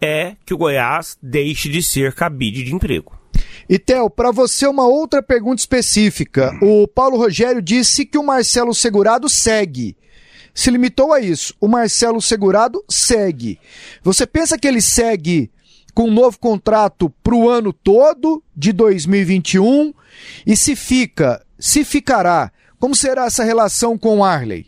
é 0.00 0.36
que 0.46 0.54
o 0.54 0.58
Goiás 0.58 1.18
deixe 1.22 1.68
de 1.68 1.82
ser 1.82 2.14
cabide 2.14 2.64
de 2.64 2.74
emprego. 2.74 3.19
E 3.68 3.78
Theo, 3.78 4.10
para 4.10 4.30
você 4.30 4.66
uma 4.66 4.86
outra 4.86 5.22
pergunta 5.22 5.60
específica. 5.60 6.52
O 6.62 6.86
Paulo 6.88 7.16
Rogério 7.16 7.62
disse 7.62 8.04
que 8.04 8.18
o 8.18 8.24
Marcelo 8.24 8.74
Segurado 8.74 9.28
segue. 9.28 9.96
Se 10.54 10.70
limitou 10.70 11.12
a 11.12 11.20
isso. 11.20 11.54
O 11.60 11.68
Marcelo 11.68 12.20
Segurado 12.20 12.84
segue. 12.88 13.58
Você 14.02 14.26
pensa 14.26 14.58
que 14.58 14.66
ele 14.66 14.80
segue 14.80 15.50
com 15.94 16.04
um 16.04 16.12
novo 16.12 16.38
contrato 16.38 17.10
para 17.22 17.34
o 17.34 17.48
ano 17.48 17.72
todo 17.72 18.42
de 18.56 18.72
2021? 18.72 19.92
E 20.46 20.56
se 20.56 20.74
fica, 20.74 21.44
se 21.58 21.84
ficará, 21.84 22.52
como 22.78 22.94
será 22.94 23.26
essa 23.26 23.44
relação 23.44 23.96
com 23.98 24.18
o 24.18 24.24
Arley? 24.24 24.66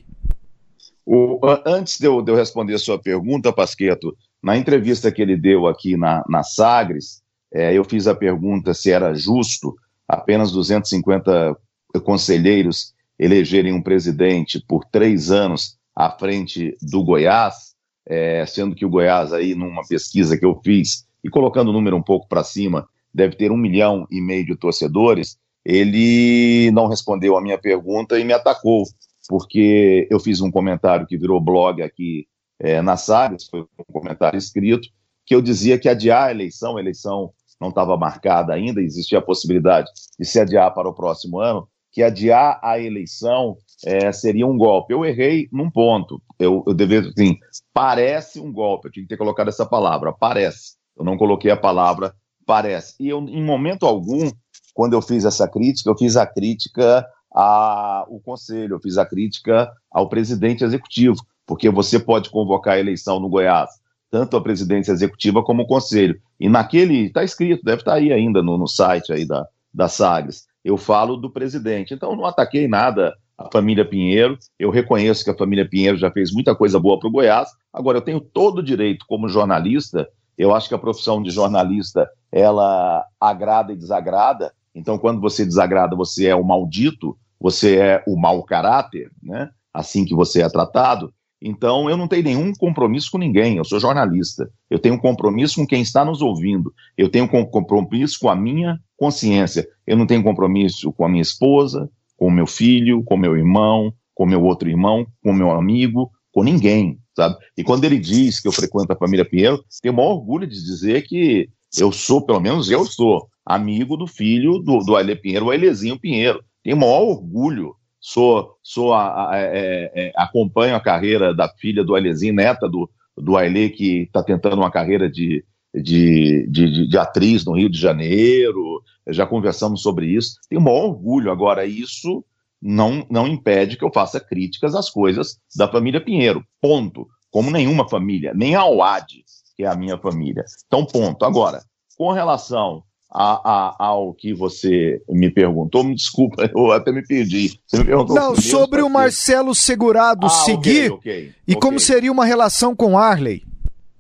O, 1.05 1.41
antes 1.67 1.99
de 1.99 2.07
eu, 2.07 2.23
de 2.23 2.31
eu 2.31 2.37
responder 2.37 2.75
a 2.75 2.79
sua 2.79 2.99
pergunta, 2.99 3.53
Pasqueto, 3.53 4.17
na 4.43 4.57
entrevista 4.57 5.11
que 5.11 5.23
ele 5.23 5.37
deu 5.37 5.67
aqui 5.67 5.97
na, 5.97 6.25
na 6.29 6.43
Sagres, 6.43 7.22
é, 7.53 7.77
eu 7.77 7.85
fiz 7.85 8.07
a 8.07 8.15
pergunta 8.15 8.73
se 8.75 8.91
era 8.91 9.15
justo 9.15 9.75
apenas 10.09 10.53
250 10.53 11.57
conselheiros 12.05 12.95
elegerem 13.19 13.73
um 13.73 13.83
presidente 13.83 14.63
por 14.67 14.85
três 14.85 15.31
anos 15.31 15.77
à 15.95 16.11
frente 16.11 16.77
do 16.81 17.05
Goiás, 17.05 17.75
é, 18.07 18.45
sendo 18.47 18.75
que 18.75 18.85
o 18.85 18.91
Goiás, 18.91 19.33
aí, 19.33 19.55
numa 19.55 19.87
pesquisa 19.87 20.37
que 20.37 20.45
eu 20.45 20.61
fiz, 20.65 21.07
e 21.23 21.31
colocando 21.31 21.69
o 21.69 21.73
número 21.73 21.97
um 21.97 22.03
pouco 22.03 22.27
para 22.29 22.43
cima, 22.43 22.89
deve 23.15 23.37
ter 23.37 23.53
um 23.53 23.57
milhão 23.57 24.07
e 24.11 24.21
meio 24.21 24.45
de 24.45 24.57
torcedores, 24.57 25.37
ele 25.65 26.71
não 26.73 26.89
respondeu 26.89 27.37
a 27.37 27.41
minha 27.41 27.59
pergunta 27.59 28.19
e 28.19 28.25
me 28.25 28.33
atacou 28.33 28.85
porque 29.29 30.09
eu 30.11 30.19
fiz 30.19 30.41
um 30.41 30.51
comentário 30.51 31.07
que 31.07 31.17
virou 31.17 31.41
blog 31.41 31.83
aqui 31.83 32.27
é, 32.59 32.81
na 32.83 32.97
Sagres, 32.97 33.47
foi 33.49 33.61
um 33.61 33.93
comentário 33.93 34.39
escrito, 34.39 34.89
que 35.25 35.35
eu 35.35 35.41
dizia 35.41 35.79
que 35.79 35.89
adiar 35.89 36.29
a 36.29 36.31
eleição, 36.31 36.77
a 36.77 36.81
eleição 36.81 37.33
não 37.63 37.69
estava 37.69 37.97
marcada 37.97 38.53
ainda, 38.53 38.83
existia 38.83 39.21
a 39.21 39.23
possibilidade 39.23 39.89
de 40.19 40.27
se 40.27 40.41
adiar 40.41 40.75
para 40.75 40.89
o 40.89 40.95
próximo 40.95 41.39
ano, 41.39 41.69
que 41.93 42.03
adiar 42.03 42.59
a 42.63 42.81
eleição 42.81 43.57
é, 43.87 44.11
seria 44.11 44.47
um 44.47 44.59
golpe. 44.59 44.93
Eu 44.93 45.05
errei 45.05 45.49
num 45.53 45.71
ponto. 45.71 46.21
Eu, 46.39 46.65
eu 46.67 46.75
deveria, 46.75 47.09
assim, 47.11 47.37
parece 47.73 48.41
um 48.41 48.53
golpe. 48.53 48.89
Eu 48.89 48.93
tinha 48.93 49.05
que 49.05 49.09
ter 49.09 49.17
colocado 49.17 49.49
essa 49.49 49.65
palavra, 49.65 50.13
parece. 50.13 50.75
Eu 50.99 51.05
não 51.05 51.17
coloquei 51.17 51.51
a 51.51 51.57
palavra 51.57 52.13
parece. 52.45 52.95
E 52.99 53.09
eu, 53.09 53.21
em 53.21 53.45
momento 53.45 53.87
algum, 53.87 54.29
quando 54.75 54.95
eu 54.95 55.03
fiz 55.03 55.25
essa 55.25 55.47
crítica, 55.47 55.89
eu 55.89 55.97
fiz 55.97 56.17
a 56.17 56.27
crítica 56.27 57.07
ao 57.31 58.21
Conselho, 58.21 58.77
eu 58.77 58.81
fiz 58.81 58.99
a 58.99 59.07
crítica 59.07 59.71
ao 59.91 60.09
presidente 60.09 60.65
executivo, 60.65 61.17
porque 61.47 61.71
você 61.71 61.99
pode 61.99 62.31
convocar 62.31 62.75
a 62.75 62.81
eleição 62.81 63.21
no 63.21 63.29
Goiás, 63.29 63.71
tanto 64.13 64.37
a 64.37 64.43
presidência 64.43 64.93
executiva 64.93 65.43
como 65.43 65.63
o 65.63 65.67
Conselho. 65.67 66.21
E 66.39 66.49
naquele, 66.49 67.07
está 67.07 67.25
escrito, 67.25 67.65
deve 67.65 67.81
estar 67.81 67.93
tá 67.93 67.97
aí 67.97 68.13
ainda 68.13 68.43
no, 68.43 68.57
no 68.57 68.69
site 68.69 69.13
aí 69.13 69.27
da, 69.27 69.45
da 69.75 69.89
Sagres, 69.89 70.47
eu 70.65 70.77
falo 70.77 71.17
do 71.17 71.31
presidente. 71.31 71.95
Então, 71.95 72.15
não 72.15 72.27
ataquei 72.27 72.69
nada 72.69 73.17
a 73.37 73.51
família 73.51 73.85
Pinheiro, 73.85 74.39
eu 74.59 74.71
reconheço 74.71 75.25
que 75.25 75.31
a 75.31 75.37
família 75.37 75.69
Pinheiro 75.69 75.97
já 75.97 76.11
fez 76.11 76.31
muita 76.31 76.55
coisa 76.55 76.79
boa 76.79 77.01
para 77.01 77.09
o 77.09 77.11
Goiás, 77.11 77.49
agora 77.73 77.99
eu 77.99 78.03
tenho 78.03 78.21
todo 78.21 78.59
o 78.59 78.63
direito, 78.63 79.05
como 79.09 79.29
jornalista, 79.29 80.07
eu 80.39 80.55
acho 80.55 80.69
que 80.69 80.75
a 80.75 80.79
profissão 80.79 81.21
de 81.21 81.31
jornalista, 81.31 82.09
ela 82.31 83.05
agrada 83.19 83.73
e 83.73 83.77
desagrada, 83.77 84.53
então, 84.75 84.99
quando 84.99 85.21
você 85.21 85.45
desagrada, 85.45 85.95
você 85.95 86.29
é 86.29 86.35
o 86.35 86.45
maldito, 86.45 87.17
você 87.39 87.77
é 87.77 88.05
o 88.07 88.17
mau 88.17 88.43
caráter, 88.43 89.11
né? 89.23 89.51
Assim 89.73 90.05
que 90.05 90.15
você 90.15 90.43
é 90.43 90.49
tratado. 90.49 91.13
Então, 91.45 91.91
eu 91.91 91.97
não 91.97 92.07
tenho 92.07 92.23
nenhum 92.23 92.53
compromisso 92.53 93.11
com 93.11 93.19
ninguém, 93.19 93.57
eu 93.57 93.65
sou 93.65 93.81
jornalista. 93.81 94.49
Eu 94.71 94.79
tenho 94.79 94.95
um 94.95 94.99
compromisso 94.99 95.57
com 95.57 95.67
quem 95.67 95.83
está 95.83 96.05
nos 96.05 96.23
ouvindo. 96.23 96.73
Eu 96.97 97.09
tenho 97.09 97.25
um 97.25 97.47
compromisso 97.47 98.19
com 98.21 98.29
a 98.29 98.37
minha 98.37 98.79
consciência. 98.97 99.67
Eu 99.87 99.97
não 99.97 100.07
tenho 100.07 100.23
compromisso 100.23 100.93
com 100.93 101.05
a 101.05 101.09
minha 101.09 101.23
esposa, 101.23 101.91
com 102.17 102.29
o 102.29 102.31
meu 102.31 102.47
filho, 102.47 103.03
com 103.03 103.17
meu 103.17 103.37
irmão, 103.37 103.93
com 104.15 104.25
meu 104.25 104.43
outro 104.45 104.69
irmão, 104.69 105.05
com 105.23 105.33
meu 105.33 105.51
amigo, 105.51 106.11
com 106.33 106.45
ninguém, 106.45 106.99
sabe? 107.17 107.37
E 107.57 107.65
quando 107.65 107.85
ele 107.85 107.99
diz 107.99 108.41
que 108.41 108.47
eu 108.47 108.53
frequento 108.53 108.93
a 108.93 108.97
família 108.97 109.25
Pinheiro, 109.25 109.63
tenho 109.83 109.93
o 109.93 109.97
maior 109.97 110.13
orgulho 110.13 110.47
de 110.47 110.55
dizer 110.55 111.03
que 111.03 111.49
eu 111.77 111.91
sou, 111.91 112.25
pelo 112.25 112.41
menos 112.41 112.71
eu 112.71 112.85
sou, 112.85 113.27
amigo 113.45 113.97
do 113.97 114.07
filho 114.07 114.59
do, 114.59 114.79
do 114.79 114.95
Aile 114.95 115.17
Pinheiro, 115.17 115.47
o 115.47 115.51
Ailezinho 115.51 115.99
Pinheiro. 115.99 116.43
Tenho 116.63 116.77
o 116.77 116.81
maior 116.81 117.03
orgulho. 117.03 117.75
Sou, 118.05 118.57
sou 118.61 118.93
a, 118.93 119.31
a, 119.31 119.39
é, 119.39 119.93
é, 119.95 120.13
acompanho 120.17 120.75
a 120.75 120.81
carreira 120.81 121.33
da 121.33 121.49
filha 121.49 121.85
do 121.85 121.95
Ailezinho, 121.95 122.35
neta 122.35 122.69
do, 122.69 122.91
do 123.17 123.37
Aile, 123.37 123.71
que 123.71 124.03
está 124.03 124.25
tentando 124.25 124.57
uma 124.57 124.73
carreira 124.73 125.09
de, 125.09 125.45
de, 125.73 126.45
de, 126.49 126.89
de, 126.89 126.99
atriz 126.99 127.45
no 127.45 127.53
Rio 127.53 127.71
de 127.71 127.79
Janeiro. 127.79 128.83
Já 129.09 129.25
conversamos 129.25 129.83
sobre 129.83 130.07
isso. 130.07 130.35
Tenho 130.49 130.61
o 130.61 130.65
maior 130.65 130.87
orgulho. 130.87 131.31
Agora, 131.31 131.65
isso 131.65 132.25
não, 132.61 133.07
não 133.09 133.29
impede 133.29 133.77
que 133.77 133.85
eu 133.85 133.93
faça 133.93 134.19
críticas 134.19 134.75
às 134.75 134.91
coisas 134.91 135.39
da 135.57 135.69
família 135.69 136.01
Pinheiro. 136.01 136.45
Ponto. 136.61 137.07
Como 137.31 137.53
nenhuma 137.53 137.89
família, 137.89 138.35
nem 138.35 138.57
a 138.57 138.67
OAD, 138.67 139.25
que 139.57 139.63
é 139.63 139.69
a 139.69 139.77
minha 139.77 139.97
família. 139.97 140.45
Então, 140.67 140.85
ponto. 140.85 141.25
Agora, 141.25 141.63
com 141.97 142.11
relação 142.11 142.83
a, 143.15 143.41
a, 143.45 143.75
ao 143.79 144.15
que 144.15 144.33
você 144.33 145.03
me 145.09 145.31
perguntou, 145.31 145.85
me 145.85 145.95
desculpa, 145.95 146.51
eu 146.57 146.73
até 146.73 146.91
me 146.91 147.07
perdi. 147.07 147.61
Você 147.67 147.79
me 147.79 147.85
perguntou 147.85 148.17
Não, 148.17 148.35
sobre 148.35 148.81
o 148.81 148.89
Marcelo 148.89 149.55
Segurado 149.55 150.27
ah, 150.27 150.31
seguir 150.31 150.93
okay, 150.93 151.13
okay, 151.17 151.35
e 151.47 151.53
okay. 151.53 151.61
como 151.61 151.79
seria 151.79 152.11
uma 152.11 152.25
relação 152.25 152.75
com 152.75 152.97
Arley. 152.97 153.43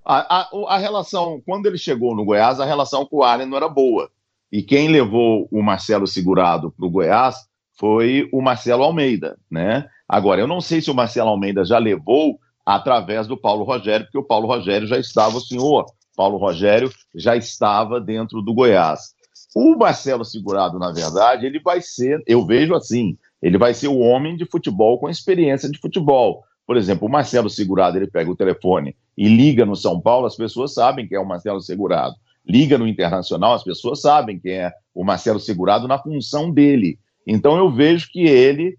A, 0.05 0.41
a, 0.41 0.75
a, 0.75 0.79
relação, 0.79 1.43
quando 1.45 1.67
ele 1.67 1.77
chegou 1.77 2.17
no 2.17 2.25
Goiás, 2.25 2.59
a 2.59 2.65
relação 2.65 3.05
com 3.05 3.19
o 3.19 3.23
Arley 3.23 3.47
não 3.47 3.57
era 3.57 3.69
boa. 3.69 4.11
E 4.51 4.63
quem 4.63 4.89
levou 4.89 5.47
o 5.53 5.63
Marcelo 5.63 6.07
Segurado 6.07 6.73
para 6.73 6.87
o 6.87 6.91
Goiás 6.91 7.37
foi 7.79 8.29
o 8.33 8.41
Marcelo 8.41 8.83
Almeida, 8.83 9.39
né? 9.51 9.87
Agora, 10.09 10.41
eu 10.41 10.47
não 10.47 10.61
sei 10.61 10.81
se 10.81 10.91
o 10.91 10.95
Marcelo 10.95 11.31
Almeida 11.31 11.65
já 11.65 11.79
levou 11.79 12.39
através 12.65 13.27
do 13.27 13.37
Paulo 13.37 13.65
Rogério, 13.65 14.07
porque 14.07 14.19
o 14.19 14.25
Paulo 14.25 14.47
Rogério 14.47 14.87
já 14.87 14.99
estava, 14.99 15.37
o 15.37 15.41
senhor 15.41 15.87
Paulo 16.17 16.37
Rogério 16.37 16.91
já 17.15 17.37
estava 17.37 18.01
dentro 18.01 18.43
do 18.43 18.55
Goiás. 18.55 19.15
O 19.55 19.77
Marcelo 19.77 20.25
Segurado, 20.25 20.79
na 20.79 20.93
verdade, 20.93 21.47
ele 21.47 21.61
vai 21.61 21.81
ser, 21.81 22.23
eu 22.27 22.45
vejo 22.47 22.75
assim, 22.75 23.19
ele 23.41 23.59
vai 23.59 23.75
ser 23.75 23.89
o 23.89 23.99
homem 23.99 24.37
de 24.37 24.47
futebol 24.47 24.99
com 24.99 25.11
experiência 25.11 25.71
de 25.71 25.79
futebol. 25.79 26.43
Por 26.67 26.77
exemplo, 26.77 27.07
o 27.07 27.11
Marcelo 27.11 27.51
Segurado, 27.51 27.99
ele 27.99 28.07
pega 28.07 28.31
o 28.31 28.37
telefone 28.37 28.97
e 29.17 29.29
liga 29.29 29.67
no 29.67 29.77
São 29.77 30.01
Paulo, 30.01 30.27
as 30.27 30.37
pessoas 30.37 30.73
sabem 30.73 31.07
quem 31.07 31.19
é 31.19 31.21
o 31.21 31.27
Marcelo 31.27 31.61
Segurado. 31.61 32.15
Liga 32.47 32.79
no 32.79 32.89
Internacional, 32.89 33.55
as 33.55 33.63
pessoas 33.63 34.01
sabem 34.01 34.39
quem 34.39 34.53
é 34.53 34.73
o 34.95 35.05
Marcelo 35.05 35.39
Segurado 35.39 35.87
na 35.87 35.99
função 35.99 36.51
dele. 36.51 36.99
Então 37.27 37.57
eu 37.57 37.71
vejo 37.71 38.09
que 38.11 38.23
ele 38.23 38.77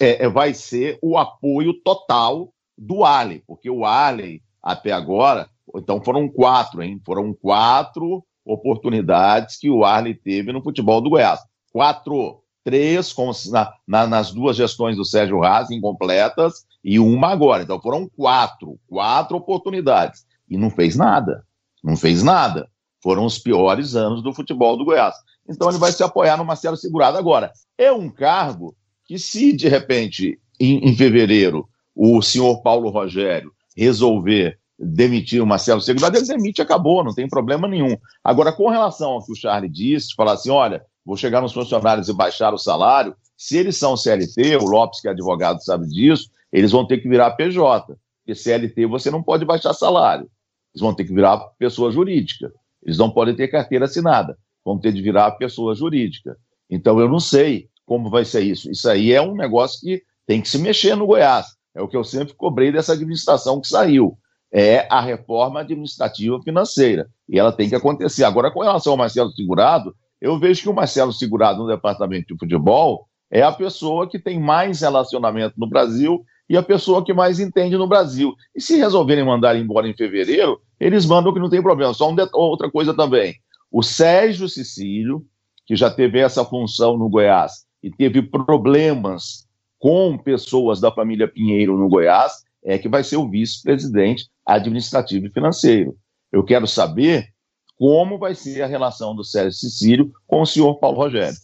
é, 0.00 0.24
é 0.24 0.28
vai 0.28 0.54
ser 0.54 0.98
o 1.02 1.16
apoio 1.18 1.74
total 1.74 2.52
do 2.76 3.04
Allen, 3.04 3.42
porque 3.46 3.68
o 3.68 3.84
Allen, 3.84 4.40
até 4.62 4.92
agora, 4.92 5.48
então 5.76 6.02
foram 6.02 6.28
quatro, 6.28 6.82
hein? 6.82 7.00
Foram 7.04 7.32
quatro 7.32 8.24
oportunidades 8.44 9.58
que 9.58 9.68
o 9.68 9.84
Arley 9.84 10.14
teve 10.14 10.52
no 10.52 10.62
futebol 10.62 11.00
do 11.00 11.10
Goiás. 11.10 11.40
Quatro. 11.72 12.42
Três 12.64 13.14
com, 13.14 13.30
na, 13.50 13.72
na, 13.86 14.06
nas 14.06 14.30
duas 14.30 14.54
gestões 14.54 14.94
do 14.94 15.04
Sérgio 15.04 15.40
Reis 15.40 15.70
incompletas 15.70 16.66
e 16.84 16.98
uma 16.98 17.28
agora. 17.28 17.62
Então 17.62 17.80
foram 17.80 18.06
quatro. 18.06 18.78
Quatro 18.86 19.38
oportunidades. 19.38 20.26
E 20.50 20.58
não 20.58 20.68
fez 20.68 20.94
nada. 20.94 21.46
Não 21.82 21.96
fez 21.96 22.22
nada. 22.22 22.68
Foram 23.02 23.24
os 23.24 23.38
piores 23.38 23.94
anos 23.94 24.22
do 24.22 24.34
futebol 24.34 24.76
do 24.76 24.84
Goiás. 24.84 25.14
Então 25.48 25.70
ele 25.70 25.78
vai 25.78 25.92
se 25.92 26.02
apoiar 26.02 26.36
no 26.36 26.44
Marcelo 26.44 26.76
Segurado. 26.76 27.16
Agora, 27.16 27.52
é 27.78 27.90
um 27.90 28.10
cargo 28.10 28.76
que, 29.06 29.18
se 29.18 29.54
de 29.54 29.66
repente, 29.68 30.38
em, 30.60 30.86
em 30.86 30.94
fevereiro, 30.94 31.66
o 31.94 32.20
senhor 32.20 32.60
Paulo 32.60 32.90
Rogério 32.90 33.52
resolver 33.74 34.58
demitir 34.78 35.42
o 35.42 35.46
Marcelo 35.46 35.80
Segurado, 35.80 36.16
ele 36.16 36.26
demite, 36.26 36.62
acabou, 36.62 37.02
não 37.02 37.14
tem 37.14 37.28
problema 37.28 37.66
nenhum. 37.66 37.96
Agora, 38.22 38.52
com 38.52 38.68
relação 38.68 39.10
ao 39.12 39.24
que 39.24 39.32
o 39.32 39.36
Charlie 39.36 39.70
disse, 39.70 40.14
falar 40.14 40.34
assim, 40.34 40.50
olha, 40.50 40.84
vou 41.04 41.16
chegar 41.16 41.40
nos 41.40 41.52
funcionários 41.52 42.08
e 42.08 42.12
baixar 42.12 42.54
o 42.54 42.58
salário, 42.58 43.16
se 43.36 43.56
eles 43.56 43.76
são 43.76 43.96
CLT, 43.96 44.56
o 44.56 44.64
Lopes, 44.64 45.00
que 45.00 45.08
é 45.08 45.10
advogado, 45.10 45.62
sabe 45.64 45.88
disso, 45.88 46.30
eles 46.52 46.70
vão 46.70 46.86
ter 46.86 46.98
que 46.98 47.08
virar 47.08 47.32
PJ, 47.32 47.96
porque 48.20 48.34
CLT 48.34 48.86
você 48.86 49.10
não 49.10 49.22
pode 49.22 49.44
baixar 49.44 49.72
salário, 49.74 50.30
eles 50.72 50.80
vão 50.80 50.94
ter 50.94 51.04
que 51.04 51.12
virar 51.12 51.38
pessoa 51.58 51.90
jurídica, 51.90 52.52
eles 52.82 52.98
não 52.98 53.10
podem 53.10 53.34
ter 53.34 53.48
carteira 53.48 53.86
assinada, 53.86 54.38
vão 54.64 54.78
ter 54.78 54.92
de 54.92 55.02
virar 55.02 55.32
pessoa 55.32 55.74
jurídica. 55.74 56.36
Então, 56.70 57.00
eu 57.00 57.08
não 57.08 57.18
sei 57.18 57.68
como 57.84 58.10
vai 58.10 58.24
ser 58.24 58.42
isso. 58.42 58.70
Isso 58.70 58.88
aí 58.88 59.12
é 59.12 59.22
um 59.22 59.34
negócio 59.34 59.80
que 59.80 60.02
tem 60.26 60.42
que 60.42 60.48
se 60.48 60.58
mexer 60.58 60.94
no 60.94 61.06
Goiás. 61.06 61.46
É 61.74 61.80
o 61.80 61.88
que 61.88 61.96
eu 61.96 62.04
sempre 62.04 62.34
cobrei 62.34 62.70
dessa 62.70 62.92
administração 62.92 63.60
que 63.60 63.66
saiu 63.66 64.18
é 64.52 64.86
a 64.90 65.00
reforma 65.00 65.60
administrativa 65.60 66.40
financeira. 66.42 67.08
E 67.28 67.38
ela 67.38 67.52
tem 67.52 67.68
que 67.68 67.74
acontecer. 67.74 68.24
Agora, 68.24 68.50
com 68.50 68.60
relação 68.60 68.92
ao 68.92 68.96
Marcelo 68.96 69.30
Segurado, 69.32 69.94
eu 70.20 70.38
vejo 70.38 70.62
que 70.62 70.68
o 70.68 70.74
Marcelo 70.74 71.12
Segurado 71.12 71.62
no 71.62 71.68
departamento 71.68 72.32
de 72.32 72.38
futebol 72.38 73.06
é 73.30 73.42
a 73.42 73.52
pessoa 73.52 74.08
que 74.08 74.18
tem 74.18 74.40
mais 74.40 74.80
relacionamento 74.80 75.54
no 75.58 75.68
Brasil 75.68 76.24
e 76.48 76.56
a 76.56 76.62
pessoa 76.62 77.04
que 77.04 77.12
mais 77.12 77.38
entende 77.38 77.76
no 77.76 77.86
Brasil. 77.86 78.34
E 78.54 78.60
se 78.60 78.76
resolverem 78.76 79.24
mandar 79.24 79.54
embora 79.56 79.86
em 79.86 79.94
fevereiro, 79.94 80.60
eles 80.80 81.04
mandam 81.04 81.32
que 81.32 81.40
não 81.40 81.50
tem 81.50 81.62
problema. 81.62 81.92
Só 81.92 82.12
outra 82.32 82.70
coisa 82.70 82.94
também. 82.94 83.34
O 83.70 83.82
Sérgio 83.82 84.48
Cecílio, 84.48 85.24
que 85.66 85.76
já 85.76 85.90
teve 85.90 86.18
essa 86.18 86.44
função 86.44 86.96
no 86.96 87.08
Goiás 87.08 87.66
e 87.82 87.90
teve 87.90 88.22
problemas 88.22 89.46
com 89.78 90.16
pessoas 90.16 90.80
da 90.80 90.90
família 90.90 91.28
Pinheiro 91.28 91.76
no 91.76 91.88
Goiás, 91.88 92.32
é 92.64 92.78
que 92.78 92.88
vai 92.88 93.04
ser 93.04 93.16
o 93.16 93.28
vice-presidente 93.28 94.26
administrativo 94.48 95.26
e 95.26 95.30
financeiro. 95.30 95.94
Eu 96.32 96.42
quero 96.42 96.66
saber 96.66 97.28
como 97.76 98.18
vai 98.18 98.34
ser 98.34 98.62
a 98.62 98.66
relação 98.66 99.14
do 99.14 99.22
Sérgio 99.22 99.52
Cecílio 99.52 100.12
com 100.26 100.40
o 100.40 100.46
senhor 100.46 100.78
Paulo 100.78 100.96
Rogério. 100.96 101.36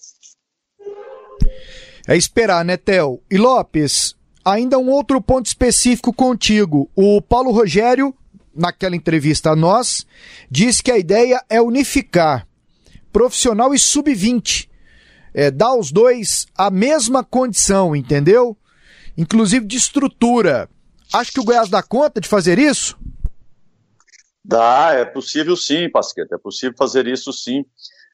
É 2.08 2.16
esperar, 2.16 2.64
né, 2.64 2.76
Theo? 2.76 3.22
E 3.30 3.36
Lopes, 3.36 4.16
ainda 4.44 4.78
um 4.78 4.90
outro 4.90 5.20
ponto 5.20 5.46
específico 5.46 6.12
contigo. 6.12 6.90
O 6.94 7.22
Paulo 7.22 7.50
Rogério, 7.50 8.14
naquela 8.54 8.96
entrevista 8.96 9.50
a 9.50 9.56
nós, 9.56 10.06
disse 10.50 10.82
que 10.82 10.90
a 10.90 10.98
ideia 10.98 11.42
é 11.48 11.60
unificar 11.60 12.46
profissional 13.12 13.72
e 13.72 13.78
sub-20. 13.78 14.68
É, 15.32 15.50
dar 15.50 15.68
aos 15.68 15.90
dois 15.90 16.46
a 16.56 16.70
mesma 16.70 17.24
condição, 17.24 17.94
entendeu? 17.94 18.56
Inclusive 19.16 19.66
de 19.66 19.76
estrutura. 19.76 20.68
Acho 21.12 21.32
que 21.32 21.40
o 21.40 21.44
Goiás 21.44 21.68
dá 21.68 21.82
conta 21.82 22.20
de 22.20 22.28
fazer 22.28 22.58
isso? 22.58 22.96
Dá, 24.44 24.92
é 24.92 25.04
possível 25.04 25.56
sim, 25.56 25.90
Pasqueta, 25.90 26.34
é 26.34 26.38
possível 26.38 26.74
fazer 26.76 27.06
isso 27.06 27.32
sim. 27.32 27.64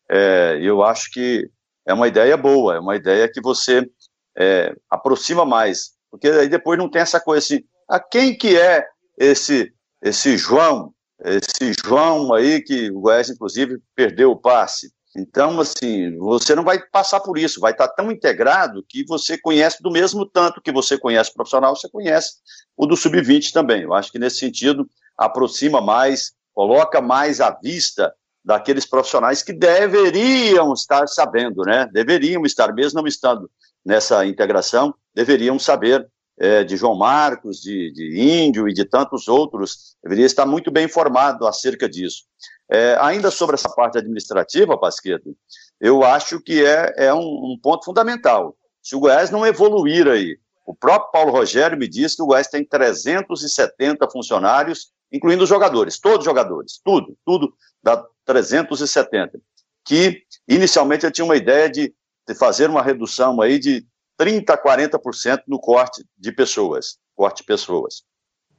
É, 0.08 0.58
eu 0.62 0.82
acho 0.82 1.10
que 1.10 1.50
é 1.86 1.92
uma 1.92 2.06
ideia 2.06 2.36
boa, 2.36 2.76
é 2.76 2.78
uma 2.78 2.96
ideia 2.96 3.30
que 3.30 3.40
você 3.40 3.88
é, 4.36 4.74
aproxima 4.88 5.44
mais, 5.44 5.92
porque 6.10 6.28
aí 6.28 6.48
depois 6.48 6.78
não 6.78 6.90
tem 6.90 7.02
essa 7.02 7.20
coisa 7.20 7.44
assim, 7.44 7.64
a 7.88 7.98
quem 7.98 8.36
que 8.36 8.56
é 8.56 8.86
esse 9.18 9.72
esse 10.02 10.38
João, 10.38 10.94
esse 11.22 11.72
João 11.84 12.32
aí 12.32 12.62
que 12.62 12.90
o 12.90 13.00
Goiás 13.00 13.28
inclusive 13.28 13.78
perdeu 13.94 14.30
o 14.30 14.36
passe, 14.36 14.90
Então, 15.16 15.58
assim, 15.58 16.16
você 16.18 16.54
não 16.54 16.62
vai 16.62 16.78
passar 16.78 17.20
por 17.20 17.36
isso, 17.36 17.60
vai 17.60 17.72
estar 17.72 17.88
tão 17.88 18.12
integrado 18.12 18.84
que 18.88 19.04
você 19.04 19.36
conhece 19.36 19.82
do 19.82 19.90
mesmo 19.90 20.24
tanto 20.24 20.60
que 20.60 20.70
você 20.70 20.96
conhece 20.96 21.30
o 21.30 21.34
profissional, 21.34 21.74
você 21.74 21.88
conhece 21.88 22.34
o 22.76 22.86
do 22.86 22.96
sub-20 22.96 23.52
também. 23.52 23.82
Eu 23.82 23.92
acho 23.92 24.12
que 24.12 24.18
nesse 24.18 24.38
sentido 24.38 24.88
aproxima 25.18 25.80
mais, 25.80 26.32
coloca 26.54 27.00
mais 27.00 27.40
à 27.40 27.50
vista 27.50 28.14
daqueles 28.44 28.86
profissionais 28.86 29.42
que 29.42 29.52
deveriam 29.52 30.72
estar 30.72 31.06
sabendo, 31.08 31.62
né? 31.62 31.88
Deveriam 31.92 32.44
estar, 32.46 32.72
mesmo 32.72 33.00
não 33.00 33.08
estando 33.08 33.50
nessa 33.84 34.24
integração, 34.24 34.94
deveriam 35.14 35.58
saber 35.58 36.06
é, 36.40 36.64
de 36.64 36.74
João 36.74 36.96
Marcos, 36.96 37.60
de, 37.60 37.92
de 37.92 38.18
Índio 38.18 38.66
e 38.66 38.72
de 38.72 38.86
tantos 38.86 39.28
outros, 39.28 39.94
deveria 40.02 40.24
estar 40.24 40.46
muito 40.46 40.70
bem 40.70 40.86
informado 40.86 41.46
acerca 41.46 41.86
disso. 41.86 42.24
É, 42.70 42.96
ainda 42.98 43.30
sobre 43.30 43.56
essa 43.56 43.68
parte 43.68 43.98
administrativa, 43.98 44.78
Pasqueto, 44.78 45.36
eu 45.78 46.02
acho 46.02 46.40
que 46.40 46.64
é, 46.64 46.94
é 46.96 47.14
um, 47.14 47.18
um, 47.18 47.58
ponto 47.62 47.84
fundamental. 47.84 48.56
Se 48.82 48.96
o 48.96 49.00
Goiás 49.00 49.30
não 49.30 49.46
evoluir 49.46 50.08
aí, 50.08 50.38
o 50.64 50.74
próprio 50.74 51.12
Paulo 51.12 51.30
Rogério 51.30 51.76
me 51.76 51.86
disse 51.86 52.16
que 52.16 52.22
o 52.22 52.26
Goiás 52.26 52.46
tem 52.46 52.64
370 52.64 54.08
funcionários, 54.10 54.92
incluindo 55.12 55.42
os 55.42 55.48
jogadores, 55.48 55.98
todos 55.98 56.20
os 56.20 56.24
jogadores, 56.24 56.80
tudo, 56.82 57.18
tudo 57.26 57.52
dá 57.82 58.02
370. 58.24 59.38
Que 59.84 60.22
inicialmente 60.48 61.04
eu 61.04 61.10
tinha 61.10 61.24
uma 61.24 61.36
ideia 61.36 61.68
de, 61.68 61.92
de 62.26 62.34
fazer 62.34 62.70
uma 62.70 62.82
redução 62.82 63.42
aí 63.42 63.58
de 63.58 63.84
30% 64.20 64.50
a 64.50 64.58
40% 64.58 65.42
no 65.46 65.58
corte 65.58 66.04
de 66.18 66.30
pessoas, 66.30 66.98
corte 67.16 67.38
de 67.38 67.44
pessoas. 67.44 68.02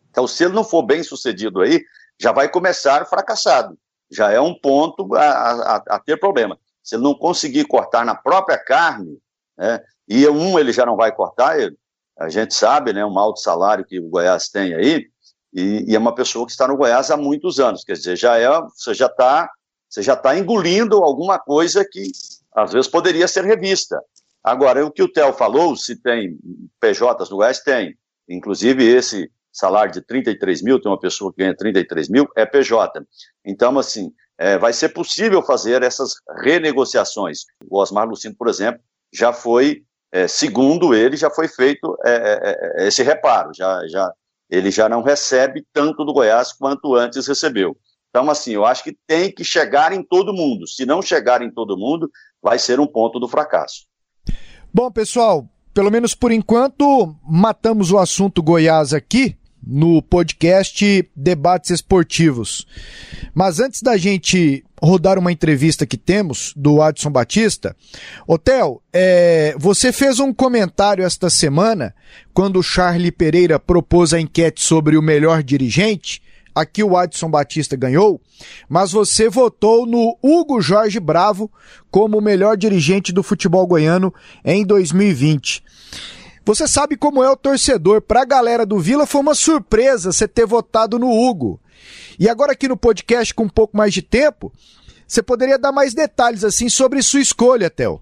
Então, 0.10 0.28
se 0.28 0.44
ele 0.44 0.54
não 0.54 0.64
for 0.64 0.82
bem 0.82 1.04
sucedido 1.04 1.62
aí, 1.62 1.84
já 2.20 2.32
vai 2.32 2.50
começar 2.50 3.06
fracassado. 3.06 3.78
Já 4.10 4.32
é 4.32 4.42
um 4.42 4.54
ponto 4.54 5.14
a, 5.16 5.22
a, 5.22 5.76
a 5.92 6.00
ter 6.00 6.18
problema. 6.18 6.58
Se 6.84 6.96
ele 6.96 7.04
não 7.04 7.14
conseguir 7.14 7.66
cortar 7.66 8.04
na 8.04 8.16
própria 8.16 8.58
carne, 8.58 9.20
né, 9.58 9.82
e 10.08 10.28
um 10.28 10.58
ele 10.58 10.74
já 10.74 10.86
não 10.86 10.96
vai 10.96 11.14
cortar, 11.14 11.60
ele, 11.60 11.78
a 12.20 12.28
gente 12.28 12.54
sabe, 12.54 12.92
né, 12.92 13.06
um 13.06 13.18
alto 13.18 13.40
salário 13.40 13.86
que 13.86 14.00
o 14.00 14.10
Goiás 14.10 14.50
tem 14.50 14.74
aí, 14.74 15.08
e, 15.54 15.86
e, 15.88 15.96
é 15.96 16.00
uma 16.00 16.16
pessoa 16.16 16.46
que 16.46 16.52
está 16.52 16.68
no 16.68 16.78
Goiás 16.78 17.12
há 17.12 17.18
muitos 17.18 17.60
anos, 17.60 17.84
quer 17.84 17.94
dizer, 17.94 18.16
já 18.16 18.38
é, 18.38 18.48
você 18.76 18.94
já 18.94 19.08
está 19.08 19.50
você 19.90 20.02
já 20.02 20.14
está 20.14 20.38
engolindo 20.38 21.04
alguma 21.04 21.38
coisa 21.38 21.84
que 21.84 22.12
às 22.56 22.72
vezes 22.72 22.88
poderia 22.90 23.28
ser 23.28 23.44
revista. 23.44 24.02
Agora, 24.44 24.86
o 24.86 24.92
que 24.92 25.04
o 25.04 25.12
Theo 25.12 25.34
falou, 25.34 25.76
se 25.76 26.02
tem 26.02 26.38
PJs 26.80 27.30
no 27.30 27.38
Goiás, 27.38 27.60
tem. 27.60 27.96
Inclusive, 28.28 28.84
esse 28.84 29.30
salário 29.52 29.92
de 29.92 30.02
33 30.02 30.62
mil, 30.62 30.82
tem 30.82 30.92
uma 30.92 31.00
pessoa 31.00 31.32
que 31.32 31.40
ganha 31.40 31.56
33 31.56 32.10
mil, 32.10 32.28
é 32.36 32.46
PJ. 32.46 33.06
Então, 33.46 33.78
assim, 33.78 34.12
é, 34.38 34.58
vai 34.58 34.74
ser 34.74 34.90
possível 34.90 35.42
fazer 35.44 35.84
essas 35.84 36.16
renegociações. 36.42 37.42
O 37.70 37.78
Osmar 37.78 38.08
Lucindo, 38.08 38.36
por 38.36 38.48
exemplo, 38.48 38.82
já 39.14 39.32
foi, 39.32 39.84
é, 40.12 40.28
segundo 40.28 40.96
ele, 40.96 41.16
já 41.18 41.30
foi 41.30 41.48
feito 41.48 41.96
é, 42.04 42.12
é, 42.12 42.84
é 42.84 42.88
esse 42.88 43.04
reparo, 43.04 43.52
já, 43.54 43.86
já, 43.88 44.12
ele 44.50 44.72
já 44.72 44.90
não 44.90 45.04
recebe 45.04 45.66
tanto 45.72 46.04
do 46.04 46.14
Goiás 46.14 46.54
quanto 46.54 46.96
antes 46.96 47.28
recebeu. 47.28 47.78
Então, 48.10 48.30
assim, 48.30 48.54
eu 48.54 48.66
acho 48.66 48.84
que 48.84 48.98
tem 49.06 49.32
que 49.32 49.44
chegar 49.44 49.94
em 49.94 50.04
todo 50.04 50.34
mundo. 50.34 50.68
Se 50.68 50.86
não 50.86 51.02
chegar 51.02 51.42
em 51.42 51.52
todo 51.52 51.78
mundo, 51.78 52.10
vai 52.42 52.60
ser 52.60 52.80
um 52.80 52.88
ponto 52.88 53.20
do 53.20 53.28
fracasso. 53.28 53.86
Bom, 54.74 54.90
pessoal, 54.90 55.50
pelo 55.74 55.92
menos 55.92 56.16
por 56.16 56.32
enquanto, 56.32 57.14
matamos 57.28 57.92
o 57.92 57.98
assunto 57.98 58.42
Goiás 58.42 58.94
aqui 58.94 59.36
no 59.62 60.02
podcast 60.02 61.12
Debates 61.14 61.72
Esportivos. 61.72 62.66
Mas 63.34 63.60
antes 63.60 63.82
da 63.82 63.98
gente 63.98 64.64
rodar 64.82 65.20
uma 65.20 65.32
entrevista 65.32 65.86
que 65.86 65.98
temos 65.98 66.54
do 66.56 66.82
Adson 66.82 67.12
Batista, 67.12 67.76
Hotel, 68.26 68.82
é, 68.94 69.54
você 69.60 69.92
fez 69.92 70.22
um 70.22 70.34
comentário 70.34 71.04
esta 71.04 71.30
semana 71.30 71.94
quando 72.34 72.58
o 72.58 72.64
Charlie 72.64 73.12
Pereira 73.12 73.60
propôs 73.60 74.14
a 74.14 74.22
enquete 74.22 74.62
sobre 74.62 74.96
o 74.96 75.02
melhor 75.02 75.44
dirigente 75.44 76.22
Aqui 76.54 76.84
o 76.84 76.98
Adson 76.98 77.30
Batista 77.30 77.76
ganhou, 77.78 78.20
mas 78.68 78.92
você 78.92 79.30
votou 79.30 79.86
no 79.86 80.18
Hugo 80.22 80.62
Jorge 80.62 81.00
Bravo 81.00 81.50
como 81.90 82.18
o 82.18 82.22
melhor 82.22 82.58
dirigente 82.58 83.14
do 83.14 83.24
futebol 83.24 83.66
goiano 83.66 84.14
em 84.44 84.66
2020. 84.66 85.64
Você 86.44 86.68
sabe 86.68 86.98
como 86.98 87.24
é 87.24 87.30
o 87.30 87.38
torcedor. 87.38 88.02
Para 88.02 88.24
a 88.24 88.26
galera 88.26 88.66
do 88.66 88.80
Vila 88.80 89.06
foi 89.06 89.22
uma 89.22 89.36
surpresa 89.36 90.12
você 90.12 90.28
ter 90.28 90.46
votado 90.46 91.00
no 91.00 91.10
Hugo. 91.10 91.60
E 92.20 92.28
agora 92.28 92.52
aqui 92.52 92.68
no 92.68 92.76
podcast 92.76 93.34
com 93.34 93.44
um 93.44 93.50
pouco 93.50 93.78
mais 93.78 93.94
de 93.94 94.02
tempo, 94.02 94.52
você 95.08 95.22
poderia 95.22 95.58
dar 95.58 95.72
mais 95.72 95.94
detalhes 95.94 96.44
assim 96.44 96.68
sobre 96.68 97.02
sua 97.02 97.22
escolha, 97.22 97.70
Theo. 97.70 98.02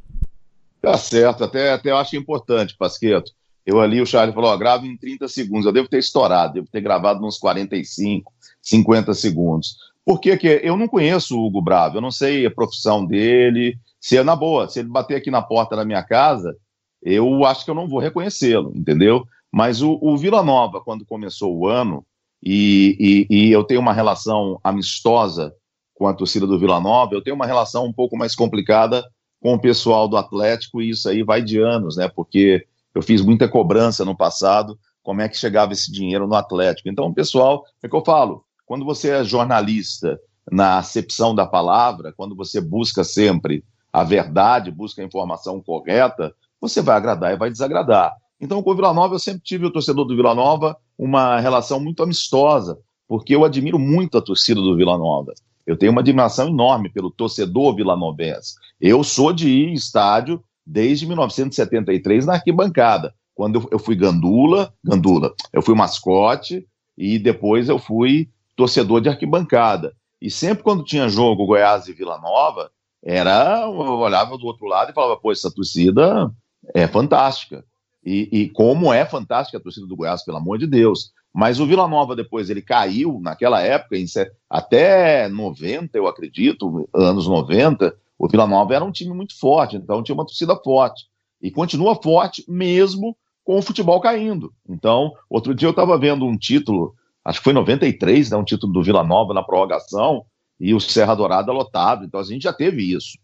Tá 0.82 0.98
certo, 0.98 1.44
até, 1.44 1.74
até 1.74 1.92
eu 1.92 1.98
acho 1.98 2.16
importante, 2.16 2.76
Pasqueto. 2.78 3.32
Eu 3.66 3.80
ali, 3.80 4.02
o 4.02 4.06
Charlie 4.06 4.34
falou, 4.34 4.50
ó, 4.50 4.58
grava 4.58 4.88
em 4.88 4.98
30 4.98 5.28
segundos. 5.28 5.66
Eu 5.66 5.72
devo 5.72 5.88
ter 5.88 6.00
estourado, 6.00 6.54
devo 6.54 6.68
ter 6.72 6.82
gravado 6.82 7.24
uns 7.26 7.38
45, 7.38 8.34
50 8.70 9.14
segundos. 9.14 9.76
Por 10.06 10.20
que, 10.20 10.38
eu 10.64 10.76
não 10.76 10.88
conheço 10.88 11.38
o 11.38 11.46
Hugo 11.46 11.62
Bravo, 11.62 11.98
eu 11.98 12.02
não 12.02 12.12
sei 12.12 12.46
a 12.46 12.52
profissão 12.52 13.06
dele, 13.06 13.78
se 14.00 14.18
é 14.18 14.24
na 14.24 14.36
boa, 14.36 14.68
se 14.68 14.80
ele 14.80 14.90
bater 14.90 15.16
aqui 15.16 15.30
na 15.30 15.42
porta 15.42 15.76
da 15.76 15.86
minha 15.86 16.02
casa, 16.02 16.56
eu 17.02 17.46
acho 17.46 17.64
que 17.64 17.72
eu 17.72 17.76
não 17.76 17.88
vou 17.88 18.00
reconhecê-lo, 18.00 18.72
entendeu? 18.76 19.24
Mas 19.52 19.82
o, 19.82 20.00
o 20.02 20.18
Vila 20.18 20.44
Nova, 20.44 20.82
quando 20.82 21.06
começou 21.06 21.56
o 21.56 21.68
ano, 21.68 22.06
e, 22.42 23.28
e, 23.30 23.48
e, 23.48 23.52
eu 23.52 23.64
tenho 23.64 23.82
uma 23.82 23.94
relação 23.94 24.60
amistosa 24.64 25.54
com 25.94 26.08
a 26.08 26.14
torcida 26.14 26.48
do 26.48 26.58
Vila 26.58 26.80
Nova, 26.80 27.14
eu 27.14 27.22
tenho 27.22 27.36
uma 27.36 27.46
relação 27.46 27.86
um 27.86 27.94
pouco 27.94 28.18
mais 28.18 28.34
complicada 28.34 29.04
com 29.42 29.54
o 29.54 29.60
pessoal 29.60 30.08
do 30.08 30.18
Atlético, 30.18 30.82
e 30.82 30.90
isso 30.90 31.10
aí 31.10 31.24
vai 31.24 31.42
de 31.42 31.60
anos, 31.60 31.98
né? 31.98 32.08
Porque 32.08 32.66
eu 32.96 33.02
fiz 33.02 33.22
muita 33.22 33.48
cobrança 33.48 34.06
no 34.06 34.16
passado, 34.16 34.80
como 35.04 35.22
é 35.22 35.30
que 35.30 35.38
chegava 35.38 35.74
esse 35.74 35.92
dinheiro 35.92 36.28
no 36.28 36.36
Atlético. 36.36 36.90
Então, 36.90 37.14
pessoal, 37.14 37.64
é 37.84 37.88
que 37.88 37.96
eu 37.96 38.04
falo, 38.04 38.44
quando 38.70 38.86
você 38.86 39.10
é 39.10 39.24
jornalista 39.24 40.22
na 40.52 40.78
acepção 40.78 41.34
da 41.34 41.44
palavra, 41.44 42.14
quando 42.16 42.36
você 42.36 42.62
busca 42.62 43.04
sempre 43.04 43.64
a 43.92 44.04
verdade, 44.04 44.70
busca 44.70 45.02
a 45.02 45.06
informação 45.06 45.60
correta, 45.60 46.36
você 46.62 46.80
vai 46.80 46.96
agradar 46.96 47.34
e 47.34 47.36
vai 47.36 47.50
desagradar. 47.50 48.16
Então, 48.40 48.62
com 48.62 48.70
o 48.70 48.76
Vila 48.76 48.94
Nova, 48.94 49.16
eu 49.16 49.20
sempre 49.20 49.42
tive 49.42 49.66
o 49.66 49.72
torcedor 49.72 50.06
do 50.06 50.16
Vila 50.16 50.36
Nova 50.36 50.78
uma 50.96 51.40
relação 51.40 51.80
muito 51.80 52.04
amistosa, 52.04 52.78
porque 53.08 53.36
eu 53.36 53.44
admiro 53.44 53.80
muito 53.80 54.20
a 54.20 54.22
torcida 54.22 54.62
do 54.62 54.78
Vila 54.78 55.00
Nova. 55.00 55.34
Eu 55.66 55.76
tenho 55.76 55.92
uma 55.92 56.02
admiração 56.02 56.48
enorme 56.48 56.92
pelo 56.92 57.10
torcedor 57.10 57.76
vilanovense. 57.76 58.54
Eu 58.80 59.04
sou 59.04 59.34
de 59.34 59.50
ir 59.50 59.74
estádio 59.74 60.44
desde 60.64 61.08
1973 61.08 62.28
na 62.28 62.34
arquibancada, 62.34 63.16
quando 63.34 63.68
eu 63.72 63.80
fui 63.80 63.96
gandula, 63.96 64.72
gandula, 64.84 65.34
eu 65.52 65.64
fui 65.64 65.74
mascote 65.74 66.68
e 66.96 67.18
depois 67.18 67.68
eu 67.68 67.80
fui 67.80 68.30
torcedor 68.60 69.00
de 69.00 69.08
arquibancada. 69.08 69.94
E 70.22 70.30
sempre 70.30 70.66
quando 70.66 70.84
tinha 70.84 71.08
jogo 71.08 71.46
Goiás 71.46 71.88
e 71.88 71.94
Vila 71.94 72.20
Nova, 72.20 72.70
era 73.02 73.62
eu 73.62 73.72
olhava 73.72 74.38
do 74.38 74.46
outro 74.46 74.66
lado 74.66 74.92
e 74.92 74.94
falava, 74.94 75.16
pô, 75.16 75.32
essa 75.32 75.50
torcida 75.50 76.30
é 76.76 76.86
fantástica. 76.86 77.64
E, 78.04 78.28
e, 78.32 78.50
como 78.50 78.94
é 78.94 79.06
fantástica 79.06 79.58
a 79.58 79.62
torcida 79.62 79.88
do 79.88 79.96
Goiás, 79.96 80.26
pelo 80.26 80.38
amor 80.38 80.58
de 80.58 80.68
Deus. 80.68 81.14
Mas 81.34 81.62
o 81.62 81.66
Vila 81.66 81.88
Nova 81.88 82.18
depois 82.18 82.50
ele 82.50 82.62
caiu 82.62 83.20
naquela 83.22 83.62
época, 83.62 83.98
em, 83.98 84.06
até 84.50 85.30
90, 85.30 85.98
eu 85.98 86.06
acredito, 86.06 86.90
anos 86.94 87.28
90, 87.28 87.96
o 88.18 88.28
Vila 88.28 88.46
Nova 88.46 88.76
era 88.76 88.84
um 88.84 88.92
time 88.92 89.14
muito 89.14 89.40
forte, 89.40 89.78
então 89.78 90.04
tinha 90.04 90.16
uma 90.16 90.26
torcida 90.26 90.54
forte. 90.58 91.06
E 91.42 91.50
continua 91.50 91.96
forte 91.96 92.44
mesmo 92.46 93.16
com 93.46 93.58
o 93.58 93.62
futebol 93.62 94.02
caindo. 94.02 94.52
Então, 94.68 95.14
outro 95.30 95.56
dia 95.56 95.68
eu 95.68 95.72
estava 95.72 95.98
vendo 95.98 96.26
um 96.26 96.38
título, 96.38 96.94
acho 97.30 97.40
que 97.40 97.44
foi 97.44 97.54
93, 97.54 98.32
né, 98.32 98.38
um 98.38 98.44
título 98.44 98.74
do 98.74 98.84
Vila 98.84 99.04
Nova 99.04 99.34
na 99.34 99.44
prorrogação, 99.44 100.26
e 100.60 100.74
o 100.74 100.80
Serra 100.80 101.16
Dourada 101.16 101.52
lotado. 101.52 102.04
Então 102.04 102.20
a 102.20 102.24
gente 102.24 102.44
já 102.44 102.54
teve 102.54 102.82
isso. 102.94 103.18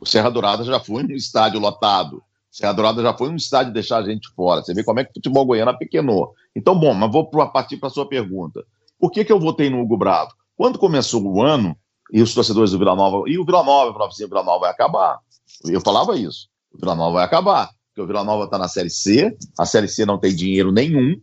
O 0.00 0.06
Serra 0.06 0.30
Dourada 0.30 0.64
já 0.64 0.80
foi 0.80 1.04
um 1.04 1.10
estádio 1.10 1.60
lotado. 1.60 2.16
O 2.16 2.22
Serra 2.50 2.72
Dourada 2.72 3.02
já 3.02 3.12
foi 3.12 3.28
um 3.28 3.36
estádio 3.36 3.72
deixar 3.72 3.98
a 3.98 4.02
gente 4.02 4.28
fora. 4.34 4.62
Você 4.62 4.72
vê 4.72 4.82
como 4.82 5.00
é 5.00 5.04
que 5.04 5.10
o 5.10 5.14
futebol 5.14 5.44
goiano 5.44 5.70
apequenou. 5.70 6.32
Então, 6.54 6.78
bom, 6.78 6.94
mas 6.94 7.12
vou 7.12 7.28
partir 7.28 7.76
para 7.76 7.88
a 7.88 7.92
sua 7.92 8.08
pergunta. 8.08 8.64
Por 8.98 9.10
que, 9.10 9.24
que 9.24 9.32
eu 9.32 9.38
votei 9.38 9.68
no 9.68 9.80
Hugo 9.80 9.96
Bravo? 9.96 10.32
Quando 10.56 10.78
começou 10.78 11.22
o 11.22 11.42
ano, 11.42 11.76
e 12.12 12.22
os 12.22 12.34
torcedores 12.34 12.70
do 12.70 12.78
Vila 12.78 12.94
Nova, 12.94 13.28
e 13.28 13.38
o 13.38 13.44
Vila 13.44 13.62
Nova, 13.62 13.88
eu 13.88 13.92
falava 13.92 14.12
assim, 14.12 14.24
o 14.24 14.28
Vila 14.28 14.42
Nova 14.42 14.60
vai 14.60 14.70
acabar. 14.70 15.18
Eu 15.64 15.80
falava 15.80 16.16
isso, 16.16 16.48
o 16.72 16.78
Vila 16.78 16.94
Nova 16.94 17.14
vai 17.14 17.24
acabar, 17.24 17.70
porque 17.88 18.00
o 18.00 18.06
Vila 18.06 18.24
Nova 18.24 18.44
está 18.44 18.58
na 18.58 18.68
Série 18.68 18.90
C, 18.90 19.36
a 19.58 19.66
Série 19.66 19.88
C 19.88 20.04
não 20.04 20.18
tem 20.18 20.34
dinheiro 20.34 20.70
nenhum, 20.70 21.16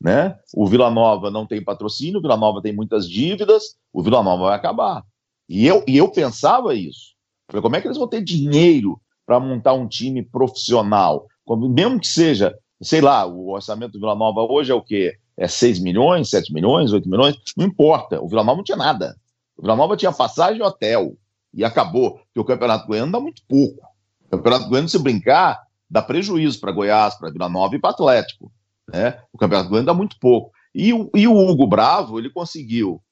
né? 0.00 0.38
O 0.54 0.66
Vila 0.66 0.90
Nova 0.90 1.30
não 1.30 1.46
tem 1.46 1.62
patrocínio, 1.62 2.18
o 2.18 2.22
Vila 2.22 2.36
Nova 2.36 2.62
tem 2.62 2.72
muitas 2.72 3.08
dívidas, 3.08 3.76
o 3.92 4.02
Vila 4.02 4.22
Nova 4.22 4.44
vai 4.44 4.54
acabar. 4.54 5.02
E 5.48 5.66
eu, 5.66 5.82
e 5.86 5.96
eu 5.96 6.08
pensava 6.08 6.74
isso. 6.74 7.14
Falei, 7.50 7.62
como 7.62 7.76
é 7.76 7.80
que 7.80 7.86
eles 7.86 7.96
vão 7.96 8.06
ter 8.06 8.22
dinheiro 8.22 9.00
para 9.26 9.40
montar 9.40 9.72
um 9.72 9.88
time 9.88 10.22
profissional? 10.22 11.26
Mesmo 11.48 11.98
que 11.98 12.06
seja, 12.06 12.54
sei 12.82 13.00
lá, 13.00 13.26
o 13.26 13.50
orçamento 13.50 13.92
do 13.92 14.00
Vila 14.00 14.14
Nova 14.14 14.42
hoje 14.42 14.70
é 14.70 14.74
o 14.74 14.82
quê? 14.82 15.16
É 15.36 15.48
6 15.48 15.80
milhões, 15.80 16.30
7 16.30 16.52
milhões, 16.52 16.92
8 16.92 17.08
milhões? 17.08 17.36
Não 17.56 17.64
importa. 17.64 18.20
O 18.20 18.28
Vila 18.28 18.44
Nova 18.44 18.58
não 18.58 18.64
tinha 18.64 18.76
nada. 18.76 19.16
O 19.56 19.62
Vila 19.62 19.76
Nova 19.76 19.96
tinha 19.96 20.12
passagem 20.12 20.60
e 20.60 20.62
hotel. 20.62 21.16
e 21.54 21.64
acabou. 21.64 22.18
Porque 22.18 22.40
o 22.40 22.44
Campeonato 22.44 22.86
Goiano 22.86 23.10
dá 23.10 23.18
muito 23.18 23.42
pouco. 23.48 23.80
O 24.26 24.30
Campeonato 24.30 24.68
Goiano, 24.68 24.88
se 24.88 24.98
brincar, 24.98 25.62
dá 25.88 26.02
prejuízo 26.02 26.60
para 26.60 26.72
Goiás, 26.72 27.14
para 27.14 27.30
Vila 27.30 27.48
Nova 27.48 27.74
e 27.74 27.78
para 27.78 27.90
Atlético. 27.90 28.52
Né? 28.88 29.18
O 29.32 29.38
Campeonato 29.38 29.68
Goiano 29.68 29.86
dá 29.86 29.94
muito 29.94 30.16
pouco. 30.18 30.50
E, 30.74 30.90
e 31.14 31.28
o 31.28 31.36
Hugo 31.36 31.66
Bravo, 31.66 32.18
ele 32.18 32.30
conseguiu 32.30 33.02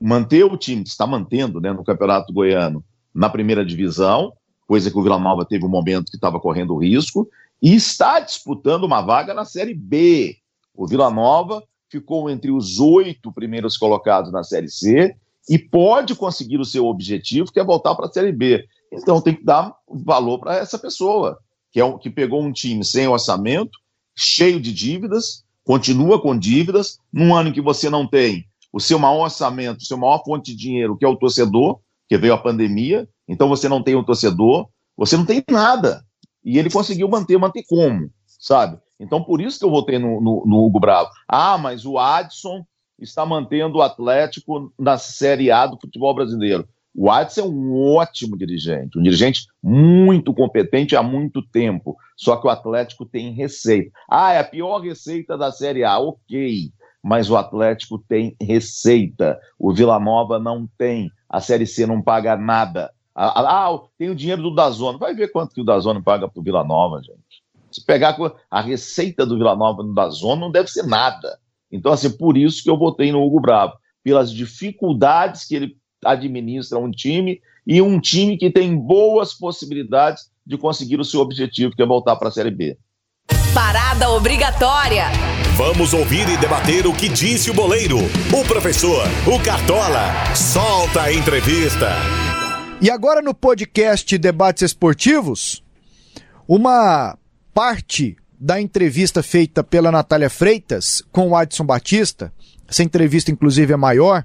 manter 0.00 0.44
o 0.44 0.56
time, 0.56 0.82
está 0.82 1.06
mantendo 1.06 1.60
né, 1.60 1.72
no 1.72 1.84
Campeonato 1.84 2.32
Goiano, 2.32 2.84
na 3.14 3.28
primeira 3.28 3.64
divisão, 3.64 4.32
coisa 4.66 4.90
que 4.90 4.98
o 4.98 5.02
Vila 5.02 5.18
Nova 5.18 5.44
teve 5.44 5.64
um 5.64 5.68
momento 5.68 6.10
que 6.10 6.16
estava 6.16 6.40
correndo 6.40 6.76
risco, 6.76 7.28
e 7.60 7.74
está 7.74 8.18
disputando 8.18 8.84
uma 8.84 9.00
vaga 9.00 9.32
na 9.32 9.44
Série 9.44 9.74
B. 9.74 10.36
O 10.74 10.86
Vila 10.86 11.10
Nova 11.10 11.62
ficou 11.88 12.28
entre 12.28 12.50
os 12.50 12.80
oito 12.80 13.30
primeiros 13.32 13.76
colocados 13.76 14.32
na 14.32 14.42
Série 14.42 14.68
C 14.68 15.14
e 15.48 15.58
pode 15.58 16.14
conseguir 16.14 16.58
o 16.58 16.64
seu 16.64 16.86
objetivo, 16.86 17.52
que 17.52 17.60
é 17.60 17.64
voltar 17.64 17.94
para 17.94 18.06
a 18.06 18.10
Série 18.10 18.32
B. 18.32 18.64
Então 18.92 19.20
tem 19.20 19.36
que 19.36 19.44
dar 19.44 19.72
valor 19.88 20.38
para 20.38 20.56
essa 20.56 20.78
pessoa, 20.78 21.38
que, 21.70 21.78
é 21.78 21.84
um, 21.84 21.98
que 21.98 22.10
pegou 22.10 22.42
um 22.42 22.52
time 22.52 22.84
sem 22.84 23.06
orçamento, 23.06 23.78
cheio 24.14 24.60
de 24.60 24.72
dívidas, 24.72 25.44
continua 25.64 26.20
com 26.20 26.38
dívidas, 26.38 26.98
num 27.12 27.34
ano 27.34 27.50
em 27.50 27.52
que 27.52 27.60
você 27.60 27.88
não 27.88 28.06
tem 28.06 28.44
o 28.72 28.80
seu 28.80 28.98
maior 28.98 29.24
orçamento, 29.24 29.80
o 29.80 29.84
seu 29.84 29.98
maior 29.98 30.22
fonte 30.24 30.52
de 30.52 30.56
dinheiro, 30.56 30.96
que 30.96 31.04
é 31.04 31.08
o 31.08 31.16
torcedor, 31.16 31.78
que 32.08 32.16
veio 32.16 32.34
a 32.34 32.38
pandemia, 32.38 33.08
então 33.28 33.48
você 33.48 33.68
não 33.68 33.82
tem 33.82 33.94
o 33.94 34.00
um 34.00 34.04
torcedor, 34.04 34.68
você 34.96 35.16
não 35.16 35.26
tem 35.26 35.42
nada. 35.50 36.04
E 36.44 36.58
ele 36.58 36.70
conseguiu 36.70 37.08
manter, 37.08 37.38
manter 37.38 37.62
como, 37.68 38.10
sabe? 38.26 38.78
Então 38.98 39.22
por 39.22 39.40
isso 39.40 39.58
que 39.58 39.64
eu 39.64 39.70
votei 39.70 39.98
no, 39.98 40.20
no, 40.20 40.44
no 40.46 40.64
Hugo 40.64 40.80
Bravo. 40.80 41.10
Ah, 41.28 41.58
mas 41.58 41.84
o 41.84 41.98
Adson 41.98 42.64
está 42.98 43.26
mantendo 43.26 43.78
o 43.78 43.82
Atlético 43.82 44.72
na 44.78 44.96
Série 44.96 45.50
A 45.50 45.66
do 45.66 45.78
futebol 45.78 46.14
brasileiro. 46.14 46.66
O 46.94 47.10
Adson 47.10 47.40
é 47.40 47.44
um 47.44 47.94
ótimo 47.94 48.36
dirigente, 48.36 48.98
um 48.98 49.02
dirigente 49.02 49.46
muito 49.62 50.34
competente 50.34 50.94
há 50.94 51.02
muito 51.02 51.42
tempo. 51.42 51.96
Só 52.16 52.36
que 52.36 52.46
o 52.46 52.50
Atlético 52.50 53.06
tem 53.06 53.32
receita. 53.32 53.90
Ah, 54.10 54.32
é 54.32 54.38
a 54.40 54.44
pior 54.44 54.78
receita 54.80 55.38
da 55.38 55.50
Série 55.50 55.84
A, 55.84 55.98
ok. 55.98 56.70
Mas 57.02 57.30
o 57.30 57.36
Atlético 57.36 57.98
tem 57.98 58.36
receita. 58.40 59.40
O 59.58 59.72
Vila 59.72 59.98
Nova 59.98 60.38
não 60.38 60.68
tem. 60.78 61.10
A 61.28 61.40
Série 61.40 61.66
C 61.66 61.86
não 61.86 62.02
paga 62.02 62.36
nada. 62.36 62.92
Ah, 63.14 63.78
tem 63.98 64.10
o 64.10 64.14
dinheiro 64.14 64.42
do 64.42 64.54
Dazone. 64.54 64.98
Vai 64.98 65.14
ver 65.14 65.28
quanto 65.28 65.54
que 65.54 65.60
o 65.60 65.64
Dazone 65.64 66.02
paga 66.02 66.28
para 66.28 66.40
o 66.40 66.44
Vila 66.44 66.62
Nova, 66.62 67.02
gente. 67.02 67.42
Se 67.70 67.84
pegar 67.84 68.16
a 68.50 68.60
receita 68.60 69.24
do 69.24 69.36
Vila 69.36 69.56
Nova 69.56 69.82
no 69.82 69.94
Dazone, 69.94 70.40
não 70.40 70.50
deve 70.50 70.68
ser 70.68 70.86
nada. 70.86 71.38
Então, 71.70 71.90
assim, 71.90 72.10
por 72.10 72.36
isso 72.36 72.62
que 72.62 72.68
eu 72.68 72.76
votei 72.76 73.10
no 73.10 73.22
Hugo 73.22 73.40
Bravo. 73.40 73.72
Pelas 74.04 74.30
dificuldades 74.30 75.44
que 75.46 75.56
ele 75.56 75.76
administra 76.04 76.78
um 76.78 76.90
time 76.90 77.40
e 77.66 77.80
um 77.80 78.00
time 78.00 78.36
que 78.36 78.50
tem 78.50 78.76
boas 78.76 79.32
possibilidades 79.34 80.30
de 80.46 80.58
conseguir 80.58 80.98
o 80.98 81.04
seu 81.04 81.20
objetivo, 81.20 81.74
que 81.74 81.82
é 81.82 81.86
voltar 81.86 82.16
para 82.16 82.28
a 82.28 82.32
Série 82.32 82.50
B. 82.50 82.76
Parada 83.54 84.10
obrigatória. 84.10 85.04
Vamos 85.56 85.92
ouvir 85.92 86.28
e 86.28 86.36
debater 86.38 86.86
o 86.86 86.94
que 86.94 87.08
disse 87.08 87.50
o 87.50 87.54
boleiro, 87.54 87.98
o 87.98 88.44
professor, 88.46 89.06
o 89.26 89.38
Cartola. 89.44 90.34
Solta 90.34 91.02
a 91.02 91.12
entrevista. 91.12 91.90
E 92.80 92.90
agora 92.90 93.20
no 93.20 93.34
podcast 93.34 94.16
Debates 94.18 94.62
Esportivos, 94.62 95.62
uma 96.48 97.16
parte 97.54 98.16
da 98.40 98.60
entrevista 98.60 99.22
feita 99.22 99.62
pela 99.62 99.92
Natália 99.92 100.28
Freitas 100.28 101.00
com 101.12 101.28
o 101.28 101.36
Adson 101.36 101.64
Batista. 101.64 102.32
Essa 102.66 102.82
entrevista, 102.82 103.30
inclusive, 103.30 103.72
é 103.72 103.76
maior 103.76 104.24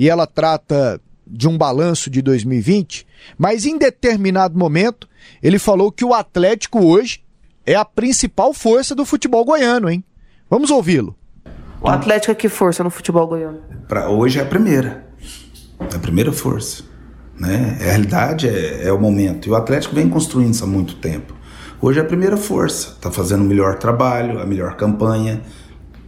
e 0.00 0.08
ela 0.08 0.26
trata 0.26 0.98
de 1.26 1.46
um 1.46 1.58
balanço 1.58 2.08
de 2.08 2.22
2020, 2.22 3.06
mas 3.36 3.66
em 3.66 3.76
determinado 3.76 4.58
momento 4.58 5.06
ele 5.42 5.58
falou 5.58 5.92
que 5.92 6.06
o 6.06 6.14
Atlético 6.14 6.82
hoje 6.82 7.22
é 7.66 7.74
a 7.74 7.84
principal 7.84 8.54
força 8.54 8.94
do 8.94 9.04
futebol 9.04 9.44
goiano, 9.44 9.90
hein? 9.90 10.02
Vamos 10.48 10.70
ouvi-lo. 10.70 11.14
O 11.82 11.88
Atlético 11.90 12.32
é 12.32 12.34
que 12.34 12.48
força 12.48 12.82
no 12.82 12.88
futebol 12.88 13.26
goiano? 13.26 13.60
Para 13.86 14.08
hoje 14.08 14.38
é 14.38 14.42
a 14.42 14.46
primeira. 14.46 15.06
É 15.92 15.96
a 15.96 15.98
primeira 15.98 16.32
força. 16.32 16.82
Né? 17.38 17.76
A 17.78 17.84
realidade 17.84 18.48
é, 18.48 18.86
é 18.88 18.92
o 18.92 18.98
momento. 18.98 19.48
E 19.48 19.50
o 19.50 19.54
Atlético 19.54 19.94
vem 19.94 20.08
construindo 20.08 20.54
isso 20.54 20.64
há 20.64 20.66
muito 20.66 20.94
tempo. 20.96 21.34
Hoje 21.78 21.98
é 21.98 22.02
a 22.02 22.06
primeira 22.06 22.38
força. 22.38 22.92
Está 22.92 23.10
fazendo 23.10 23.42
o 23.42 23.46
melhor 23.46 23.76
trabalho, 23.76 24.40
a 24.40 24.46
melhor 24.46 24.76
campanha. 24.76 25.42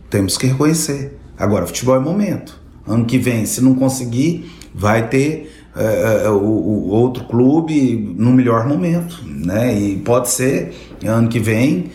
Temos 0.08 0.38
que 0.38 0.46
reconhecer. 0.46 1.18
Agora, 1.36 1.66
futebol 1.66 1.94
é 1.94 1.98
momento. 1.98 2.61
Ano 2.86 3.04
que 3.04 3.18
vem, 3.18 3.46
se 3.46 3.60
não 3.62 3.74
conseguir, 3.74 4.50
vai 4.74 5.08
ter 5.08 5.52
é, 5.76 6.28
o, 6.28 6.34
o, 6.34 6.88
outro 6.88 7.24
clube 7.24 8.14
no 8.16 8.32
melhor 8.32 8.66
momento, 8.66 9.22
né? 9.24 9.78
E 9.78 9.96
pode 9.96 10.28
ser 10.30 10.74
ano 11.04 11.28
que 11.28 11.38
vem 11.38 11.90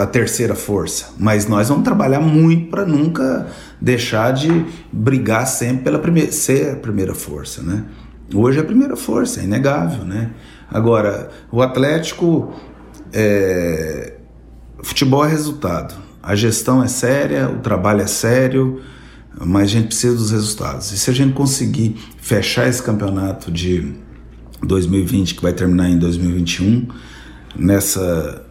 a 0.00 0.06
terceira 0.06 0.54
força, 0.54 1.10
mas 1.18 1.46
nós 1.46 1.68
vamos 1.68 1.84
trabalhar 1.84 2.20
muito 2.20 2.70
para 2.70 2.86
nunca 2.86 3.46
deixar 3.78 4.32
de 4.32 4.64
brigar 4.90 5.46
sempre 5.46 5.84
pela 5.84 5.98
primeira, 5.98 6.32
ser 6.32 6.72
a 6.72 6.76
primeira 6.76 7.14
força, 7.14 7.62
né? 7.62 7.84
Hoje 8.34 8.58
é 8.58 8.62
a 8.62 8.64
primeira 8.64 8.96
força, 8.96 9.40
é 9.40 9.44
inegável, 9.44 10.04
né? 10.04 10.30
Agora, 10.70 11.30
o 11.50 11.62
Atlético, 11.62 12.52
é, 13.12 14.14
futebol 14.82 15.24
é 15.24 15.28
resultado, 15.28 15.94
a 16.22 16.34
gestão 16.34 16.82
é 16.82 16.88
séria, 16.88 17.48
o 17.48 17.58
trabalho 17.60 18.02
é 18.02 18.06
sério, 18.06 18.80
mas 19.40 19.64
a 19.64 19.66
gente 19.66 19.88
precisa 19.88 20.16
dos 20.16 20.30
resultados. 20.30 20.92
E 20.92 20.98
se 20.98 21.10
a 21.10 21.14
gente 21.14 21.32
conseguir 21.32 21.96
fechar 22.20 22.68
esse 22.68 22.82
campeonato 22.82 23.50
de 23.50 23.94
2020, 24.62 25.34
que 25.34 25.42
vai 25.42 25.52
terminar 25.52 25.88
em 25.88 25.98
2021, 25.98 26.88
nessa 27.56 28.44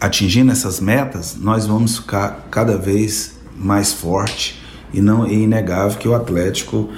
atingindo 0.00 0.52
essas 0.52 0.78
metas, 0.78 1.36
nós 1.36 1.66
vamos 1.66 1.98
ficar 1.98 2.48
cada 2.50 2.76
vez 2.76 3.38
mais 3.56 3.92
forte 3.92 4.60
e 4.92 5.00
não 5.00 5.24
é 5.24 5.32
inegável 5.32 5.98
que 5.98 6.06
o 6.06 6.14
Atlético 6.14 6.90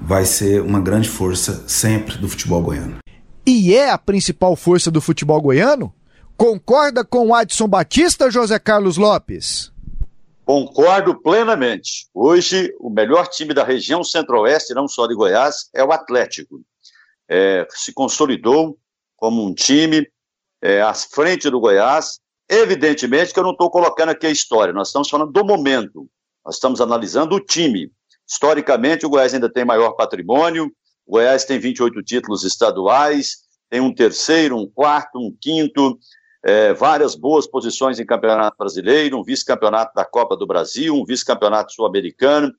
vai 0.00 0.24
ser 0.24 0.62
uma 0.62 0.80
grande 0.80 1.08
força 1.08 1.64
sempre 1.66 2.16
do 2.18 2.28
futebol 2.28 2.62
goiano. 2.62 2.98
E 3.44 3.74
é 3.74 3.90
a 3.90 3.98
principal 3.98 4.54
força 4.54 4.90
do 4.90 5.00
futebol 5.00 5.40
goiano? 5.40 5.92
Concorda 6.36 7.04
com 7.04 7.28
o 7.28 7.34
Adson 7.34 7.66
Batista, 7.66 8.30
José 8.30 8.58
Carlos 8.58 8.96
Lopes? 8.96 9.72
Concordo 10.48 11.20
plenamente. 11.20 12.08
Hoje, 12.14 12.74
o 12.80 12.88
melhor 12.88 13.28
time 13.28 13.52
da 13.52 13.62
região 13.62 14.02
centro-oeste, 14.02 14.72
não 14.72 14.88
só 14.88 15.06
de 15.06 15.14
Goiás, 15.14 15.68
é 15.74 15.84
o 15.84 15.92
Atlético. 15.92 16.62
É, 17.28 17.66
se 17.68 17.92
consolidou 17.92 18.78
como 19.14 19.44
um 19.44 19.52
time 19.52 20.10
é, 20.62 20.80
à 20.80 20.94
frente 20.94 21.50
do 21.50 21.60
Goiás. 21.60 22.18
Evidentemente 22.48 23.34
que 23.34 23.38
eu 23.38 23.42
não 23.42 23.50
estou 23.50 23.70
colocando 23.70 24.08
aqui 24.08 24.26
a 24.26 24.30
história, 24.30 24.72
nós 24.72 24.88
estamos 24.88 25.10
falando 25.10 25.30
do 25.30 25.44
momento, 25.44 26.08
nós 26.42 26.54
estamos 26.54 26.80
analisando 26.80 27.34
o 27.34 27.44
time. 27.44 27.92
Historicamente, 28.26 29.04
o 29.04 29.10
Goiás 29.10 29.34
ainda 29.34 29.52
tem 29.52 29.66
maior 29.66 29.92
patrimônio, 29.96 30.72
o 31.06 31.12
Goiás 31.12 31.44
tem 31.44 31.58
28 31.58 32.02
títulos 32.02 32.42
estaduais, 32.42 33.36
tem 33.68 33.82
um 33.82 33.94
terceiro, 33.94 34.56
um 34.56 34.66
quarto, 34.66 35.18
um 35.18 35.30
quinto, 35.38 35.98
é, 36.48 36.72
várias 36.72 37.14
boas 37.14 37.46
posições 37.46 38.00
em 38.00 38.06
campeonato 38.06 38.56
brasileiro, 38.56 39.18
um 39.18 39.22
vice-campeonato 39.22 39.92
da 39.94 40.02
Copa 40.02 40.34
do 40.34 40.46
Brasil, 40.46 40.94
um 40.94 41.04
vice-campeonato 41.04 41.74
sul-americano. 41.74 42.50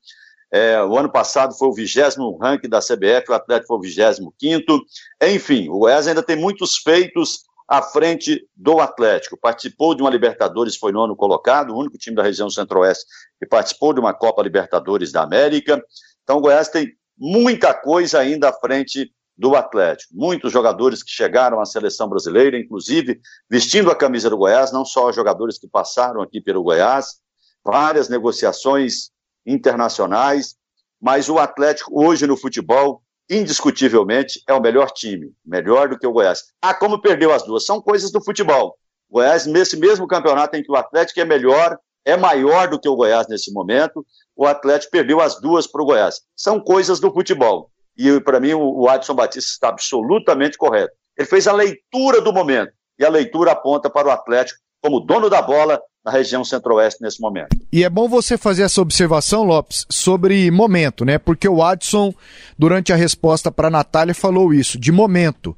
É, 0.48 0.80
o 0.80 0.96
ano 0.96 1.10
passado 1.10 1.52
foi 1.54 1.66
o 1.66 1.72
vigésimo 1.72 2.38
ranking 2.38 2.68
da 2.68 2.78
CBF, 2.78 3.28
o 3.28 3.34
Atlético 3.34 3.66
foi 3.66 3.78
o 3.78 3.80
vigésimo 3.80 4.32
quinto. 4.38 4.80
Enfim, 5.20 5.68
o 5.68 5.80
Goiás 5.80 6.06
ainda 6.06 6.22
tem 6.22 6.36
muitos 6.36 6.76
feitos 6.76 7.40
à 7.68 7.82
frente 7.82 8.46
do 8.54 8.78
Atlético. 8.78 9.36
Participou 9.36 9.92
de 9.92 10.02
uma 10.02 10.10
Libertadores, 10.10 10.76
foi 10.76 10.92
nono 10.92 11.16
colocado, 11.16 11.72
o 11.72 11.76
único 11.76 11.98
time 11.98 12.14
da 12.14 12.22
região 12.22 12.48
centro-oeste 12.48 13.06
que 13.40 13.46
participou 13.46 13.92
de 13.92 13.98
uma 13.98 14.14
Copa 14.14 14.40
Libertadores 14.40 15.10
da 15.10 15.22
América. 15.22 15.82
Então 16.22 16.38
o 16.38 16.40
Goiás 16.40 16.68
tem 16.68 16.92
muita 17.18 17.74
coisa 17.74 18.20
ainda 18.20 18.50
à 18.50 18.52
frente 18.52 19.12
do 19.40 19.56
Atlético. 19.56 20.12
Muitos 20.14 20.52
jogadores 20.52 21.02
que 21.02 21.10
chegaram 21.10 21.60
à 21.60 21.64
seleção 21.64 22.06
brasileira, 22.06 22.58
inclusive 22.58 23.18
vestindo 23.48 23.90
a 23.90 23.96
camisa 23.96 24.28
do 24.28 24.36
Goiás, 24.36 24.70
não 24.70 24.84
só 24.84 25.10
jogadores 25.10 25.58
que 25.58 25.66
passaram 25.66 26.20
aqui 26.20 26.42
pelo 26.42 26.62
Goiás, 26.62 27.20
várias 27.64 28.10
negociações 28.10 29.10
internacionais, 29.46 30.56
mas 31.00 31.30
o 31.30 31.38
Atlético 31.38 32.04
hoje 32.04 32.26
no 32.26 32.36
futebol, 32.36 33.02
indiscutivelmente, 33.30 34.42
é 34.46 34.52
o 34.52 34.60
melhor 34.60 34.90
time, 34.90 35.32
melhor 35.42 35.88
do 35.88 35.98
que 35.98 36.06
o 36.06 36.12
Goiás. 36.12 36.42
Ah, 36.60 36.74
como 36.74 37.00
perdeu 37.00 37.32
as 37.32 37.42
duas? 37.42 37.64
São 37.64 37.80
coisas 37.80 38.12
do 38.12 38.22
futebol. 38.22 38.76
O 39.08 39.14
Goiás, 39.14 39.46
nesse 39.46 39.74
mesmo 39.78 40.06
campeonato 40.06 40.54
em 40.54 40.62
que 40.62 40.70
o 40.70 40.76
Atlético 40.76 41.18
é 41.18 41.24
melhor, 41.24 41.78
é 42.04 42.14
maior 42.14 42.68
do 42.68 42.78
que 42.78 42.88
o 42.88 42.94
Goiás 42.94 43.26
nesse 43.26 43.50
momento, 43.54 44.04
o 44.36 44.44
Atlético 44.44 44.92
perdeu 44.92 45.18
as 45.18 45.40
duas 45.40 45.66
para 45.66 45.82
o 45.82 45.86
Goiás. 45.86 46.20
São 46.36 46.60
coisas 46.60 47.00
do 47.00 47.10
futebol. 47.10 47.70
E 48.00 48.18
para 48.18 48.40
mim 48.40 48.54
o 48.54 48.88
Adson 48.88 49.14
Batista 49.14 49.50
está 49.50 49.68
absolutamente 49.68 50.56
correto. 50.56 50.94
Ele 51.18 51.28
fez 51.28 51.46
a 51.46 51.52
leitura 51.52 52.22
do 52.22 52.32
momento 52.32 52.72
e 52.98 53.04
a 53.04 53.10
leitura 53.10 53.52
aponta 53.52 53.90
para 53.90 54.08
o 54.08 54.10
Atlético 54.10 54.58
como 54.82 55.00
dono 55.00 55.28
da 55.28 55.42
bola 55.42 55.78
na 56.02 56.10
região 56.10 56.42
centro-oeste 56.42 57.02
nesse 57.02 57.20
momento. 57.20 57.54
E 57.70 57.84
é 57.84 57.90
bom 57.90 58.08
você 58.08 58.38
fazer 58.38 58.62
essa 58.62 58.80
observação, 58.80 59.44
Lopes, 59.44 59.84
sobre 59.90 60.50
momento, 60.50 61.04
né? 61.04 61.18
Porque 61.18 61.46
o 61.46 61.62
Adson, 61.62 62.14
durante 62.58 62.90
a 62.90 62.96
resposta 62.96 63.52
para 63.52 63.68
a 63.68 63.70
Natália, 63.70 64.14
falou 64.14 64.54
isso, 64.54 64.78
de 64.78 64.90
momento. 64.90 65.54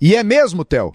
E 0.00 0.14
é 0.14 0.22
mesmo, 0.22 0.64
Theo? 0.64 0.92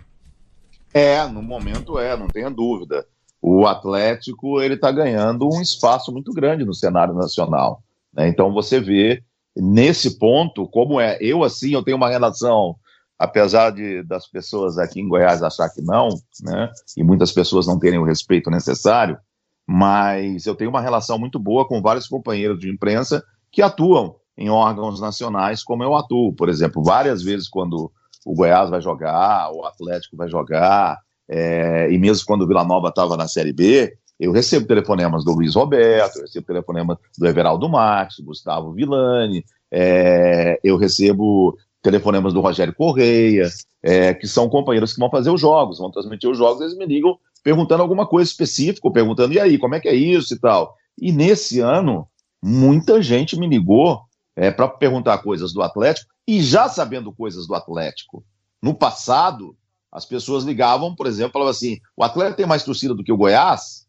É, 0.93 1.27
no 1.27 1.43
momento 1.43 1.99
é, 1.99 2.15
não 2.15 2.27
tenha 2.27 2.49
dúvida. 2.49 3.05
O 3.41 3.67
Atlético 3.67 4.61
ele 4.61 4.75
está 4.75 4.93
ganhando 4.93 5.45
um 5.45 5.61
espaço 5.61 6.09
muito 6.09 6.31
grande 6.31 6.63
no 6.63 6.73
cenário 6.73 7.13
nacional. 7.13 7.83
Né? 8.13 8.29
Então 8.29 8.53
você 8.53 8.79
vê 8.79 9.21
nesse 9.56 10.18
ponto 10.18 10.68
como 10.68 10.99
é. 10.99 11.18
Eu 11.22 11.43
assim, 11.43 11.72
eu 11.72 11.84
tenho 11.84 11.97
uma 11.97 12.10
relação 12.10 12.76
apesar 13.18 13.72
de 13.72 14.03
das 14.03 14.28
pessoas 14.28 14.78
aqui 14.78 14.99
em 14.99 15.08
Goiás 15.08 15.41
achar 15.41 15.70
que 15.70 15.82
não, 15.82 16.10
né, 16.41 16.70
e 16.97 17.03
muitas 17.03 17.32
pessoas 17.32 17.66
não 17.66 17.80
terem 17.80 17.99
o 17.99 18.03
respeito 18.03 18.49
necessário, 18.49 19.18
mas 19.66 20.45
eu 20.45 20.56
tenho 20.56 20.70
uma 20.70 20.82
relação 20.82 21.18
muito 21.18 21.39
boa 21.39 21.68
com 21.68 21.82
vários 21.82 22.08
companheiros 22.08 22.60
de 22.60 22.70
imprensa 22.70 23.24
que 23.51 23.62
atuam 23.62 24.16
em 24.38 24.49
órgãos 24.49 24.99
nacionais 24.99 25.64
como 25.64 25.84
eu 25.84 25.95
atuo, 25.95 26.34
por 26.34 26.49
exemplo, 26.49 26.84
várias 26.84 27.24
vezes 27.24 27.47
quando 27.47 27.91
o 28.26 28.34
Goiás 28.34 28.70
vai 28.70 28.82
jogar, 28.82 29.51
o 29.51 29.64
Atlético 29.66 30.18
vai 30.18 30.28
jogar, 30.28 30.99
é, 31.30 31.89
e 31.91 31.97
mesmo 31.97 32.26
quando 32.26 32.41
o 32.41 32.47
Vila 32.47 32.66
Nova 32.66 32.89
estava 32.89 33.16
na 33.16 33.28
Série 33.28 33.53
B, 33.53 33.93
eu 34.20 34.32
recebo 34.32 34.66
telefonemas 34.66 35.24
do 35.24 35.34
Luiz 35.34 35.55
Roberto, 35.55 36.18
eu 36.18 36.22
recebo 36.24 36.45
telefonemas 36.45 36.97
do 37.18 37.28
Everaldo 37.28 37.68
Marques, 37.68 38.20
Gustavo 38.20 38.72
Villani, 38.72 39.43
é, 39.72 40.59
eu 40.63 40.78
recebo 40.78 41.57
telefonemas 41.82 42.34
do 42.34 42.41
Rogério 42.41 42.74
Correia, 42.74 43.47
é, 43.84 44.13
que 44.13 44.28
são 44.28 44.49
companheiros 44.49 44.93
que 44.93 44.99
vão 44.99 45.09
fazer 45.09 45.30
os 45.30 45.39
jogos, 45.39 45.78
vão 45.78 45.91
transmitir 45.91 46.30
os 46.30 46.38
jogos, 46.38 46.61
eles 46.61 46.78
me 46.78 46.86
ligam 46.86 47.18
perguntando 47.43 47.84
alguma 47.84 48.07
coisa 48.07 48.30
específica, 48.30 48.89
perguntando, 48.89 49.34
e 49.34 49.39
aí, 49.39 49.57
como 49.59 49.76
é 49.76 49.80
que 49.80 49.88
é 49.88 49.93
isso 49.93 50.34
e 50.34 50.39
tal. 50.39 50.76
E 50.99 51.11
nesse 51.11 51.59
ano, 51.59 52.07
muita 52.41 53.01
gente 53.01 53.38
me 53.38 53.47
ligou 53.47 54.01
é, 54.36 54.49
para 54.49 54.68
perguntar 54.68 55.20
coisas 55.20 55.53
do 55.53 55.61
Atlético, 55.61 56.11
e 56.28 56.41
já 56.41 56.68
sabendo 56.68 57.13
coisas 57.13 57.45
do 57.45 57.53
Atlético. 57.53 58.24
No 58.61 58.74
passado, 58.74 59.55
as 59.91 60.05
pessoas 60.05 60.43
ligavam, 60.43 60.95
por 60.95 61.05
exemplo, 61.05 61.34
falavam 61.34 61.51
assim: 61.51 61.80
o 61.95 62.03
Atlético 62.03 62.38
tem 62.38 62.47
mais 62.47 62.63
torcida 62.63 62.95
do 62.95 63.03
que 63.03 63.11
o 63.11 63.18
Goiás? 63.18 63.84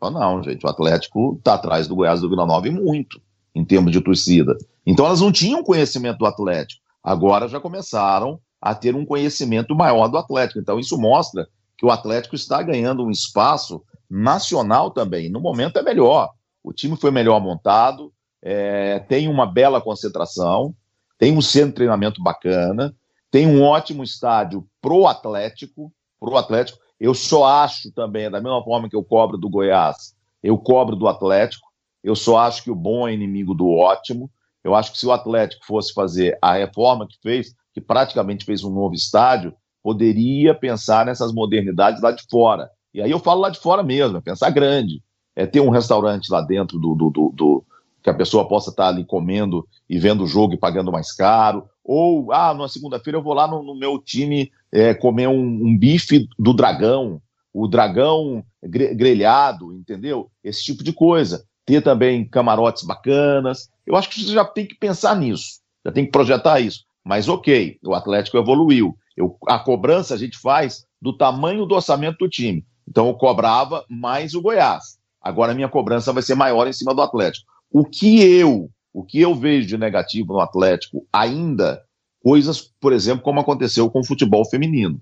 Eu, 0.00 0.10
não, 0.10 0.42
gente, 0.42 0.64
o 0.64 0.68
Atlético 0.68 1.36
está 1.38 1.54
atrás 1.54 1.86
do 1.88 1.96
Goiás 1.96 2.20
do 2.20 2.28
Vila 2.28 2.46
Nova 2.46 2.68
e 2.68 2.70
muito, 2.70 3.20
em 3.54 3.64
termos 3.64 3.92
de 3.92 4.00
torcida. 4.00 4.56
Então 4.86 5.04
elas 5.04 5.20
não 5.20 5.32
tinham 5.32 5.62
conhecimento 5.62 6.18
do 6.18 6.26
Atlético 6.26 6.88
agora 7.08 7.48
já 7.48 7.58
começaram 7.58 8.38
a 8.60 8.74
ter 8.74 8.94
um 8.94 9.04
conhecimento 9.04 9.74
maior 9.74 10.08
do 10.08 10.18
Atlético. 10.18 10.60
Então, 10.60 10.78
isso 10.78 10.98
mostra 10.98 11.48
que 11.76 11.86
o 11.86 11.90
Atlético 11.90 12.34
está 12.34 12.62
ganhando 12.62 13.04
um 13.04 13.10
espaço 13.10 13.82
nacional 14.10 14.90
também. 14.90 15.30
No 15.30 15.40
momento 15.40 15.78
é 15.78 15.82
melhor. 15.82 16.30
O 16.62 16.72
time 16.72 16.96
foi 16.96 17.10
melhor 17.10 17.40
montado, 17.40 18.12
é, 18.42 18.98
tem 18.98 19.28
uma 19.28 19.46
bela 19.46 19.80
concentração, 19.80 20.74
tem 21.16 21.36
um 21.36 21.40
centro 21.40 21.70
de 21.70 21.74
treinamento 21.76 22.22
bacana, 22.22 22.94
tem 23.30 23.46
um 23.46 23.62
ótimo 23.62 24.02
estádio 24.02 24.66
pro 24.80 25.06
Atlético, 25.06 25.92
pro 26.20 26.36
Atlético. 26.36 26.78
Eu 27.00 27.14
só 27.14 27.44
acho 27.44 27.92
também, 27.92 28.30
da 28.30 28.40
mesma 28.40 28.62
forma 28.62 28.88
que 28.88 28.96
eu 28.96 29.04
cobro 29.04 29.38
do 29.38 29.48
Goiás, 29.48 30.14
eu 30.42 30.58
cobro 30.58 30.96
do 30.96 31.08
Atlético. 31.08 31.68
Eu 32.02 32.14
só 32.14 32.38
acho 32.38 32.62
que 32.62 32.70
o 32.70 32.74
bom 32.74 33.08
é 33.08 33.12
inimigo 33.12 33.54
do 33.54 33.68
ótimo. 33.68 34.30
Eu 34.62 34.74
acho 34.74 34.92
que 34.92 34.98
se 34.98 35.06
o 35.06 35.12
Atlético 35.12 35.64
fosse 35.64 35.92
fazer 35.92 36.38
a 36.42 36.54
reforma 36.54 37.06
que 37.06 37.16
fez, 37.22 37.54
que 37.72 37.80
praticamente 37.80 38.44
fez 38.44 38.64
um 38.64 38.70
novo 38.70 38.94
estádio, 38.94 39.54
poderia 39.82 40.54
pensar 40.54 41.06
nessas 41.06 41.32
modernidades 41.32 42.02
lá 42.02 42.10
de 42.10 42.24
fora. 42.28 42.70
E 42.92 43.00
aí 43.00 43.10
eu 43.10 43.18
falo 43.18 43.40
lá 43.40 43.50
de 43.50 43.60
fora 43.60 43.82
mesmo, 43.82 44.18
é 44.18 44.20
pensar 44.20 44.50
grande. 44.50 45.02
É 45.36 45.46
ter 45.46 45.60
um 45.60 45.70
restaurante 45.70 46.30
lá 46.30 46.40
dentro 46.40 46.78
do, 46.78 46.94
do, 46.94 47.10
do, 47.10 47.32
do 47.34 47.66
que 48.02 48.10
a 48.10 48.14
pessoa 48.14 48.48
possa 48.48 48.70
estar 48.70 48.88
ali 48.88 49.04
comendo 49.04 49.66
e 49.88 49.98
vendo 49.98 50.24
o 50.24 50.26
jogo 50.26 50.54
e 50.54 50.58
pagando 50.58 50.92
mais 50.92 51.12
caro. 51.12 51.68
Ou, 51.84 52.32
ah, 52.32 52.52
numa 52.54 52.68
segunda-feira 52.68 53.18
eu 53.18 53.22
vou 53.22 53.34
lá 53.34 53.46
no, 53.46 53.62
no 53.62 53.74
meu 53.74 53.98
time 53.98 54.50
é, 54.72 54.94
comer 54.94 55.28
um, 55.28 55.40
um, 55.40 55.76
bife 55.76 56.28
do 56.38 56.52
dragão, 56.52 57.20
o 57.52 57.66
dragão 57.66 58.44
grelhado, 58.62 59.72
entendeu? 59.72 60.30
Esse 60.44 60.62
tipo 60.62 60.84
de 60.84 60.92
coisa. 60.92 61.44
Ter 61.64 61.82
também 61.82 62.26
camarotes 62.26 62.82
bacanas, 62.82 63.68
eu 63.86 63.94
acho 63.94 64.08
que 64.08 64.22
você 64.22 64.32
já 64.32 64.44
tem 64.44 64.66
que 64.66 64.74
pensar 64.74 65.16
nisso, 65.16 65.60
já 65.84 65.92
tem 65.92 66.04
que 66.04 66.10
projetar 66.10 66.60
isso. 66.60 66.84
Mas 67.04 67.28
ok, 67.28 67.78
o 67.84 67.94
Atlético 67.94 68.38
evoluiu. 68.38 68.96
Eu, 69.16 69.36
a 69.46 69.58
cobrança 69.58 70.14
a 70.14 70.16
gente 70.16 70.38
faz 70.38 70.86
do 71.00 71.12
tamanho 71.12 71.66
do 71.66 71.74
orçamento 71.74 72.18
do 72.18 72.28
time. 72.28 72.64
Então 72.86 73.06
eu 73.06 73.14
cobrava 73.14 73.84
mais 73.88 74.34
o 74.34 74.40
Goiás. 74.40 74.98
Agora 75.20 75.52
a 75.52 75.54
minha 75.54 75.68
cobrança 75.68 76.12
vai 76.12 76.22
ser 76.22 76.34
maior 76.34 76.66
em 76.66 76.72
cima 76.72 76.94
do 76.94 77.02
Atlético. 77.02 77.46
O 77.70 77.84
que 77.84 78.22
eu, 78.22 78.70
o 78.92 79.04
que 79.04 79.20
eu 79.20 79.34
vejo 79.34 79.66
de 79.66 79.78
negativo 79.78 80.32
no 80.32 80.40
Atlético 80.40 81.06
ainda, 81.12 81.82
coisas, 82.22 82.60
por 82.80 82.92
exemplo, 82.92 83.22
como 83.22 83.40
aconteceu 83.40 83.90
com 83.90 84.00
o 84.00 84.06
futebol 84.06 84.44
feminino. 84.44 85.00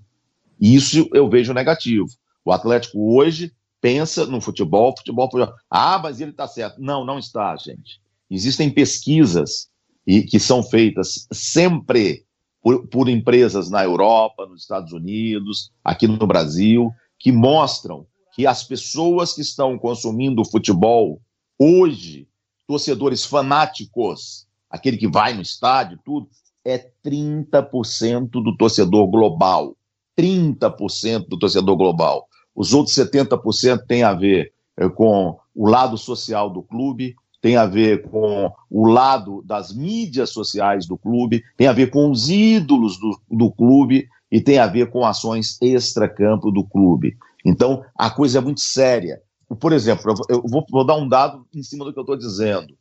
Isso 0.59 1.09
eu 1.13 1.29
vejo 1.29 1.53
negativo. 1.53 2.07
O 2.43 2.51
Atlético 2.51 3.15
hoje 3.15 3.53
pensa 3.79 4.25
no 4.25 4.41
futebol, 4.41 4.93
futebol, 4.97 5.29
futebol. 5.29 5.53
Ah, 5.69 5.99
mas 6.01 6.19
ele 6.19 6.31
está 6.31 6.47
certo. 6.47 6.81
Não, 6.81 7.05
não 7.05 7.19
está, 7.19 7.55
gente. 7.55 8.01
Existem 8.29 8.69
pesquisas 8.69 9.69
e, 10.05 10.23
que 10.23 10.39
são 10.39 10.63
feitas 10.63 11.27
sempre 11.31 12.25
por, 12.61 12.87
por 12.87 13.07
empresas 13.09 13.69
na 13.69 13.83
Europa, 13.83 14.45
nos 14.45 14.61
Estados 14.61 14.91
Unidos, 14.91 15.71
aqui 15.83 16.07
no 16.07 16.27
Brasil, 16.27 16.91
que 17.19 17.31
mostram 17.31 18.05
que 18.33 18.45
as 18.45 18.63
pessoas 18.63 19.33
que 19.33 19.41
estão 19.41 19.77
consumindo 19.77 20.45
futebol 20.45 21.21
hoje, 21.57 22.27
torcedores 22.67 23.25
fanáticos, 23.25 24.45
aquele 24.69 24.97
que 24.97 25.07
vai 25.07 25.33
no 25.33 25.41
estádio, 25.41 25.97
tudo, 26.03 26.27
é 26.65 26.91
30% 27.03 28.29
do 28.29 28.55
torcedor 28.57 29.07
global. 29.07 29.75
30% 30.19 31.27
do 31.29 31.39
torcedor 31.39 31.77
global. 31.77 32.27
Os 32.53 32.73
outros 32.73 32.95
70% 32.95 33.85
tem 33.87 34.03
a 34.03 34.13
ver 34.13 34.51
eh, 34.75 34.89
com 34.89 35.37
o 35.55 35.69
lado 35.69 35.97
social 35.97 36.49
do 36.49 36.61
clube, 36.61 37.15
tem 37.39 37.55
a 37.55 37.65
ver 37.65 38.09
com 38.09 38.51
o 38.69 38.87
lado 38.87 39.43
das 39.45 39.73
mídias 39.73 40.31
sociais 40.31 40.87
do 40.87 40.97
clube, 40.97 41.43
tem 41.55 41.67
a 41.67 41.73
ver 41.73 41.91
com 41.91 42.11
os 42.11 42.29
ídolos 42.29 42.99
do, 42.99 43.19
do 43.29 43.51
clube 43.51 44.07
e 44.31 44.41
tem 44.41 44.57
a 44.57 44.67
ver 44.67 44.89
com 44.89 45.05
ações 45.05 45.57
extra-campo 45.61 46.51
do 46.51 46.63
clube. 46.63 47.15
Então, 47.45 47.83
a 47.95 48.09
coisa 48.09 48.39
é 48.39 48.41
muito 48.41 48.59
séria. 48.59 49.21
Por 49.55 49.71
exemplo, 49.71 50.13
eu 50.29 50.43
vou, 50.45 50.65
vou 50.69 50.85
dar 50.85 50.95
um 50.95 51.07
dado 51.07 51.45
em 51.53 51.63
cima 51.63 51.85
do 51.85 51.93
que 51.93 51.99
eu 51.99 52.03
estou 52.03 52.17
dizendo. 52.17 52.73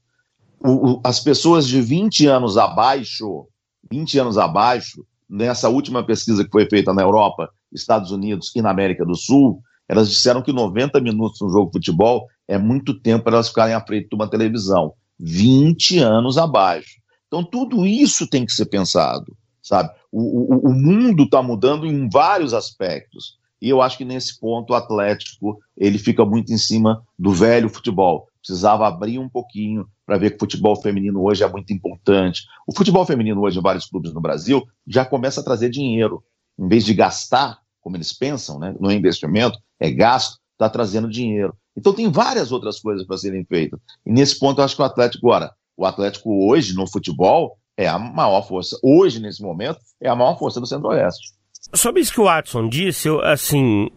O, 0.58 0.92
o, 0.92 1.00
as 1.04 1.20
pessoas 1.20 1.66
de 1.66 1.80
20 1.80 2.26
anos 2.26 2.56
abaixo, 2.56 3.46
20 3.90 4.18
anos 4.18 4.38
abaixo, 4.38 5.06
nessa 5.28 5.68
última 5.68 6.04
pesquisa 6.04 6.44
que 6.44 6.50
foi 6.50 6.68
feita 6.68 6.92
na 6.92 7.02
Europa, 7.02 7.50
Estados 7.72 8.10
Unidos 8.10 8.50
e 8.54 8.62
na 8.62 8.70
América 8.70 9.04
do 9.04 9.14
Sul, 9.14 9.60
elas 9.88 10.10
disseram 10.10 10.42
que 10.42 10.52
90 10.52 11.00
minutos 11.00 11.40
no 11.40 11.50
jogo 11.50 11.66
de 11.66 11.78
futebol 11.78 12.26
é 12.48 12.58
muito 12.58 12.98
tempo 13.00 13.24
para 13.24 13.34
elas 13.34 13.48
ficarem 13.48 13.74
à 13.74 13.80
frente 13.80 14.08
de 14.08 14.14
uma 14.14 14.28
televisão. 14.28 14.92
20 15.18 15.98
anos 16.00 16.36
abaixo. 16.38 17.00
Então, 17.26 17.44
tudo 17.44 17.86
isso 17.86 18.28
tem 18.28 18.44
que 18.44 18.52
ser 18.52 18.66
pensado, 18.66 19.36
sabe? 19.62 19.90
O, 20.12 20.20
o, 20.54 20.70
o 20.70 20.74
mundo 20.74 21.24
está 21.24 21.42
mudando 21.42 21.86
em 21.86 22.08
vários 22.08 22.54
aspectos. 22.54 23.38
E 23.60 23.68
eu 23.68 23.80
acho 23.80 23.98
que 23.98 24.04
nesse 24.04 24.38
ponto 24.38 24.72
o 24.72 24.76
Atlético 24.76 25.58
ele 25.76 25.98
fica 25.98 26.24
muito 26.24 26.52
em 26.52 26.58
cima 26.58 27.02
do 27.18 27.32
velho 27.32 27.68
futebol. 27.68 28.28
Precisava 28.40 28.86
abrir 28.86 29.18
um 29.18 29.28
pouquinho 29.28 29.86
para 30.04 30.18
ver 30.18 30.30
que 30.30 30.36
o 30.36 30.40
futebol 30.40 30.80
feminino 30.80 31.22
hoje 31.22 31.42
é 31.42 31.48
muito 31.48 31.72
importante. 31.72 32.42
O 32.66 32.76
futebol 32.76 33.04
feminino 33.04 33.40
hoje 33.40 33.58
em 33.58 33.62
vários 33.62 33.86
clubes 33.86 34.12
no 34.12 34.20
Brasil 34.20 34.62
já 34.86 35.04
começa 35.04 35.40
a 35.40 35.44
trazer 35.44 35.68
dinheiro. 35.70 36.22
Em 36.58 36.68
vez 36.68 36.84
de 36.84 36.94
gastar, 36.94 37.58
como 37.80 37.96
eles 37.96 38.12
pensam, 38.12 38.58
né, 38.58 38.74
no 38.78 38.90
investimento, 38.92 39.58
é 39.80 39.90
gasto, 39.90 40.38
está 40.52 40.68
trazendo 40.68 41.08
dinheiro. 41.08 41.56
Então 41.76 41.92
tem 41.92 42.10
várias 42.10 42.52
outras 42.52 42.78
coisas 42.78 43.06
para 43.06 43.18
serem 43.18 43.44
feitas. 43.44 43.80
E 44.04 44.12
nesse 44.12 44.38
ponto 44.38 44.60
eu 44.60 44.64
acho 44.64 44.76
que 44.76 44.82
o 44.82 44.84
Atlético 44.84 45.28
agora, 45.28 45.52
o 45.76 45.84
Atlético 45.84 46.48
hoje 46.48 46.74
no 46.74 46.86
futebol 46.86 47.58
é 47.76 47.86
a 47.86 47.98
maior 47.98 48.42
força, 48.42 48.78
hoje 48.82 49.20
nesse 49.20 49.42
momento 49.42 49.78
é 50.00 50.08
a 50.08 50.16
maior 50.16 50.38
força 50.38 50.58
do 50.58 50.66
Centro-Oeste. 50.66 51.34
Sobre 51.74 52.00
isso 52.00 52.12
que 52.12 52.20
o 52.20 52.24
Watson 52.24 52.68
disse, 52.68 53.08
eu, 53.08 53.20
assim, 53.20 53.90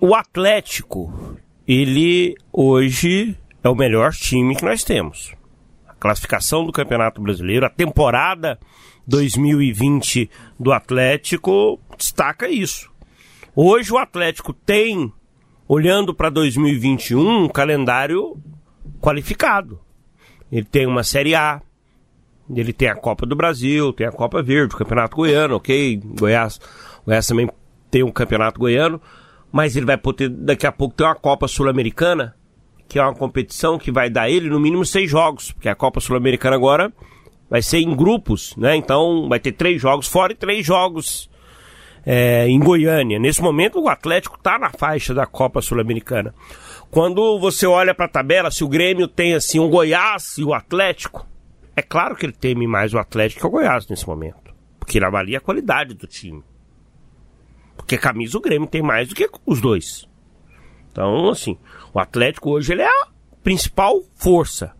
o 0.00 0.14
Atlético, 0.14 1.36
ele 1.66 2.34
hoje 2.52 3.36
é 3.62 3.68
o 3.68 3.74
melhor 3.74 4.12
time 4.12 4.54
que 4.54 4.64
nós 4.64 4.84
temos. 4.84 5.34
A 5.88 5.94
classificação 5.94 6.64
do 6.64 6.72
Campeonato 6.72 7.20
Brasileiro, 7.20 7.66
a 7.66 7.70
temporada 7.70 8.58
2020 9.06 10.30
do 10.58 10.72
Atlético 10.72 11.80
destaca 11.96 12.48
isso. 12.48 12.90
Hoje 13.54 13.92
o 13.92 13.98
Atlético 13.98 14.52
tem 14.52 15.12
olhando 15.66 16.14
para 16.14 16.30
2021, 16.30 17.44
um 17.44 17.48
calendário 17.48 18.36
qualificado. 19.00 19.80
Ele 20.50 20.64
tem 20.64 20.86
uma 20.86 21.02
Série 21.02 21.34
A, 21.34 21.60
ele 22.52 22.72
tem 22.72 22.88
a 22.88 22.96
Copa 22.96 23.24
do 23.24 23.36
Brasil, 23.36 23.92
tem 23.92 24.06
a 24.06 24.12
Copa 24.12 24.42
Verde, 24.42 24.74
o 24.74 24.78
Campeonato 24.78 25.16
Goiano, 25.16 25.56
ok? 25.56 26.00
Goiás, 26.18 26.60
Goiás 27.04 27.26
também 27.26 27.48
tem 27.90 28.02
um 28.02 28.10
Campeonato 28.10 28.60
Goiano, 28.60 29.00
mas 29.50 29.76
ele 29.76 29.86
vai 29.86 29.96
poder 29.96 30.28
daqui 30.28 30.66
a 30.66 30.72
pouco 30.72 30.94
ter 30.94 31.04
uma 31.04 31.14
Copa 31.14 31.48
Sul-Americana, 31.48 32.34
que 32.88 32.98
é 32.98 33.02
uma 33.02 33.14
competição 33.14 33.78
que 33.78 33.90
vai 33.90 34.08
dar 34.08 34.28
ele 34.30 34.48
no 34.48 34.60
mínimo 34.60 34.84
seis 34.84 35.10
jogos, 35.10 35.52
porque 35.52 35.68
a 35.68 35.74
Copa 35.74 36.00
Sul-Americana 36.00 36.56
agora 36.56 36.92
vai 37.48 37.62
ser 37.62 37.78
em 37.78 37.94
grupos, 37.94 38.54
né? 38.56 38.76
Então 38.76 39.28
vai 39.28 39.40
ter 39.40 39.52
três 39.52 39.80
jogos 39.80 40.06
fora 40.06 40.32
e 40.32 40.36
três 40.36 40.64
jogos 40.64 41.28
é, 42.06 42.48
em 42.48 42.58
Goiânia. 42.58 43.18
Nesse 43.18 43.42
momento 43.42 43.80
o 43.80 43.88
Atlético 43.88 44.36
está 44.36 44.58
na 44.58 44.70
faixa 44.70 45.12
da 45.12 45.26
Copa 45.26 45.60
Sul-Americana. 45.60 46.34
Quando 46.90 47.38
você 47.38 47.66
olha 47.66 47.94
para 47.94 48.06
a 48.06 48.08
tabela, 48.08 48.50
se 48.50 48.64
o 48.64 48.68
Grêmio 48.68 49.06
tem 49.06 49.34
assim 49.34 49.58
um 49.58 49.68
Goiás 49.68 50.38
e 50.38 50.44
o 50.44 50.54
Atlético, 50.54 51.26
é 51.76 51.82
claro 51.82 52.16
que 52.16 52.26
ele 52.26 52.32
teme 52.32 52.66
mais 52.66 52.94
o 52.94 52.98
Atlético 52.98 53.40
que 53.40 53.46
o 53.46 53.50
Goiás 53.50 53.86
nesse 53.88 54.06
momento, 54.06 54.54
porque 54.78 54.98
ele 54.98 55.04
avalia 55.04 55.38
a 55.38 55.40
qualidade 55.40 55.94
do 55.94 56.06
time. 56.06 56.42
Porque 57.80 57.98
camisa 57.98 58.38
o 58.38 58.40
Grêmio 58.40 58.68
tem 58.68 58.82
mais 58.82 59.08
do 59.08 59.14
que 59.14 59.28
os 59.46 59.60
dois. 59.60 60.08
Então, 60.92 61.28
assim, 61.28 61.58
o 61.92 61.98
Atlético 61.98 62.50
hoje 62.50 62.72
ele 62.72 62.82
é 62.82 62.88
a 62.88 63.08
principal 63.42 64.02
força 64.14 64.72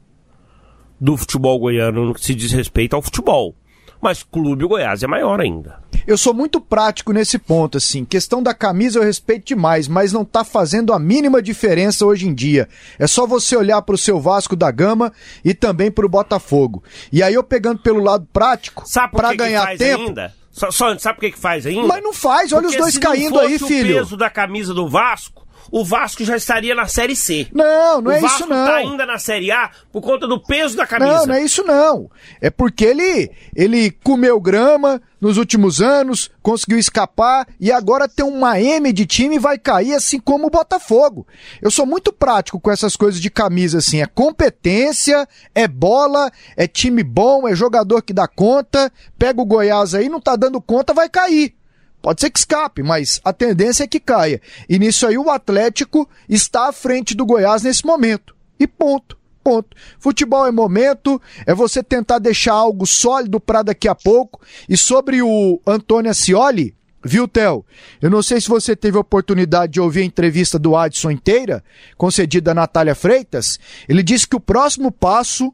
do 1.01 1.17
futebol 1.17 1.59
goiano 1.59 2.05
no 2.05 2.15
que 2.15 2.25
se 2.25 2.35
diz 2.35 2.53
respeito 2.53 2.95
ao 2.95 3.03
futebol. 3.03 3.55
Mas 4.01 4.23
Clube 4.23 4.67
Goiás 4.67 5.03
é 5.03 5.07
maior 5.07 5.41
ainda. 5.41 5.79
Eu 6.07 6.17
sou 6.17 6.33
muito 6.33 6.61
prático 6.61 7.13
nesse 7.13 7.39
ponto, 7.39 7.77
assim. 7.77 8.05
Questão 8.05 8.43
da 8.43 8.55
camisa 8.55 8.99
eu 8.99 9.03
respeito 9.03 9.49
demais, 9.49 9.87
mas 9.87 10.13
não 10.13 10.25
tá 10.25 10.43
fazendo 10.43 10.93
a 10.93 10.99
mínima 10.99 11.43
diferença 11.43 12.07
hoje 12.07 12.27
em 12.27 12.35
dia. 12.35 12.69
É 12.99 13.07
só 13.07 13.27
você 13.27 13.57
olhar 13.57 13.83
pro 13.83 13.99
seu 13.99 14.19
Vasco 14.19 14.57
da 14.57 14.71
Gama 14.71 15.13
e 15.45 15.53
também 15.53 15.91
pro 15.91 16.09
Botafogo. 16.09 16.83
E 17.13 17.23
aí 17.23 17.35
eu 17.35 17.45
pegando 17.45 17.81
pelo 17.81 18.03
lado 18.03 18.27
prático, 18.33 18.89
que 19.31 19.37
ganhar 19.37 19.77
tempo. 19.77 20.05
ainda? 20.05 20.40
Só, 20.51 20.71
só- 20.71 20.99
sabe 20.99 21.15
por 21.17 21.21
que, 21.23 21.33
que 21.33 21.39
faz 21.39 21.65
ainda? 21.67 21.87
Mas 21.87 22.03
não 22.03 22.13
faz, 22.13 22.53
olha 22.53 22.63
Porque 22.63 22.77
os 22.77 22.83
dois 22.83 22.99
caindo 22.99 23.39
aí, 23.39 23.59
filho. 23.59 23.95
o 23.97 23.99
peso 24.01 24.17
da 24.17 24.29
camisa 24.29 24.75
do 24.75 24.89
Vasco, 24.89 25.40
o 25.71 25.85
Vasco 25.85 26.25
já 26.25 26.37
estaria 26.37 26.75
na 26.75 26.87
Série 26.87 27.15
C. 27.15 27.49
Não, 27.53 28.01
não 28.01 28.11
o 28.11 28.15
é 28.15 28.21
Vasco 28.21 28.41
isso 28.41 28.49
não. 28.49 28.67
tá 28.67 28.77
ainda 28.77 29.07
na 29.07 29.19
Série 29.19 29.51
A 29.51 29.71
por 29.93 30.03
conta 30.03 30.27
do 30.27 30.43
peso 30.43 30.77
da 30.77 30.87
camisa. 30.87 31.19
Não, 31.19 31.27
não 31.27 31.35
é 31.35 31.45
isso 31.45 31.63
não. 31.65 32.11
É 32.41 32.51
porque 32.51 32.85
ele 32.85 33.31
ele 33.55 33.91
comeu 33.91 34.41
grama 34.41 35.01
nos 35.21 35.37
últimos 35.37 35.83
anos, 35.83 36.31
conseguiu 36.43 36.79
escapar 36.79 37.47
e 37.61 37.71
agora 37.71 38.09
tem 38.09 38.25
uma 38.25 38.59
M 38.59 38.93
de 38.93 39.05
time 39.05 39.37
e 39.37 39.39
vai 39.39 39.59
cair 39.59 39.95
assim 39.95 40.19
como 40.19 40.47
o 40.47 40.51
Botafogo. 40.51 41.27
Eu 41.61 41.71
sou 41.71 41.85
muito 41.85 42.13
prático 42.13 42.59
com 42.59 42.71
essas 42.71 42.97
coisas 42.97 43.21
de 43.21 43.31
camisa 43.31 43.79
assim, 43.79 44.01
é 44.01 44.07
competência, 44.07 45.29
é 45.55 45.69
bola, 45.69 46.31
é 46.57 46.67
time 46.67 47.03
bom, 47.03 47.47
é 47.47 47.55
jogador 47.55 48.03
que 48.03 48.13
dá 48.13 48.27
conta. 48.27 48.91
Pega 49.19 49.41
o 49.41 49.47
Goiás 49.47 49.95
aí, 49.95 50.09
não 50.09 50.21
tá 50.21 50.37
dando 50.37 50.61
conta, 50.61 50.95
vai 50.95 51.09
cair. 51.09 51.60
Pode 52.03 52.21
ser 52.21 52.31
que 52.31 52.39
escape, 52.39 52.83
mas 52.83 53.21
a 53.25 53.33
tendência 53.33 53.85
é 53.85 53.87
que 53.87 54.01
caia. 54.01 54.41
E 54.69 54.79
nisso 54.79 55.07
aí 55.07 55.19
o 55.19 55.31
Atlético 55.31 56.09
está 56.29 56.69
à 56.69 56.73
frente 56.73 57.15
do 57.15 57.27
Goiás 57.27 57.63
nesse 57.63 57.85
momento. 57.85 58.35
E 58.59 58.67
ponto. 58.67 59.19
Ponto. 59.43 59.77
Futebol 59.99 60.47
é 60.47 60.51
momento, 60.51 61.21
é 61.47 61.55
você 61.55 61.83
tentar 61.83 62.19
deixar 62.19 62.53
algo 62.53 62.87
sólido 62.87 63.41
para 63.41 63.63
daqui 63.63 63.89
a 63.89 63.95
pouco. 63.95 64.41
E 64.69 64.77
sobre 64.77 65.23
o 65.23 65.61
Antônio 65.67 66.11
Ascioli, 66.11 66.75
viu, 67.03 67.27
Theo? 67.27 67.65
Eu 68.03 68.11
não 68.11 68.23
sei 68.23 68.41
se 68.41 68.49
você 68.49 68.77
teve 68.77 68.99
a 68.99 69.01
oportunidade 69.01 69.73
de 69.73 69.81
ouvir 69.81 70.03
a 70.03 70.05
entrevista 70.05 70.59
do 70.59 70.77
Adson 70.77 71.11
inteira, 71.11 71.65
concedida 71.97 72.51
a 72.51 72.55
Natália 72.55 72.95
Freitas. 72.95 73.59
Ele 73.89 74.03
disse 74.03 74.29
que 74.29 74.37
o 74.37 74.41
próximo 74.41 74.93
passo 74.93 75.53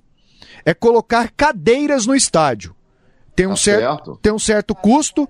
é 0.64 0.74
colocar 0.74 1.30
cadeiras 1.36 2.06
no 2.06 2.14
estádio. 2.14 2.74
Tem 3.36 3.46
um, 3.46 3.50
Tá 3.50 3.56
certo, 3.56 3.82
certo. 3.82 4.18
tem 4.22 4.32
um 4.32 4.38
certo 4.38 4.74
custo 4.74 5.28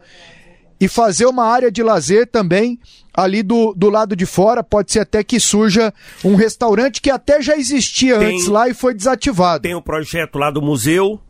e 0.80 0.88
fazer 0.88 1.26
uma 1.26 1.44
área 1.44 1.70
de 1.70 1.82
lazer 1.82 2.26
também 2.26 2.78
ali 3.14 3.42
do, 3.42 3.72
do 3.74 3.88
lado 3.88 4.14
de 4.14 4.26
fora. 4.26 4.62
Pode 4.62 4.92
ser 4.92 5.00
até 5.00 5.24
que 5.24 5.40
surja 5.40 5.92
um 6.24 6.34
restaurante 6.34 7.00
que 7.00 7.10
até 7.10 7.40
já 7.40 7.56
existia 7.56 8.18
Tem- 8.18 8.34
antes 8.34 8.46
lá 8.46 8.68
e 8.68 8.74
foi 8.74 8.92
desativado. 8.94 9.62
Tem 9.62 9.74
o 9.74 9.80
projeto 9.82 10.38
lá 10.38 10.50
do 10.50 10.60
museu, 10.60 11.20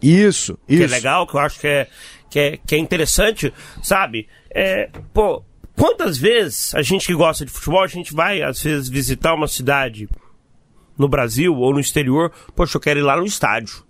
Isso, 0.00 0.58
que 0.66 0.74
isso. 0.74 0.84
é 0.84 0.86
legal, 0.86 1.26
que 1.26 1.34
eu 1.36 1.40
acho 1.40 1.60
que 1.60 1.66
é, 1.66 1.86
que 2.30 2.38
é, 2.38 2.56
que 2.56 2.74
é 2.74 2.78
interessante, 2.78 3.52
sabe? 3.82 4.26
É, 4.50 4.88
pô, 5.12 5.42
quantas 5.76 6.16
vezes 6.16 6.74
a 6.74 6.80
gente 6.82 7.06
que 7.06 7.14
gosta 7.14 7.44
de 7.44 7.50
futebol, 7.50 7.82
a 7.82 7.86
gente 7.88 8.14
vai, 8.14 8.40
às 8.42 8.62
vezes, 8.62 8.88
visitar 8.88 9.34
uma 9.34 9.48
cidade 9.48 10.08
no 10.96 11.08
Brasil 11.08 11.54
ou 11.56 11.72
no 11.74 11.80
exterior, 11.80 12.32
poxa, 12.54 12.76
eu 12.76 12.80
quero 12.80 13.00
ir 13.00 13.02
lá 13.02 13.16
no 13.16 13.26
estádio 13.26 13.84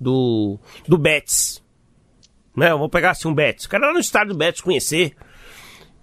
do, 0.00 0.58
do 0.88 0.98
Betis. 0.98 1.61
Né? 2.56 2.70
Eu 2.70 2.78
vou 2.78 2.88
pegar 2.88 3.10
assim 3.10 3.28
um 3.28 3.34
Betis. 3.34 3.66
Quero 3.66 3.84
ir 3.84 3.86
lá 3.86 3.92
no 3.92 4.00
estádio 4.00 4.32
do 4.34 4.38
Betis 4.38 4.60
conhecer. 4.60 5.14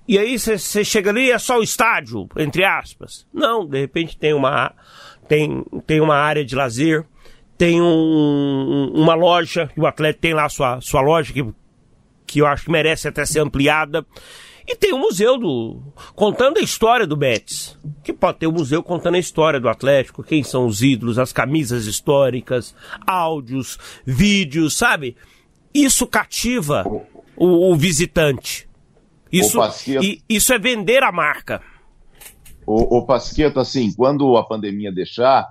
E 0.08 0.18
aí 0.18 0.40
você 0.40 0.84
chega 0.84 1.12
ali 1.12 1.26
e 1.28 1.32
é 1.32 1.38
só 1.38 1.60
o 1.60 1.64
estádio, 1.64 2.28
entre 2.38 2.64
aspas. 2.66 3.28
Não, 3.34 3.68
de 3.68 3.80
repente 3.80 4.18
tem 4.18 4.34
uma, 4.34 4.74
tem, 5.28 5.64
tem 5.86 6.02
uma 6.02 6.16
área 6.16 6.44
de 6.44 6.56
lazer, 6.56 7.06
tem 7.58 7.80
um- 7.80 8.92
uma 8.96 9.14
loja, 9.14 9.70
o 9.78 9.86
atleta 9.86 10.18
tem 10.20 10.34
lá 10.34 10.50
sua, 10.50 10.82
sua 10.82 11.02
loja, 11.02 11.32
que, 11.32 11.46
que 12.26 12.40
eu 12.40 12.48
acho 12.48 12.66
que 12.66 12.72
merece 12.72 13.08
até 13.08 13.24
ser 13.24 13.40
ampliada. 13.40 14.04
E 14.68 14.76
tem 14.76 14.94
o 14.94 15.00
museu 15.00 15.38
do. 15.38 15.82
contando 16.16 16.58
a 16.58 16.62
história 16.62 17.06
do 17.08 17.16
Betis. 17.16 17.78
Que 18.04 18.14
pode 18.14 18.38
ter 18.40 18.48
o 18.48 18.52
museu 18.52 18.82
contando 18.84 19.16
a 19.16 19.20
história 19.20 19.60
do 19.60 19.68
Atlético, 19.70 20.24
quem 20.24 20.44
são 20.44 20.66
os 20.66 20.82
ídolos, 20.84 21.18
as 21.20 21.32
camisas 21.34 21.86
históricas, 21.86 22.76
áudios, 23.06 23.78
vídeos, 24.06 24.76
sabe? 24.76 25.16
Isso 25.74 26.08
cativa 26.08 26.84
o, 27.36 27.72
o 27.72 27.76
visitante. 27.76 28.68
Isso, 29.32 29.58
Pasqueto. 29.58 30.04
e- 30.04 30.22
isso 30.28 30.52
é 30.54 30.60
vender 30.60 31.04
a 31.04 31.12
marca. 31.12 31.62
O, 32.66 32.98
o 32.98 33.06
Pasqueto, 33.06 33.60
assim, 33.60 33.94
quando 33.94 34.36
a 34.38 34.44
pandemia 34.44 34.92
deixar, 34.92 35.48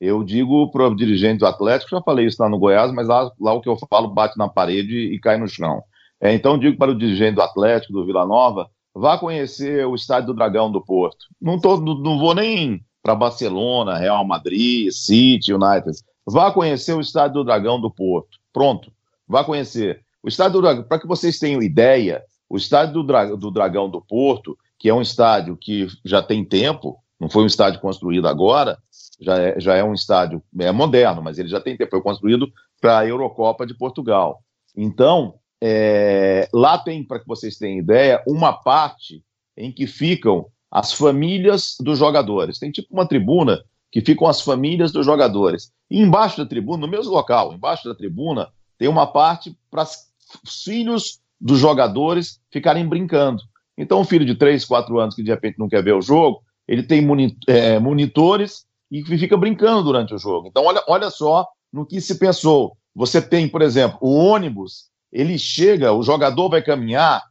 eu 0.00 0.22
digo 0.22 0.70
para 0.70 0.88
o 0.88 0.94
dirigente 0.96 1.38
do 1.40 1.46
Atlético, 1.46 1.90
já 1.90 2.02
falei 2.02 2.26
isso 2.26 2.42
lá 2.42 2.48
no 2.48 2.58
Goiás, 2.58 2.92
mas 2.92 3.08
lá, 3.08 3.30
lá 3.40 3.52
o 3.52 3.60
que 3.60 3.68
eu 3.68 3.76
falo 3.90 4.08
bate 4.08 4.36
na 4.38 4.48
parede 4.48 4.96
e 4.96 5.18
cai 5.18 5.36
no 5.38 5.48
chão. 5.48 5.82
É, 6.20 6.32
então 6.32 6.58
digo 6.58 6.76
para 6.76 6.90
o 6.90 6.98
dirigente 6.98 7.34
do 7.36 7.42
Atlético, 7.42 7.92
do 7.92 8.06
Vila 8.06 8.26
Nova, 8.26 8.68
vá 8.94 9.18
conhecer 9.18 9.86
o 9.86 9.94
estádio 9.94 10.28
do 10.28 10.34
Dragão 10.34 10.70
do 10.70 10.80
Porto. 10.84 11.26
Não, 11.40 11.58
tô, 11.58 11.78
não 11.78 12.18
vou 12.18 12.34
nem 12.34 12.84
para 13.02 13.14
Barcelona, 13.14 13.98
Real 13.98 14.24
Madrid, 14.24 14.90
City, 14.92 15.52
United. 15.52 15.90
Vá 16.26 16.52
conhecer 16.52 16.94
o 16.94 17.00
estádio 17.00 17.34
do 17.34 17.44
Dragão 17.44 17.80
do 17.80 17.90
Porto. 17.90 18.38
Pronto, 18.52 18.92
vá 19.26 19.44
conhecer. 19.44 20.02
O 20.22 20.28
estádio 20.28 20.54
do 20.54 20.62
Dragão, 20.62 20.84
para 20.84 20.98
que 20.98 21.06
vocês 21.06 21.38
tenham 21.38 21.62
ideia, 21.62 22.22
o 22.48 22.56
estádio 22.56 22.94
do, 22.94 23.02
Dra- 23.02 23.34
do 23.34 23.50
Dragão 23.50 23.88
do 23.88 24.00
Porto, 24.00 24.56
que 24.78 24.88
é 24.88 24.94
um 24.94 25.02
estádio 25.02 25.56
que 25.56 25.86
já 26.04 26.22
tem 26.22 26.44
tempo, 26.44 26.98
não 27.18 27.28
foi 27.28 27.42
um 27.42 27.46
estádio 27.46 27.80
construído 27.80 28.28
agora, 28.28 28.78
já 29.20 29.38
é, 29.38 29.60
já 29.60 29.76
é 29.76 29.84
um 29.84 29.94
estádio 29.94 30.42
é 30.58 30.72
moderno, 30.72 31.22
mas 31.22 31.38
ele 31.38 31.48
já 31.48 31.60
tem 31.60 31.76
tempo, 31.76 31.90
foi 31.90 32.02
construído 32.02 32.52
para 32.80 32.98
a 32.98 33.06
Eurocopa 33.06 33.66
de 33.66 33.74
Portugal. 33.74 34.42
Então, 34.76 35.34
é, 35.62 36.48
lá 36.52 36.78
tem, 36.78 37.04
para 37.04 37.20
que 37.20 37.26
vocês 37.26 37.56
tenham 37.56 37.78
ideia, 37.78 38.22
uma 38.26 38.52
parte 38.52 39.22
em 39.56 39.70
que 39.70 39.86
ficam 39.86 40.46
as 40.70 40.92
famílias 40.92 41.76
dos 41.78 41.98
jogadores. 41.98 42.58
Tem 42.58 42.70
tipo 42.70 42.88
uma 42.92 43.06
tribuna 43.06 43.62
que 43.90 44.00
ficam 44.00 44.26
as 44.26 44.40
famílias 44.40 44.90
dos 44.90 45.06
jogadores. 45.06 45.70
E 45.90 46.00
embaixo 46.00 46.38
da 46.38 46.46
tribuna, 46.46 46.86
no 46.86 46.90
mesmo 46.90 47.12
local, 47.12 47.52
embaixo 47.52 47.88
da 47.88 47.94
tribuna, 47.94 48.48
tem 48.82 48.88
uma 48.88 49.06
parte 49.06 49.56
para 49.70 49.84
os 49.84 50.64
filhos 50.64 51.20
dos 51.40 51.60
jogadores 51.60 52.40
ficarem 52.50 52.84
brincando. 52.84 53.40
Então, 53.78 54.00
um 54.00 54.04
filho 54.04 54.26
de 54.26 54.34
3, 54.34 54.64
4 54.64 54.98
anos 54.98 55.14
que 55.14 55.22
de 55.22 55.30
repente 55.30 55.56
não 55.56 55.68
quer 55.68 55.84
ver 55.84 55.94
o 55.94 56.02
jogo, 56.02 56.42
ele 56.66 56.82
tem 56.82 57.06
é, 57.46 57.78
monitores 57.78 58.64
e 58.90 59.04
fica 59.04 59.36
brincando 59.36 59.84
durante 59.84 60.12
o 60.12 60.18
jogo. 60.18 60.48
Então, 60.48 60.64
olha, 60.64 60.82
olha 60.88 61.10
só 61.10 61.46
no 61.72 61.86
que 61.86 62.00
se 62.00 62.18
pensou. 62.18 62.76
Você 62.92 63.22
tem, 63.22 63.48
por 63.48 63.62
exemplo, 63.62 63.98
o 64.00 64.16
ônibus, 64.16 64.88
ele 65.12 65.38
chega, 65.38 65.92
o 65.92 66.02
jogador 66.02 66.48
vai 66.48 66.60
caminhar 66.60 67.22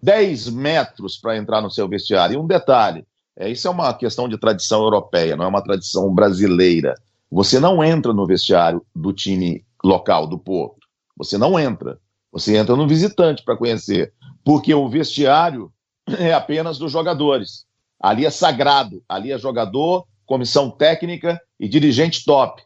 10 0.00 0.50
metros 0.50 1.18
para 1.18 1.36
entrar 1.36 1.60
no 1.60 1.72
seu 1.72 1.88
vestiário. 1.88 2.34
E 2.34 2.38
um 2.38 2.46
detalhe: 2.46 3.04
é, 3.36 3.50
isso 3.50 3.66
é 3.66 3.70
uma 3.72 3.92
questão 3.94 4.28
de 4.28 4.38
tradição 4.38 4.84
europeia, 4.84 5.34
não 5.34 5.44
é 5.44 5.48
uma 5.48 5.64
tradição 5.64 6.14
brasileira. 6.14 6.94
Você 7.32 7.58
não 7.58 7.82
entra 7.82 8.12
no 8.12 8.24
vestiário 8.24 8.80
do 8.94 9.12
time 9.12 9.64
local, 9.82 10.28
do 10.28 10.38
Porto. 10.38 10.83
Você 11.16 11.38
não 11.38 11.58
entra. 11.58 11.98
Você 12.32 12.56
entra 12.56 12.74
no 12.74 12.88
visitante 12.88 13.44
para 13.44 13.56
conhecer. 13.56 14.12
Porque 14.44 14.74
o 14.74 14.88
vestiário 14.88 15.72
é 16.06 16.32
apenas 16.32 16.78
dos 16.78 16.90
jogadores. 16.92 17.64
Ali 18.00 18.26
é 18.26 18.30
sagrado. 18.30 19.02
Ali 19.08 19.32
é 19.32 19.38
jogador, 19.38 20.04
comissão 20.26 20.70
técnica 20.70 21.40
e 21.58 21.68
dirigente 21.68 22.24
top. 22.24 22.62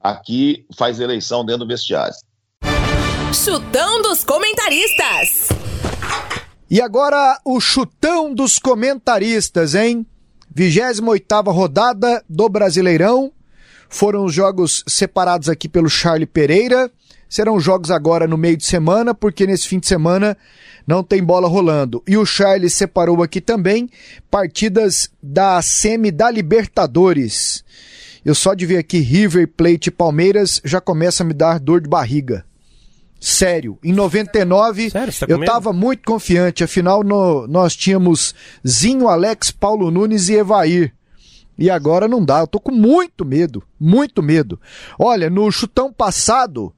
Aqui 0.00 0.66
faz 0.76 1.00
eleição 1.00 1.44
dentro 1.44 1.64
do 1.64 1.68
vestiário. 1.68 2.14
Chutão 3.32 4.02
dos 4.02 4.22
comentaristas. 4.22 5.48
E 6.70 6.80
agora 6.80 7.40
o 7.44 7.60
chutão 7.60 8.34
dos 8.34 8.58
comentaristas, 8.58 9.74
hein? 9.74 10.06
28ª 10.54 11.52
rodada 11.52 12.24
do 12.28 12.48
Brasileirão. 12.48 13.32
Foram 13.88 14.24
os 14.24 14.34
jogos 14.34 14.82
separados 14.86 15.48
aqui 15.48 15.68
pelo 15.68 15.88
Charlie 15.88 16.26
Pereira. 16.26 16.90
Serão 17.28 17.58
jogos 17.58 17.90
agora 17.90 18.26
no 18.26 18.36
meio 18.36 18.56
de 18.56 18.64
semana, 18.64 19.14
porque 19.14 19.46
nesse 19.46 19.66
fim 19.68 19.78
de 19.80 19.86
semana 19.86 20.36
não 20.86 21.02
tem 21.02 21.22
bola 21.22 21.48
rolando. 21.48 22.02
E 22.06 22.16
o 22.16 22.24
Charles 22.24 22.74
separou 22.74 23.22
aqui 23.22 23.40
também 23.40 23.88
partidas 24.30 25.10
da 25.22 25.60
semi 25.60 26.10
da 26.12 26.30
Libertadores. 26.30 27.64
Eu 28.24 28.34
só 28.34 28.54
de 28.54 28.66
ver 28.66 28.78
aqui 28.78 28.98
River 28.98 29.48
Plate 29.56 29.88
e 29.88 29.92
Palmeiras 29.92 30.60
já 30.64 30.80
começa 30.80 31.22
a 31.22 31.26
me 31.26 31.32
dar 31.34 31.58
dor 31.60 31.80
de 31.80 31.88
barriga. 31.88 32.44
Sério, 33.20 33.78
em 33.82 33.92
99 33.92 34.90
Sério, 34.90 35.12
tá 35.12 35.26
eu 35.28 35.36
com 35.36 35.40
medo? 35.40 35.50
tava 35.52 35.72
muito 35.72 36.02
confiante, 36.04 36.62
afinal 36.62 37.02
no- 37.02 37.46
nós 37.46 37.74
tínhamos 37.74 38.34
Zinho, 38.66 39.08
Alex, 39.08 39.50
Paulo 39.50 39.90
Nunes 39.90 40.28
e 40.28 40.34
Evair. 40.34 40.92
E 41.58 41.70
agora 41.70 42.06
não 42.06 42.22
dá, 42.22 42.40
eu 42.40 42.46
tô 42.46 42.60
com 42.60 42.70
muito 42.72 43.24
medo, 43.24 43.62
muito 43.80 44.22
medo. 44.22 44.60
Olha, 44.98 45.30
no 45.30 45.50
chutão 45.50 45.90
passado, 45.90 46.72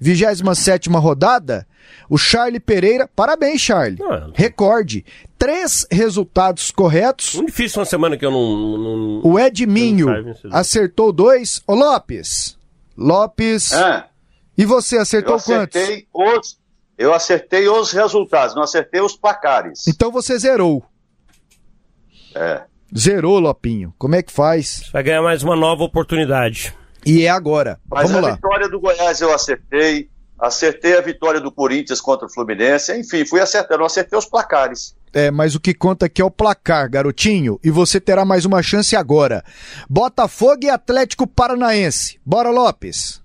27 0.00 0.88
rodada, 0.90 1.66
o 2.08 2.16
Charlie 2.16 2.60
Pereira, 2.60 3.08
parabéns 3.14 3.60
Charlie, 3.60 3.98
Não, 3.98 4.32
recorde, 4.34 5.04
três 5.38 5.86
resultados 5.90 6.70
corretos, 6.70 7.34
Muito 7.34 7.48
difícil 7.48 7.80
uma 7.80 7.86
semana 7.86 8.16
que 8.16 8.24
eu 8.24 8.30
não. 8.30 8.78
não- 8.78 9.20
o 9.24 9.38
Edminho 9.38 10.08
Eu 10.10 10.34
acertou 10.52 11.12
dois, 11.12 11.62
ô 11.66 11.74
Lopes, 11.74 12.56
Lopes, 12.96 13.72
É, 13.72 14.04
e 14.56 14.64
você 14.64 14.96
eu 14.96 15.02
acertou 15.02 15.34
quantos? 15.34 15.50
acertei 15.76 16.06
os, 16.12 16.58
eu 16.96 17.12
acertei 17.14 17.68
os 17.68 17.90
resultados, 17.92 18.54
não 18.54 18.62
acertei 18.62 19.00
os 19.00 19.16
placares. 19.16 19.86
Então 19.88 20.10
você 20.12 20.38
zerou. 20.38 20.84
É. 22.34 22.62
Zerou, 22.96 23.38
Lopinho. 23.38 23.92
Como 23.98 24.14
é 24.14 24.22
que 24.22 24.32
faz? 24.32 24.88
Vai 24.92 25.02
ganhar 25.02 25.22
mais 25.22 25.42
uma 25.42 25.54
nova 25.56 25.84
oportunidade. 25.84 26.74
E 27.08 27.24
é 27.24 27.30
agora. 27.30 27.80
Mas 27.90 28.10
Vamos 28.10 28.24
a 28.24 28.28
lá. 28.28 28.34
vitória 28.34 28.68
do 28.68 28.78
Goiás 28.80 29.20
eu 29.20 29.32
acertei, 29.34 30.10
acertei 30.38 30.96
a 30.96 31.00
vitória 31.00 31.40
do 31.40 31.50
Corinthians 31.50 32.00
contra 32.00 32.26
o 32.26 32.30
Fluminense, 32.30 32.94
enfim, 32.98 33.24
fui 33.24 33.40
acertando, 33.40 33.82
eu 33.82 33.86
acertei 33.86 34.18
os 34.18 34.26
placares. 34.26 34.94
É, 35.12 35.30
mas 35.30 35.54
o 35.54 35.60
que 35.60 35.72
conta 35.72 36.04
aqui 36.04 36.20
é 36.20 36.24
o 36.24 36.30
placar, 36.30 36.90
garotinho. 36.90 37.58
E 37.64 37.70
você 37.70 37.98
terá 37.98 38.26
mais 38.26 38.44
uma 38.44 38.62
chance 38.62 38.94
agora. 38.94 39.42
Botafogo 39.88 40.64
e 40.64 40.68
Atlético 40.70 41.26
Paranaense. 41.26 42.20
Bora, 42.24 42.50
Lopes. 42.50 43.22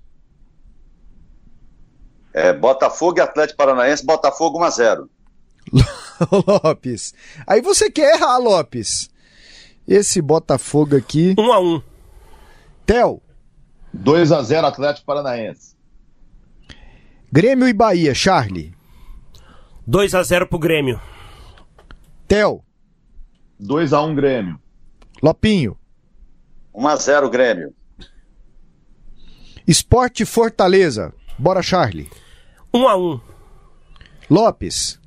É, 2.33 2.53
Botafogo 2.53 3.19
e 3.19 3.21
Atlético 3.21 3.57
Paranaense, 3.57 4.05
Botafogo 4.05 4.59
1 4.59 4.63
a 4.63 4.69
0 4.69 5.09
Ô, 6.31 6.43
Lopes. 6.67 7.13
Aí 7.45 7.61
você 7.61 7.91
quer 7.91 8.15
errar, 8.15 8.37
Lopes. 8.37 9.09
Esse 9.87 10.21
Botafogo 10.21 10.95
aqui. 10.95 11.35
Um 11.37 11.51
a 11.51 11.59
um. 11.59 11.81
Tel, 12.85 13.21
2 13.93 14.31
a 14.31 14.41
0 14.41 14.67
Atlético 14.67 15.05
Paranaense. 15.05 15.75
Grêmio 17.31 17.67
e 17.67 17.73
Bahia, 17.73 18.13
Charlie. 18.13 18.73
2 19.85 20.15
a 20.15 20.23
0 20.23 20.47
pro 20.47 20.57
Grêmio. 20.57 20.99
Tel, 22.27 22.63
2 23.59 23.93
a 23.93 24.01
1 24.01 24.15
Grêmio. 24.15 24.59
Lopinho. 25.21 25.77
1 26.73 26.87
a 26.87 26.95
0 26.95 27.29
Grêmio. 27.29 27.73
Esporte 29.67 30.25
Fortaleza. 30.25 31.13
Bora, 31.37 31.61
Charlie. 31.61 32.09
1 32.73 32.87
a 32.87 32.97
1. 32.97 33.21
Lopes. 34.29 34.99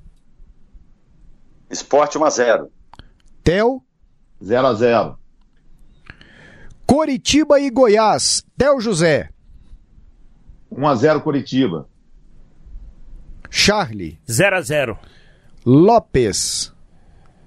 Esporte 1.69 2.17
1 2.17 2.25
a 2.25 2.31
0 2.31 2.71
Tel, 3.43 3.83
0 4.43 4.67
a 4.67 4.75
0 4.75 5.19
Coritiba 6.87 7.59
e 7.59 7.69
Goiás. 7.69 8.45
Tel 8.57 8.81
José. 8.81 9.29
1 10.71 10.87
a 10.87 10.95
0 10.95 11.21
Curitiba. 11.21 11.89
Charlie. 13.51 14.19
0 14.31 14.57
a 14.57 14.61
0. 14.61 14.99
Lopes. 15.65 16.73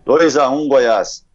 2 0.05 0.35
a 0.37 0.49
1 0.49 0.67
Goiás. 0.67 1.25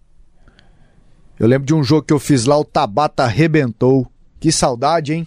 Eu 1.38 1.48
lembro 1.48 1.66
de 1.66 1.74
um 1.74 1.82
jogo 1.82 2.07
que 2.07 2.12
eu 2.12 2.18
fiz 2.18 2.44
lá, 2.44 2.59
o 2.59 2.64
Tabata 2.64 3.24
arrebentou. 3.24 4.07
Que 4.38 4.52
saudade, 4.52 5.14
hein? 5.14 5.26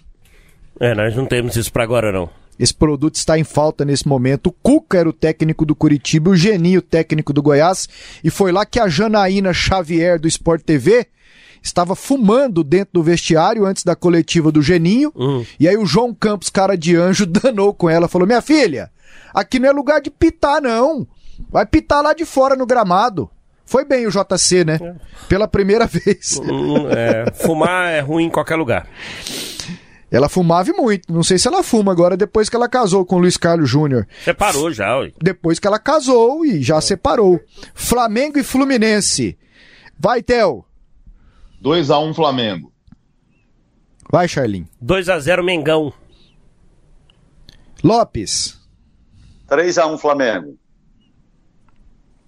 É, 0.80 0.94
nós 0.94 1.16
não 1.16 1.26
temos 1.26 1.56
isso 1.56 1.72
pra 1.72 1.82
agora, 1.82 2.12
não. 2.12 2.30
Esse 2.58 2.74
produto 2.74 3.16
está 3.16 3.38
em 3.38 3.44
falta 3.44 3.84
nesse 3.84 4.06
momento. 4.06 4.48
O 4.48 4.52
Cuca 4.52 4.98
era 4.98 5.08
o 5.08 5.12
técnico 5.12 5.64
do 5.64 5.74
Curitiba, 5.74 6.30
o 6.30 6.36
Geninho, 6.36 6.78
o 6.78 6.82
técnico 6.82 7.32
do 7.32 7.42
Goiás. 7.42 7.88
E 8.22 8.30
foi 8.30 8.52
lá 8.52 8.64
que 8.64 8.80
a 8.80 8.88
Janaína 8.88 9.52
Xavier 9.52 10.18
do 10.18 10.28
Sport 10.28 10.62
TV 10.62 11.08
estava 11.62 11.94
fumando 11.94 12.62
dentro 12.64 12.94
do 12.94 13.02
vestiário 13.02 13.64
antes 13.66 13.84
da 13.84 13.94
coletiva 13.96 14.50
do 14.52 14.62
Geninho. 14.62 15.12
E 15.58 15.68
aí 15.68 15.76
o 15.76 15.86
João 15.86 16.14
Campos, 16.14 16.50
cara 16.50 16.76
de 16.76 16.96
anjo, 16.96 17.24
danou 17.26 17.72
com 17.74 17.88
ela. 17.88 18.08
Falou: 18.08 18.26
Minha 18.26 18.42
filha, 18.42 18.90
aqui 19.34 19.58
não 19.58 19.68
é 19.68 19.72
lugar 19.72 20.00
de 20.00 20.10
pitar, 20.10 20.60
não. 20.60 21.06
Vai 21.50 21.64
pitar 21.66 22.02
lá 22.02 22.12
de 22.12 22.24
fora 22.24 22.56
no 22.56 22.66
gramado. 22.66 23.30
Foi 23.64 23.84
bem 23.84 24.06
o 24.06 24.10
JC, 24.10 24.64
né? 24.64 24.78
Pela 25.28 25.46
primeira 25.46 25.84
vez. 25.88 26.40
Hum, 26.42 26.88
é, 26.88 27.30
fumar 27.34 27.90
é 27.92 28.00
ruim 28.00 28.24
em 28.24 28.30
qualquer 28.30 28.56
lugar. 28.56 28.88
Ela 30.10 30.28
fumava 30.28 30.72
muito. 30.72 31.12
Não 31.12 31.22
sei 31.22 31.38
se 31.38 31.46
ela 31.46 31.62
fuma 31.62 31.92
agora 31.92 32.16
depois 32.16 32.48
que 32.48 32.56
ela 32.56 32.66
casou 32.66 33.04
com 33.04 33.16
o 33.16 33.18
Luiz 33.18 33.36
Carlos 33.36 33.68
Júnior. 33.68 34.08
Separou 34.24 34.72
já, 34.72 34.96
ué. 34.98 35.12
Depois 35.22 35.58
que 35.58 35.66
ela 35.66 35.78
casou 35.78 36.46
e 36.46 36.62
já 36.62 36.80
separou. 36.80 37.38
Flamengo 37.74 38.38
e 38.38 38.42
Fluminense. 38.42 39.36
Vai, 39.98 40.22
Theo. 40.22 40.64
2 41.60 41.90
a 41.90 41.98
1 41.98 42.14
Flamengo. 42.14 42.72
Vai, 44.10 44.28
Charlin. 44.28 44.66
2 44.80 45.08
a 45.08 45.18
0 45.18 45.44
Mengão. 45.44 45.92
Lopes. 47.82 48.58
3 49.48 49.78
a 49.78 49.86
1 49.86 49.98
Flamengo. 49.98 50.58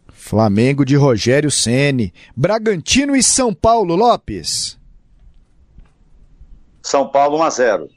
Flamengo 0.09 0.85
de 0.85 0.97
Rogério 0.97 1.51
Ceni. 1.51 2.13
Bragantino 2.37 3.17
e 3.17 3.23
São 3.23 3.55
Paulo, 3.55 3.97
Lopes. 3.97 4.79
São 6.83 7.09
Paulo 7.09 7.39
1 7.39 7.43
a 7.43 7.51
0 7.51 7.89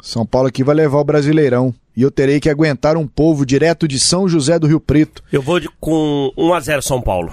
São 0.00 0.26
Paulo 0.26 0.48
aqui 0.48 0.62
vai 0.64 0.74
levar 0.74 0.98
o 0.98 1.04
Brasileirão. 1.04 1.74
E 1.96 2.02
eu 2.02 2.10
terei 2.10 2.40
que 2.40 2.48
aguentar 2.48 2.96
um 2.96 3.06
povo 3.06 3.44
direto 3.44 3.86
de 3.86 4.00
São 4.00 4.26
José 4.28 4.58
do 4.58 4.66
Rio 4.66 4.80
Preto. 4.80 5.22
Eu 5.30 5.42
vou 5.42 5.60
de, 5.60 5.68
com 5.80 6.32
1 6.36 6.54
a 6.54 6.60
0 6.60 6.82
São 6.82 7.02
Paulo. 7.02 7.32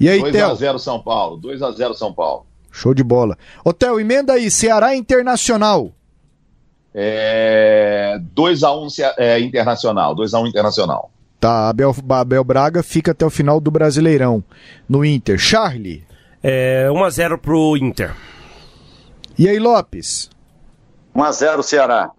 E 0.00 0.08
aí, 0.08 0.20
2 0.20 0.34
a 0.34 0.38
Theo? 0.46 0.56
0 0.56 0.78
São 0.78 1.00
Paulo. 1.02 1.36
2 1.36 1.62
a 1.62 1.70
0 1.72 1.94
São 1.94 2.12
Paulo. 2.12 2.46
Show 2.72 2.94
de 2.94 3.04
bola. 3.04 3.36
Ô, 3.64 3.72
Theo, 3.72 4.00
emenda 4.00 4.32
aí. 4.32 4.50
Ceará 4.50 4.96
Internacional. 4.96 5.92
É, 6.94 8.18
2 8.32 8.62
a 8.62 8.72
1 8.74 8.88
Ce- 8.90 9.02
é, 9.18 9.38
Internacional. 9.40 10.14
2 10.14 10.34
a 10.34 10.40
1 10.40 10.46
Internacional. 10.46 11.10
Tá, 11.38 11.68
Abel, 11.68 11.94
Abel 12.10 12.44
Braga 12.44 12.82
fica 12.82 13.12
até 13.12 13.24
o 13.24 13.30
final 13.30 13.60
do 13.60 13.70
Brasileirão. 13.70 14.42
No 14.88 15.04
Inter. 15.04 15.38
Charlie. 15.38 16.04
É, 16.42 16.90
1 16.90 17.04
a 17.04 17.10
0 17.10 17.38
pro 17.38 17.76
Inter. 17.76 18.14
E 19.38 19.48
aí, 19.48 19.58
Lopes? 19.58 20.30
1 21.14 21.22
a 21.22 21.32
0 21.32 21.62
Ceará. 21.62 22.10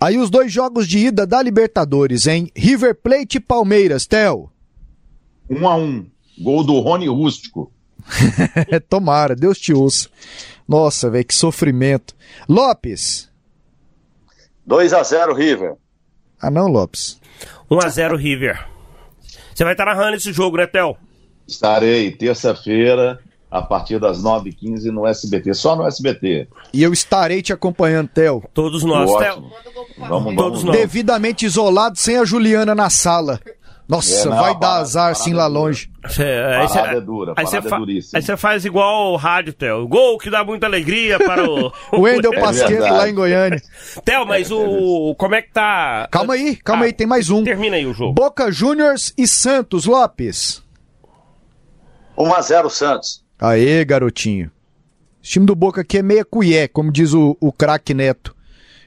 Aí 0.00 0.18
os 0.18 0.30
dois 0.30 0.52
jogos 0.52 0.86
de 0.88 0.98
ida 0.98 1.26
da 1.26 1.40
Libertadores, 1.42 2.26
hein? 2.26 2.50
River 2.56 2.94
Plate 2.94 3.36
e 3.36 3.40
Palmeiras, 3.40 4.04
Theo. 4.06 4.50
1 5.48 5.68
a 5.68 5.76
1 5.76 6.06
Gol 6.40 6.64
do 6.64 6.78
Rony 6.80 7.08
Rústico. 7.08 7.72
Tomara, 8.88 9.36
Deus 9.36 9.58
te 9.58 9.72
ouça. 9.72 10.08
Nossa, 10.66 11.10
velho, 11.10 11.24
que 11.24 11.34
sofrimento. 11.34 12.14
Lopes. 12.48 13.30
2 14.66 14.92
a 14.92 15.02
0 15.02 15.34
River. 15.34 15.74
Ah, 16.40 16.50
não, 16.50 16.66
Lopes. 16.66 17.20
1 17.70 17.78
a 17.80 17.88
0 17.88 18.16
River. 18.16 18.66
Você 19.54 19.64
vai 19.64 19.74
estar 19.74 19.84
narrando 19.84 20.16
esse 20.16 20.32
jogo, 20.32 20.56
né, 20.56 20.66
Theo? 20.66 20.96
Estarei 21.46 22.10
terça-feira, 22.10 23.20
a 23.50 23.60
partir 23.60 23.98
das 23.98 24.22
9h15 24.22 24.84
no 24.86 25.06
SBT. 25.06 25.52
Só 25.52 25.76
no 25.76 25.86
SBT. 25.86 26.48
E 26.72 26.82
eu 26.82 26.92
estarei 26.92 27.42
te 27.42 27.52
acompanhando, 27.52 28.08
Theo. 28.08 28.42
Todos 28.54 28.82
nós. 28.82 29.10
Theo. 29.18 29.50
Vamos, 29.98 30.34
Todos 30.34 30.62
vamos. 30.62 30.64
nós. 30.64 30.76
Devidamente 30.76 31.44
isolado, 31.44 31.98
sem 31.98 32.16
a 32.16 32.24
Juliana 32.24 32.74
na 32.74 32.88
sala. 32.88 33.38
Nossa, 33.92 34.22
É, 34.26 34.30
não, 34.30 34.36
vai 34.38 34.54
dar 34.54 34.58
parada- 34.60 34.80
azar 34.80 35.10
assim 35.10 35.32
lá 35.34 35.42
parada 35.42 35.50
é 35.50 35.52
dura. 35.52 35.64
longe. 35.66 35.90
Cê- 36.08 36.22
aí 36.22 36.68
cê- 36.68 36.74
Parada 36.78 36.96
é 36.96 37.00
dura, 37.00 37.34
aí 37.36 37.44
parada 37.44 37.68
é 37.68 37.78
duríssima. 37.78 38.18
Aí 38.18 38.22
você 38.22 38.36
faz 38.36 38.64
igual 38.64 39.12
o 39.12 39.16
rádio, 39.16 39.52
Theo. 39.52 39.86
Gol 39.86 40.18
que 40.18 40.30
dá 40.30 40.42
muita 40.42 40.66
alegria 40.66 41.18
para 41.18 41.44
o. 41.48 41.70
O 41.92 42.00
Wendel 42.00 42.32
É 42.32 42.90
lá 42.90 43.08
em 43.08 43.14
Goiânia. 43.14 43.60
Theo, 44.04 44.24
mas 44.26 44.50
o. 44.50 45.14
Como 45.18 45.34
é 45.34 45.42
que 45.42 45.52
tá. 45.52 46.08
Calma 46.10 46.34
aí, 46.34 46.56
calma 46.56 46.84
Ah, 46.84 46.86
aí, 46.86 46.92
tem 46.92 47.06
mais 47.06 47.28
um. 47.28 47.44
Termina 47.44 47.76
aí 47.76 47.84
o 47.86 47.92
jogo. 47.92 48.12
Boca 48.14 48.50
Juniors 48.50 49.12
e 49.18 49.26
Santos, 49.28 49.84
Lopes. 49.84 50.62
1 52.16 52.34
a 52.34 52.40
0 52.40 52.70
Santos. 52.70 53.22
Aê, 53.38 53.84
garotinho. 53.84 54.50
Esse 55.22 55.32
time 55.32 55.46
do 55.46 55.54
Boca 55.54 55.82
aqui 55.82 55.98
é 55.98 56.02
meia 56.02 56.24
cuié, 56.24 56.66
como 56.66 56.90
diz 56.90 57.12
o, 57.12 57.36
o 57.40 57.52
craque 57.52 57.94
Neto. 57.94 58.34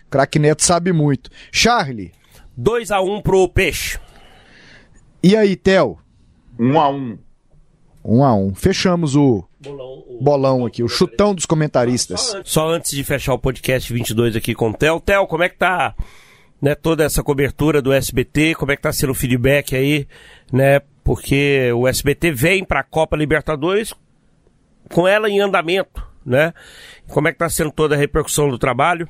Craque 0.09 0.39
Neto 0.39 0.63
sabe 0.63 0.91
muito. 0.91 1.29
Charlie. 1.51 2.11
2 2.57 2.91
a 2.91 3.01
1 3.01 3.21
pro 3.21 3.47
Peixe. 3.49 3.99
E 5.27 5.35
aí, 5.35 5.55
Theo? 5.55 5.97
1 6.59 6.79
a 6.79 6.87
1 6.87 7.17
Um 8.03 8.23
a 8.23 8.35
um. 8.35 8.53
Fechamos 8.53 9.15
o 9.15 9.43
bolão, 10.21 10.67
aqui, 10.67 10.83
o 10.83 10.87
chutão 10.87 11.33
dos 11.33 11.47
comentaristas. 11.47 12.21
Só 12.21 12.37
antes, 12.37 12.51
só 12.51 12.69
antes 12.69 12.91
de 12.91 13.03
fechar 13.03 13.33
o 13.33 13.39
podcast 13.39 13.91
22 13.91 14.35
aqui 14.35 14.53
com 14.53 14.69
o 14.69 14.73
Theo. 14.75 14.99
Theo, 14.99 15.25
como 15.25 15.41
é 15.41 15.49
que 15.49 15.57
tá 15.57 15.95
né, 16.61 16.75
toda 16.75 17.03
essa 17.03 17.23
cobertura 17.23 17.81
do 17.81 17.91
SBT? 17.91 18.53
Como 18.53 18.71
é 18.71 18.75
que 18.75 18.83
tá 18.83 18.93
sendo 18.93 19.13
o 19.13 19.15
feedback 19.15 19.75
aí, 19.75 20.07
né? 20.53 20.79
Porque 21.03 21.71
o 21.73 21.87
SBT 21.87 22.31
vem 22.31 22.63
para 22.63 22.81
a 22.81 22.83
Copa 22.83 23.17
Libertadores 23.17 23.95
com 24.93 25.07
ela 25.07 25.27
em 25.27 25.39
andamento, 25.39 26.07
né? 26.23 26.53
Como 27.07 27.27
é 27.27 27.31
que 27.31 27.39
tá 27.39 27.49
sendo 27.49 27.71
toda 27.71 27.95
a 27.95 27.97
repercussão 27.97 28.47
do 28.47 28.59
trabalho? 28.59 29.09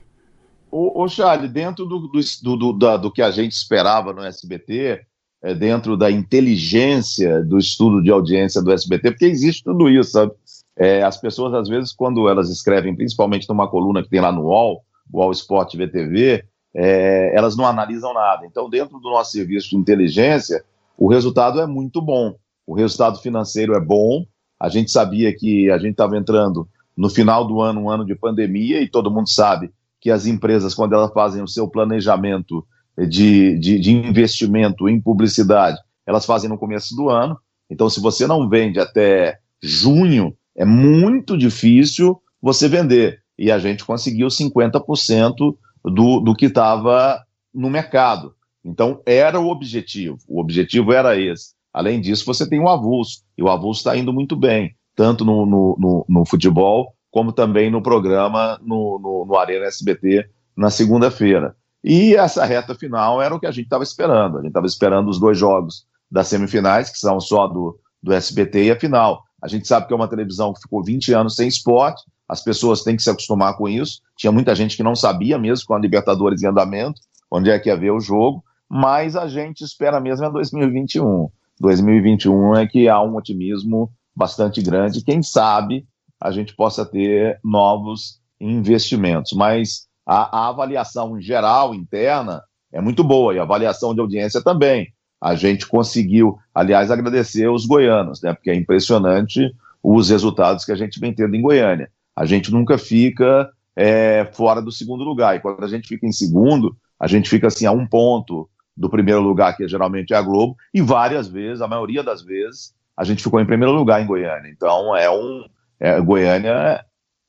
Ô, 0.71 1.03
ô 1.03 1.09
Charlie, 1.09 1.49
dentro 1.49 1.85
do, 1.85 2.07
do, 2.07 2.55
do, 2.55 2.71
da, 2.71 2.95
do 2.95 3.11
que 3.11 3.21
a 3.21 3.31
gente 3.31 3.51
esperava 3.51 4.13
no 4.13 4.23
SBT, 4.23 5.05
dentro 5.53 5.95
da 5.95 6.09
inteligência 6.09 7.43
do 7.43 7.57
estudo 7.57 8.01
de 8.01 8.09
audiência 8.09 8.61
do 8.61 8.71
SBT, 8.71 9.11
porque 9.11 9.25
existe 9.25 9.63
tudo 9.63 9.89
isso, 9.89 10.11
sabe? 10.11 10.31
É, 10.77 11.03
as 11.03 11.17
pessoas, 11.17 11.53
às 11.53 11.69
vezes, 11.69 11.93
quando 11.93 12.27
elas 12.27 12.49
escrevem, 12.49 12.95
principalmente 12.95 13.47
numa 13.47 13.69
coluna 13.69 14.03
que 14.03 14.09
tem 14.09 14.19
lá 14.19 14.31
no 14.31 14.43
UOL, 14.43 14.83
UOL 15.13 15.31
Sport 15.31 15.75
VTV, 15.75 16.43
é, 16.75 17.31
elas 17.35 17.55
não 17.55 17.65
analisam 17.65 18.13
nada. 18.13 18.45
Então, 18.45 18.69
dentro 18.69 18.99
do 18.99 19.09
nosso 19.09 19.31
serviço 19.31 19.69
de 19.69 19.77
inteligência, 19.77 20.63
o 20.97 21.07
resultado 21.07 21.61
é 21.61 21.65
muito 21.65 22.01
bom. 22.01 22.35
O 22.67 22.73
resultado 22.73 23.19
financeiro 23.19 23.73
é 23.73 23.79
bom. 23.79 24.25
A 24.59 24.67
gente 24.67 24.91
sabia 24.91 25.33
que 25.35 25.69
a 25.71 25.77
gente 25.77 25.91
estava 25.91 26.17
entrando 26.17 26.67
no 26.95 27.09
final 27.09 27.45
do 27.45 27.61
ano, 27.61 27.81
um 27.81 27.89
ano 27.89 28.05
de 28.05 28.15
pandemia, 28.15 28.81
e 28.81 28.89
todo 28.89 29.11
mundo 29.11 29.29
sabe 29.29 29.71
que 30.01 30.11
as 30.11 30.25
empresas, 30.25 30.73
quando 30.73 30.93
elas 30.93 31.11
fazem 31.13 31.41
o 31.41 31.47
seu 31.47 31.67
planejamento 31.67 32.65
de, 32.97 33.57
de, 33.59 33.79
de, 33.79 33.91
investimento 33.91 34.87
em 34.87 35.01
publicidade, 35.01 35.77
elas 36.05 36.25
fazem 36.25 36.49
no 36.49 36.57
começo 36.57 36.95
do 36.95 37.09
ano. 37.09 37.37
Então, 37.69 37.89
se 37.89 37.99
você 37.99 38.27
não 38.27 38.47
vende 38.47 38.79
até 38.79 39.39
junho, 39.61 40.35
é 40.55 40.63
muito 40.63 41.37
difícil 41.37 42.21
você 42.41 42.67
vender. 42.67 43.19
E 43.37 43.51
a 43.51 43.59
gente 43.59 43.83
conseguiu 43.83 44.27
50% 44.27 45.57
do, 45.83 46.19
do 46.19 46.35
que 46.35 46.45
estava 46.45 47.21
no 47.53 47.69
mercado. 47.69 48.33
Então, 48.63 49.01
era 49.05 49.39
o 49.39 49.49
objetivo. 49.49 50.17
O 50.27 50.39
objetivo 50.39 50.93
era 50.93 51.19
esse. 51.19 51.53
Além 51.73 51.99
disso, 51.99 52.25
você 52.25 52.47
tem 52.47 52.59
o 52.59 52.69
avulso. 52.69 53.21
E 53.37 53.43
o 53.43 53.49
avulso 53.49 53.81
está 53.81 53.97
indo 53.97 54.13
muito 54.13 54.35
bem, 54.35 54.75
tanto 54.95 55.25
no, 55.25 55.45
no, 55.45 55.77
no, 55.77 56.05
no, 56.07 56.25
futebol, 56.25 56.93
como 57.11 57.33
também 57.33 57.69
no 57.69 57.83
programa 57.83 58.57
no, 58.63 58.97
no, 58.97 59.25
no 59.25 59.37
Arena 59.37 59.65
SBT 59.65 60.29
na 60.55 60.69
segunda-feira. 60.69 61.55
E 61.87 62.15
essa 62.15 62.43
reta 62.43 62.73
final 62.73 63.21
era 63.21 63.35
o 63.35 63.39
que 63.39 63.45
a 63.45 63.51
gente 63.51 63.65
estava 63.65 63.83
esperando. 63.83 64.39
A 64.39 64.41
gente 64.41 64.47
estava 64.47 64.65
esperando 64.65 65.07
os 65.07 65.19
dois 65.19 65.37
jogos 65.37 65.85
das 66.09 66.27
semifinais, 66.27 66.89
que 66.89 66.97
são 66.97 67.19
só 67.19 67.45
do, 67.45 67.79
do 68.01 68.11
SBT, 68.11 68.63
e 68.63 68.71
a 68.71 68.79
final. 68.79 69.23
A 69.39 69.47
gente 69.47 69.67
sabe 69.67 69.85
que 69.85 69.93
é 69.93 69.95
uma 69.95 70.07
televisão 70.07 70.51
que 70.51 70.61
ficou 70.61 70.83
20 70.83 71.13
anos 71.13 71.35
sem 71.35 71.47
esporte, 71.47 72.01
as 72.27 72.43
pessoas 72.43 72.81
têm 72.81 72.95
que 72.95 73.03
se 73.03 73.09
acostumar 73.11 73.55
com 73.55 73.69
isso. 73.69 74.01
Tinha 74.17 74.31
muita 74.31 74.55
gente 74.55 74.75
que 74.75 74.81
não 74.81 74.95
sabia 74.95 75.37
mesmo 75.37 75.67
com 75.67 75.75
a 75.75 75.79
Libertadores 75.79 76.41
em 76.41 76.47
andamento, 76.47 76.99
onde 77.29 77.51
é 77.51 77.59
que 77.59 77.69
ia 77.69 77.77
ver 77.77 77.91
o 77.91 77.99
jogo, 77.99 78.43
mas 78.67 79.15
a 79.15 79.27
gente 79.27 79.63
espera 79.63 79.99
mesmo 79.99 80.25
é 80.25 80.31
2021. 80.31 81.29
2021 81.59 82.55
é 82.55 82.65
que 82.65 82.89
há 82.89 82.99
um 82.99 83.15
otimismo 83.15 83.91
bastante 84.15 84.59
grande. 84.59 85.03
Quem 85.03 85.21
sabe 85.21 85.85
a 86.19 86.31
gente 86.31 86.55
possa 86.55 86.83
ter 86.83 87.39
novos 87.43 88.19
investimentos. 88.41 89.33
Mas 89.33 89.87
a, 90.05 90.37
a, 90.37 90.49
avaliação 90.49 91.19
geral, 91.19 91.73
interna, 91.73 92.43
é 92.71 92.79
muito 92.79 93.03
boa, 93.03 93.33
e 93.33 93.39
a 93.39 93.43
avaliação 93.43 93.93
de 93.93 94.01
audiência 94.01 94.41
também. 94.43 94.93
A 95.19 95.33
gente 95.35 95.65
conseguiu, 95.65 96.37
aliás, 96.53 96.91
agradecer 96.91 97.49
os 97.49 97.65
goianos, 97.65 98.21
né, 98.21 98.33
porque 98.33 98.51
é 98.51 98.55
impressionante 98.55 99.51
os 99.81 100.09
resultados 100.09 100.65
que 100.65 100.71
a 100.71 100.75
gente 100.75 100.99
vem 100.99 101.13
tendo 101.13 101.35
em 101.35 101.41
Goiânia. 101.41 101.89
A 102.15 102.25
gente 102.25 102.51
nunca 102.51 102.77
fica 102.77 103.49
é, 103.75 104.29
fora 104.33 104.61
do 104.61 104.71
segundo 104.71 105.03
lugar, 105.03 105.35
e 105.35 105.39
quando 105.39 105.63
a 105.63 105.67
gente 105.67 105.87
fica 105.87 106.05
em 106.05 106.11
segundo, 106.11 106.75
a 106.99 107.07
gente 107.07 107.29
fica 107.29 107.47
assim 107.47 107.65
a 107.65 107.71
um 107.71 107.87
ponto 107.87 108.49
do 108.75 108.89
primeiro 108.89 109.21
lugar, 109.21 109.55
que 109.55 109.67
geralmente 109.67 110.13
é 110.13 110.17
a 110.17 110.21
Globo, 110.21 110.55
e 110.73 110.81
várias 110.81 111.27
vezes, 111.27 111.61
a 111.61 111.67
maioria 111.67 112.03
das 112.03 112.21
vezes, 112.21 112.73
a 112.95 113.03
gente 113.03 113.23
ficou 113.23 113.39
em 113.39 113.45
primeiro 113.45 113.73
lugar 113.73 114.01
em 114.01 114.07
Goiânia. 114.07 114.49
Então, 114.49 114.95
é 114.95 115.09
um. 115.09 115.45
É, 115.79 115.99
Goiânia, 115.99 116.83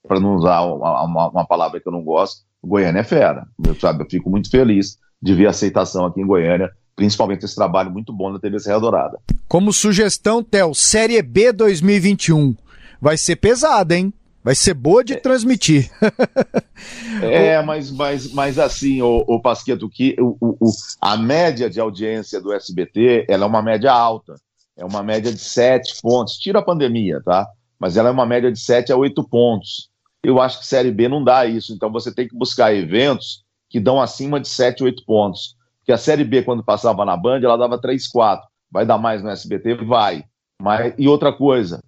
para 0.07 0.20
não 0.20 0.36
usar 0.36 0.61
uma, 0.62 1.03
uma, 1.03 1.28
uma 1.28 1.47
palavra 1.47 1.81
que 1.81 1.89
eu 1.89 1.93
não 1.93 2.03
gosto, 2.03 2.45
Goiânia 2.65 3.01
é 3.01 3.05
fera. 3.05 3.47
Eu, 3.65 3.74
sabe, 3.74 4.03
eu 4.03 4.09
fico 4.09 4.31
muito 4.31 4.51
feliz 4.51 4.99
de 5.20 5.35
ver 5.35 5.47
a 5.47 5.51
aceitação 5.51 6.05
aqui 6.05 6.20
em 6.20 6.27
Goiânia, 6.27 6.70
principalmente 6.95 7.45
esse 7.45 7.55
trabalho 7.55 7.91
muito 7.91 8.12
bom 8.12 8.33
da 8.33 8.39
TV 8.39 8.59
Serra 8.59 8.81
Dourada. 8.81 9.19
Como 9.49 9.73
sugestão, 9.73 10.43
Tel, 10.43 10.74
Série 10.74 11.20
B 11.23 11.53
2021 11.53 12.55
vai 13.01 13.16
ser 13.16 13.37
pesada, 13.37 13.97
hein? 13.97 14.12
Vai 14.43 14.55
ser 14.55 14.74
boa 14.74 15.03
de 15.03 15.15
é. 15.15 15.16
transmitir. 15.16 15.91
é, 17.20 17.61
mas, 17.62 17.91
mas, 17.91 18.33
mas 18.33 18.59
assim, 18.59 19.03
o, 19.03 19.24
o 19.27 19.41
Pasqueto, 19.41 19.89
que 19.89 20.15
o, 20.20 20.37
o, 20.41 20.70
a 21.01 21.16
média 21.16 21.69
de 21.69 21.81
audiência 21.81 22.41
do 22.41 22.53
SBT 22.53 23.27
ela 23.28 23.45
é 23.45 23.49
uma 23.49 23.62
média 23.62 23.93
alta. 23.93 24.35
É 24.77 24.85
uma 24.85 25.03
média 25.03 25.33
de 25.33 25.41
sete 25.41 26.01
pontos. 26.01 26.37
Tira 26.37 26.61
a 26.61 26.65
pandemia, 26.65 27.20
tá? 27.24 27.45
Mas 27.78 27.97
ela 27.97 28.09
é 28.09 28.12
uma 28.12 28.27
média 28.27 28.53
de 28.53 28.61
sete 28.61 28.93
a 28.93 28.97
oito 28.97 29.28
pontos 29.28 29.91
eu 30.27 30.40
acho 30.40 30.59
que 30.59 30.66
Série 30.66 30.90
B 30.90 31.09
não 31.09 31.23
dá 31.23 31.47
isso. 31.47 31.73
Então 31.73 31.90
você 31.90 32.12
tem 32.12 32.27
que 32.27 32.36
buscar 32.36 32.74
eventos 32.74 33.44
que 33.70 33.78
dão 33.78 34.01
acima 34.01 34.40
de 34.40 34.48
7, 34.48 34.82
8 34.82 35.05
pontos. 35.05 35.55
Porque 35.78 35.93
a 35.93 35.98
Série 35.98 36.24
B, 36.24 36.43
quando 36.43 36.65
passava 36.65 37.05
na 37.05 37.16
Band, 37.16 37.40
ela 37.44 37.57
dava 37.57 37.81
3, 37.81 38.09
4. 38.09 38.44
Vai 38.69 38.85
dar 38.85 38.98
mais 38.98 39.23
no 39.23 39.31
SBT? 39.31 39.77
Vai. 39.85 40.24
Mas, 40.61 40.94
e 40.98 41.07
outra 41.07 41.32
coisa, 41.32 41.81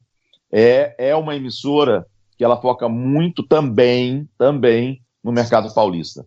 é, 0.53 0.95
é 0.99 1.17
uma 1.17 1.35
emissora 1.35 2.07
que 2.37 2.45
ela 2.45 2.61
foca 2.61 2.89
muito 2.89 3.43
também, 3.43 4.29
também 4.39 5.03
no 5.23 5.33
mercado 5.33 5.75
paulista. 5.75 6.25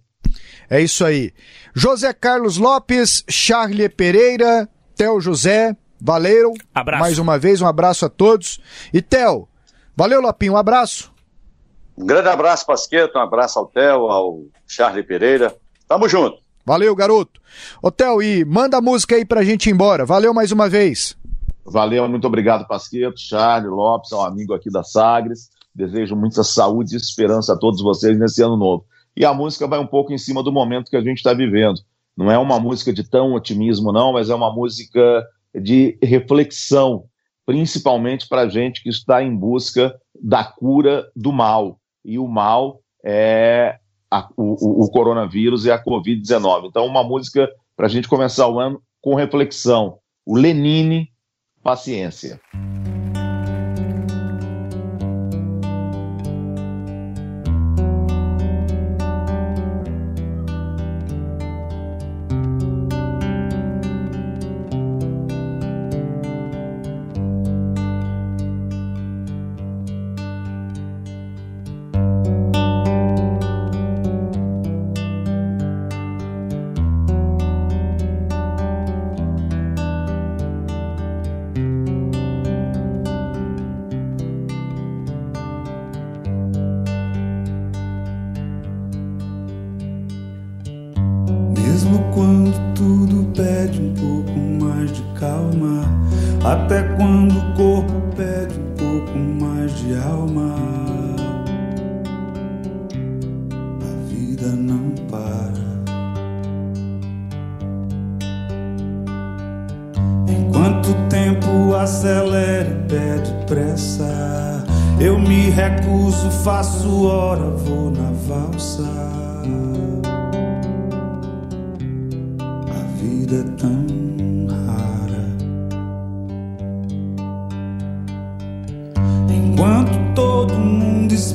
É 0.69 0.81
isso 0.81 1.05
aí. 1.05 1.31
José 1.73 2.11
Carlos 2.11 2.57
Lopes, 2.57 3.23
Charlie 3.29 3.87
Pereira, 3.87 4.67
Theo 4.97 5.21
José, 5.21 5.77
valeu. 5.99 6.53
Abraço. 6.75 7.01
Mais 7.01 7.19
uma 7.19 7.39
vez, 7.39 7.61
um 7.61 7.67
abraço 7.67 8.05
a 8.05 8.09
todos. 8.09 8.59
E 8.93 9.01
Theo, 9.01 9.47
valeu, 9.95 10.19
Lopinho, 10.19 10.53
um 10.53 10.57
abraço. 10.57 11.10
Um 12.01 12.05
grande 12.07 12.29
abraço, 12.29 12.65
Pasqueto, 12.65 13.15
um 13.15 13.21
abraço 13.21 13.59
ao 13.59 13.67
Theo, 13.67 14.07
ao 14.07 14.39
Charlie 14.65 15.03
Pereira. 15.03 15.55
Tamo 15.87 16.09
junto. 16.09 16.41
Valeu, 16.65 16.95
garoto. 16.95 17.39
Ô, 17.79 17.91
Theo, 17.91 18.23
e 18.23 18.43
manda 18.43 18.77
a 18.77 18.81
música 18.81 19.15
aí 19.15 19.23
pra 19.23 19.43
gente 19.43 19.67
ir 19.69 19.73
embora. 19.73 20.03
Valeu 20.03 20.33
mais 20.33 20.51
uma 20.51 20.67
vez. 20.67 21.15
Valeu, 21.63 22.09
muito 22.09 22.25
obrigado, 22.25 22.67
Pasqueto, 22.67 23.19
Charlie, 23.19 23.69
Lopes, 23.69 24.11
um 24.13 24.21
amigo 24.21 24.51
aqui 24.51 24.71
da 24.71 24.83
Sagres. 24.83 25.51
Desejo 25.75 26.15
muita 26.15 26.43
saúde 26.43 26.95
e 26.95 26.97
esperança 26.97 27.53
a 27.53 27.57
todos 27.57 27.83
vocês 27.83 28.17
nesse 28.17 28.41
ano 28.41 28.57
novo. 28.57 28.83
E 29.15 29.23
a 29.23 29.31
música 29.31 29.67
vai 29.67 29.77
um 29.77 29.85
pouco 29.85 30.11
em 30.11 30.17
cima 30.17 30.41
do 30.41 30.51
momento 30.51 30.89
que 30.89 30.97
a 30.97 31.03
gente 31.03 31.17
está 31.17 31.35
vivendo. 31.35 31.81
Não 32.17 32.31
é 32.31 32.37
uma 32.37 32.59
música 32.59 32.91
de 32.91 33.03
tão 33.03 33.33
otimismo, 33.33 33.91
não, 33.91 34.13
mas 34.13 34.27
é 34.27 34.33
uma 34.33 34.51
música 34.51 35.23
de 35.53 35.99
reflexão, 36.01 37.03
principalmente 37.45 38.27
para 38.27 38.49
gente 38.49 38.81
que 38.81 38.89
está 38.89 39.21
em 39.21 39.35
busca 39.35 39.93
da 40.19 40.43
cura 40.43 41.05
do 41.15 41.31
mal 41.31 41.79
e 42.03 42.17
o 42.17 42.27
mal 42.27 42.81
é 43.03 43.77
a, 44.09 44.27
o, 44.35 44.83
o, 44.83 44.91
coronavírus 44.91 45.65
e 45.65 45.71
a 45.71 45.83
Covid-19. 45.83 46.67
Então, 46.67 46.85
uma 46.85 47.03
música 47.03 47.49
para 47.75 47.85
a 47.85 47.89
gente 47.89 48.07
começar 48.07 48.47
o 48.47 48.59
ano 48.59 48.81
com 49.01 49.15
reflexão. 49.15 49.97
O 50.25 50.35
Lenine, 50.35 51.09
Paciência. 51.63 52.39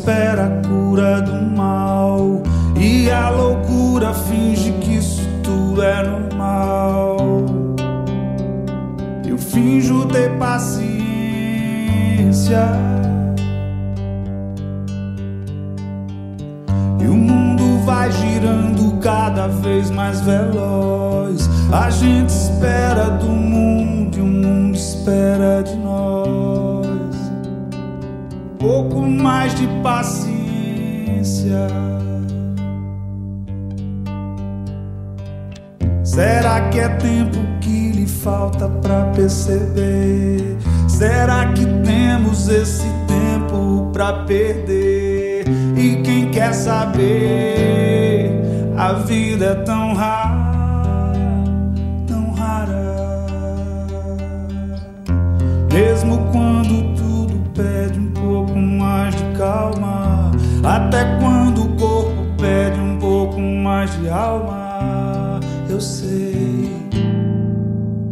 Espera 0.06 0.44
a 0.44 0.68
cura 0.68 1.20
do 1.20 1.56
mal 1.56 2.40
e 2.76 3.10
a 3.10 3.28
loucura 3.28 4.14
finge 4.14 4.70
que 4.74 4.98
isso 4.98 5.28
tudo 5.42 5.82
é 5.82 6.00
normal. 6.04 7.16
Eu 9.26 9.36
finjo 9.36 10.06
ter 10.06 10.30
paciência. 10.38 10.86
E 17.00 17.06
o 17.08 17.16
mundo 17.16 17.84
vai 17.84 18.12
girando 18.12 19.00
cada 19.00 19.48
vez 19.48 19.90
mais 19.90 20.20
veloz. 20.20 21.50
A 21.72 21.90
gente 21.90 22.28
espera 22.28 23.10
do 23.10 23.26
mundo 23.26 24.18
e 24.18 24.20
o 24.20 24.24
mundo 24.24 24.76
espera 24.76 25.64
de 25.64 25.75
Pouco 28.96 29.10
mais 29.10 29.54
de 29.54 29.66
paciência. 29.82 31.68
Será 36.02 36.62
que 36.70 36.80
é 36.80 36.88
tempo 36.88 37.36
que 37.60 37.92
lhe 37.92 38.06
falta 38.06 38.66
pra 38.66 39.04
perceber? 39.14 40.56
Será 40.88 41.52
que 41.52 41.66
temos 41.84 42.48
esse 42.48 42.86
tempo 43.06 43.90
pra 43.92 44.24
perder? 44.24 45.44
E 45.76 46.00
quem 46.02 46.30
quer 46.30 46.54
saber? 46.54 48.30
A 48.78 48.94
vida 48.94 49.44
é 49.44 49.54
tão 49.56 49.92
rara, 49.92 51.12
tão 52.06 52.30
rara. 52.32 53.26
Mesmo 55.70 56.16
quando 56.32 56.85
até 60.62 61.18
quando 61.18 61.64
o 61.64 61.76
corpo 61.76 62.26
pede 62.38 62.80
um 62.80 62.98
pouco 62.98 63.40
mais 63.40 63.96
de 64.00 64.08
alma 64.08 64.66
eu 65.76 65.80
sei, 65.80 66.70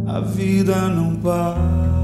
a 0.05 0.19
vida 0.19 0.87
não 0.87 1.15
para. 1.15 1.94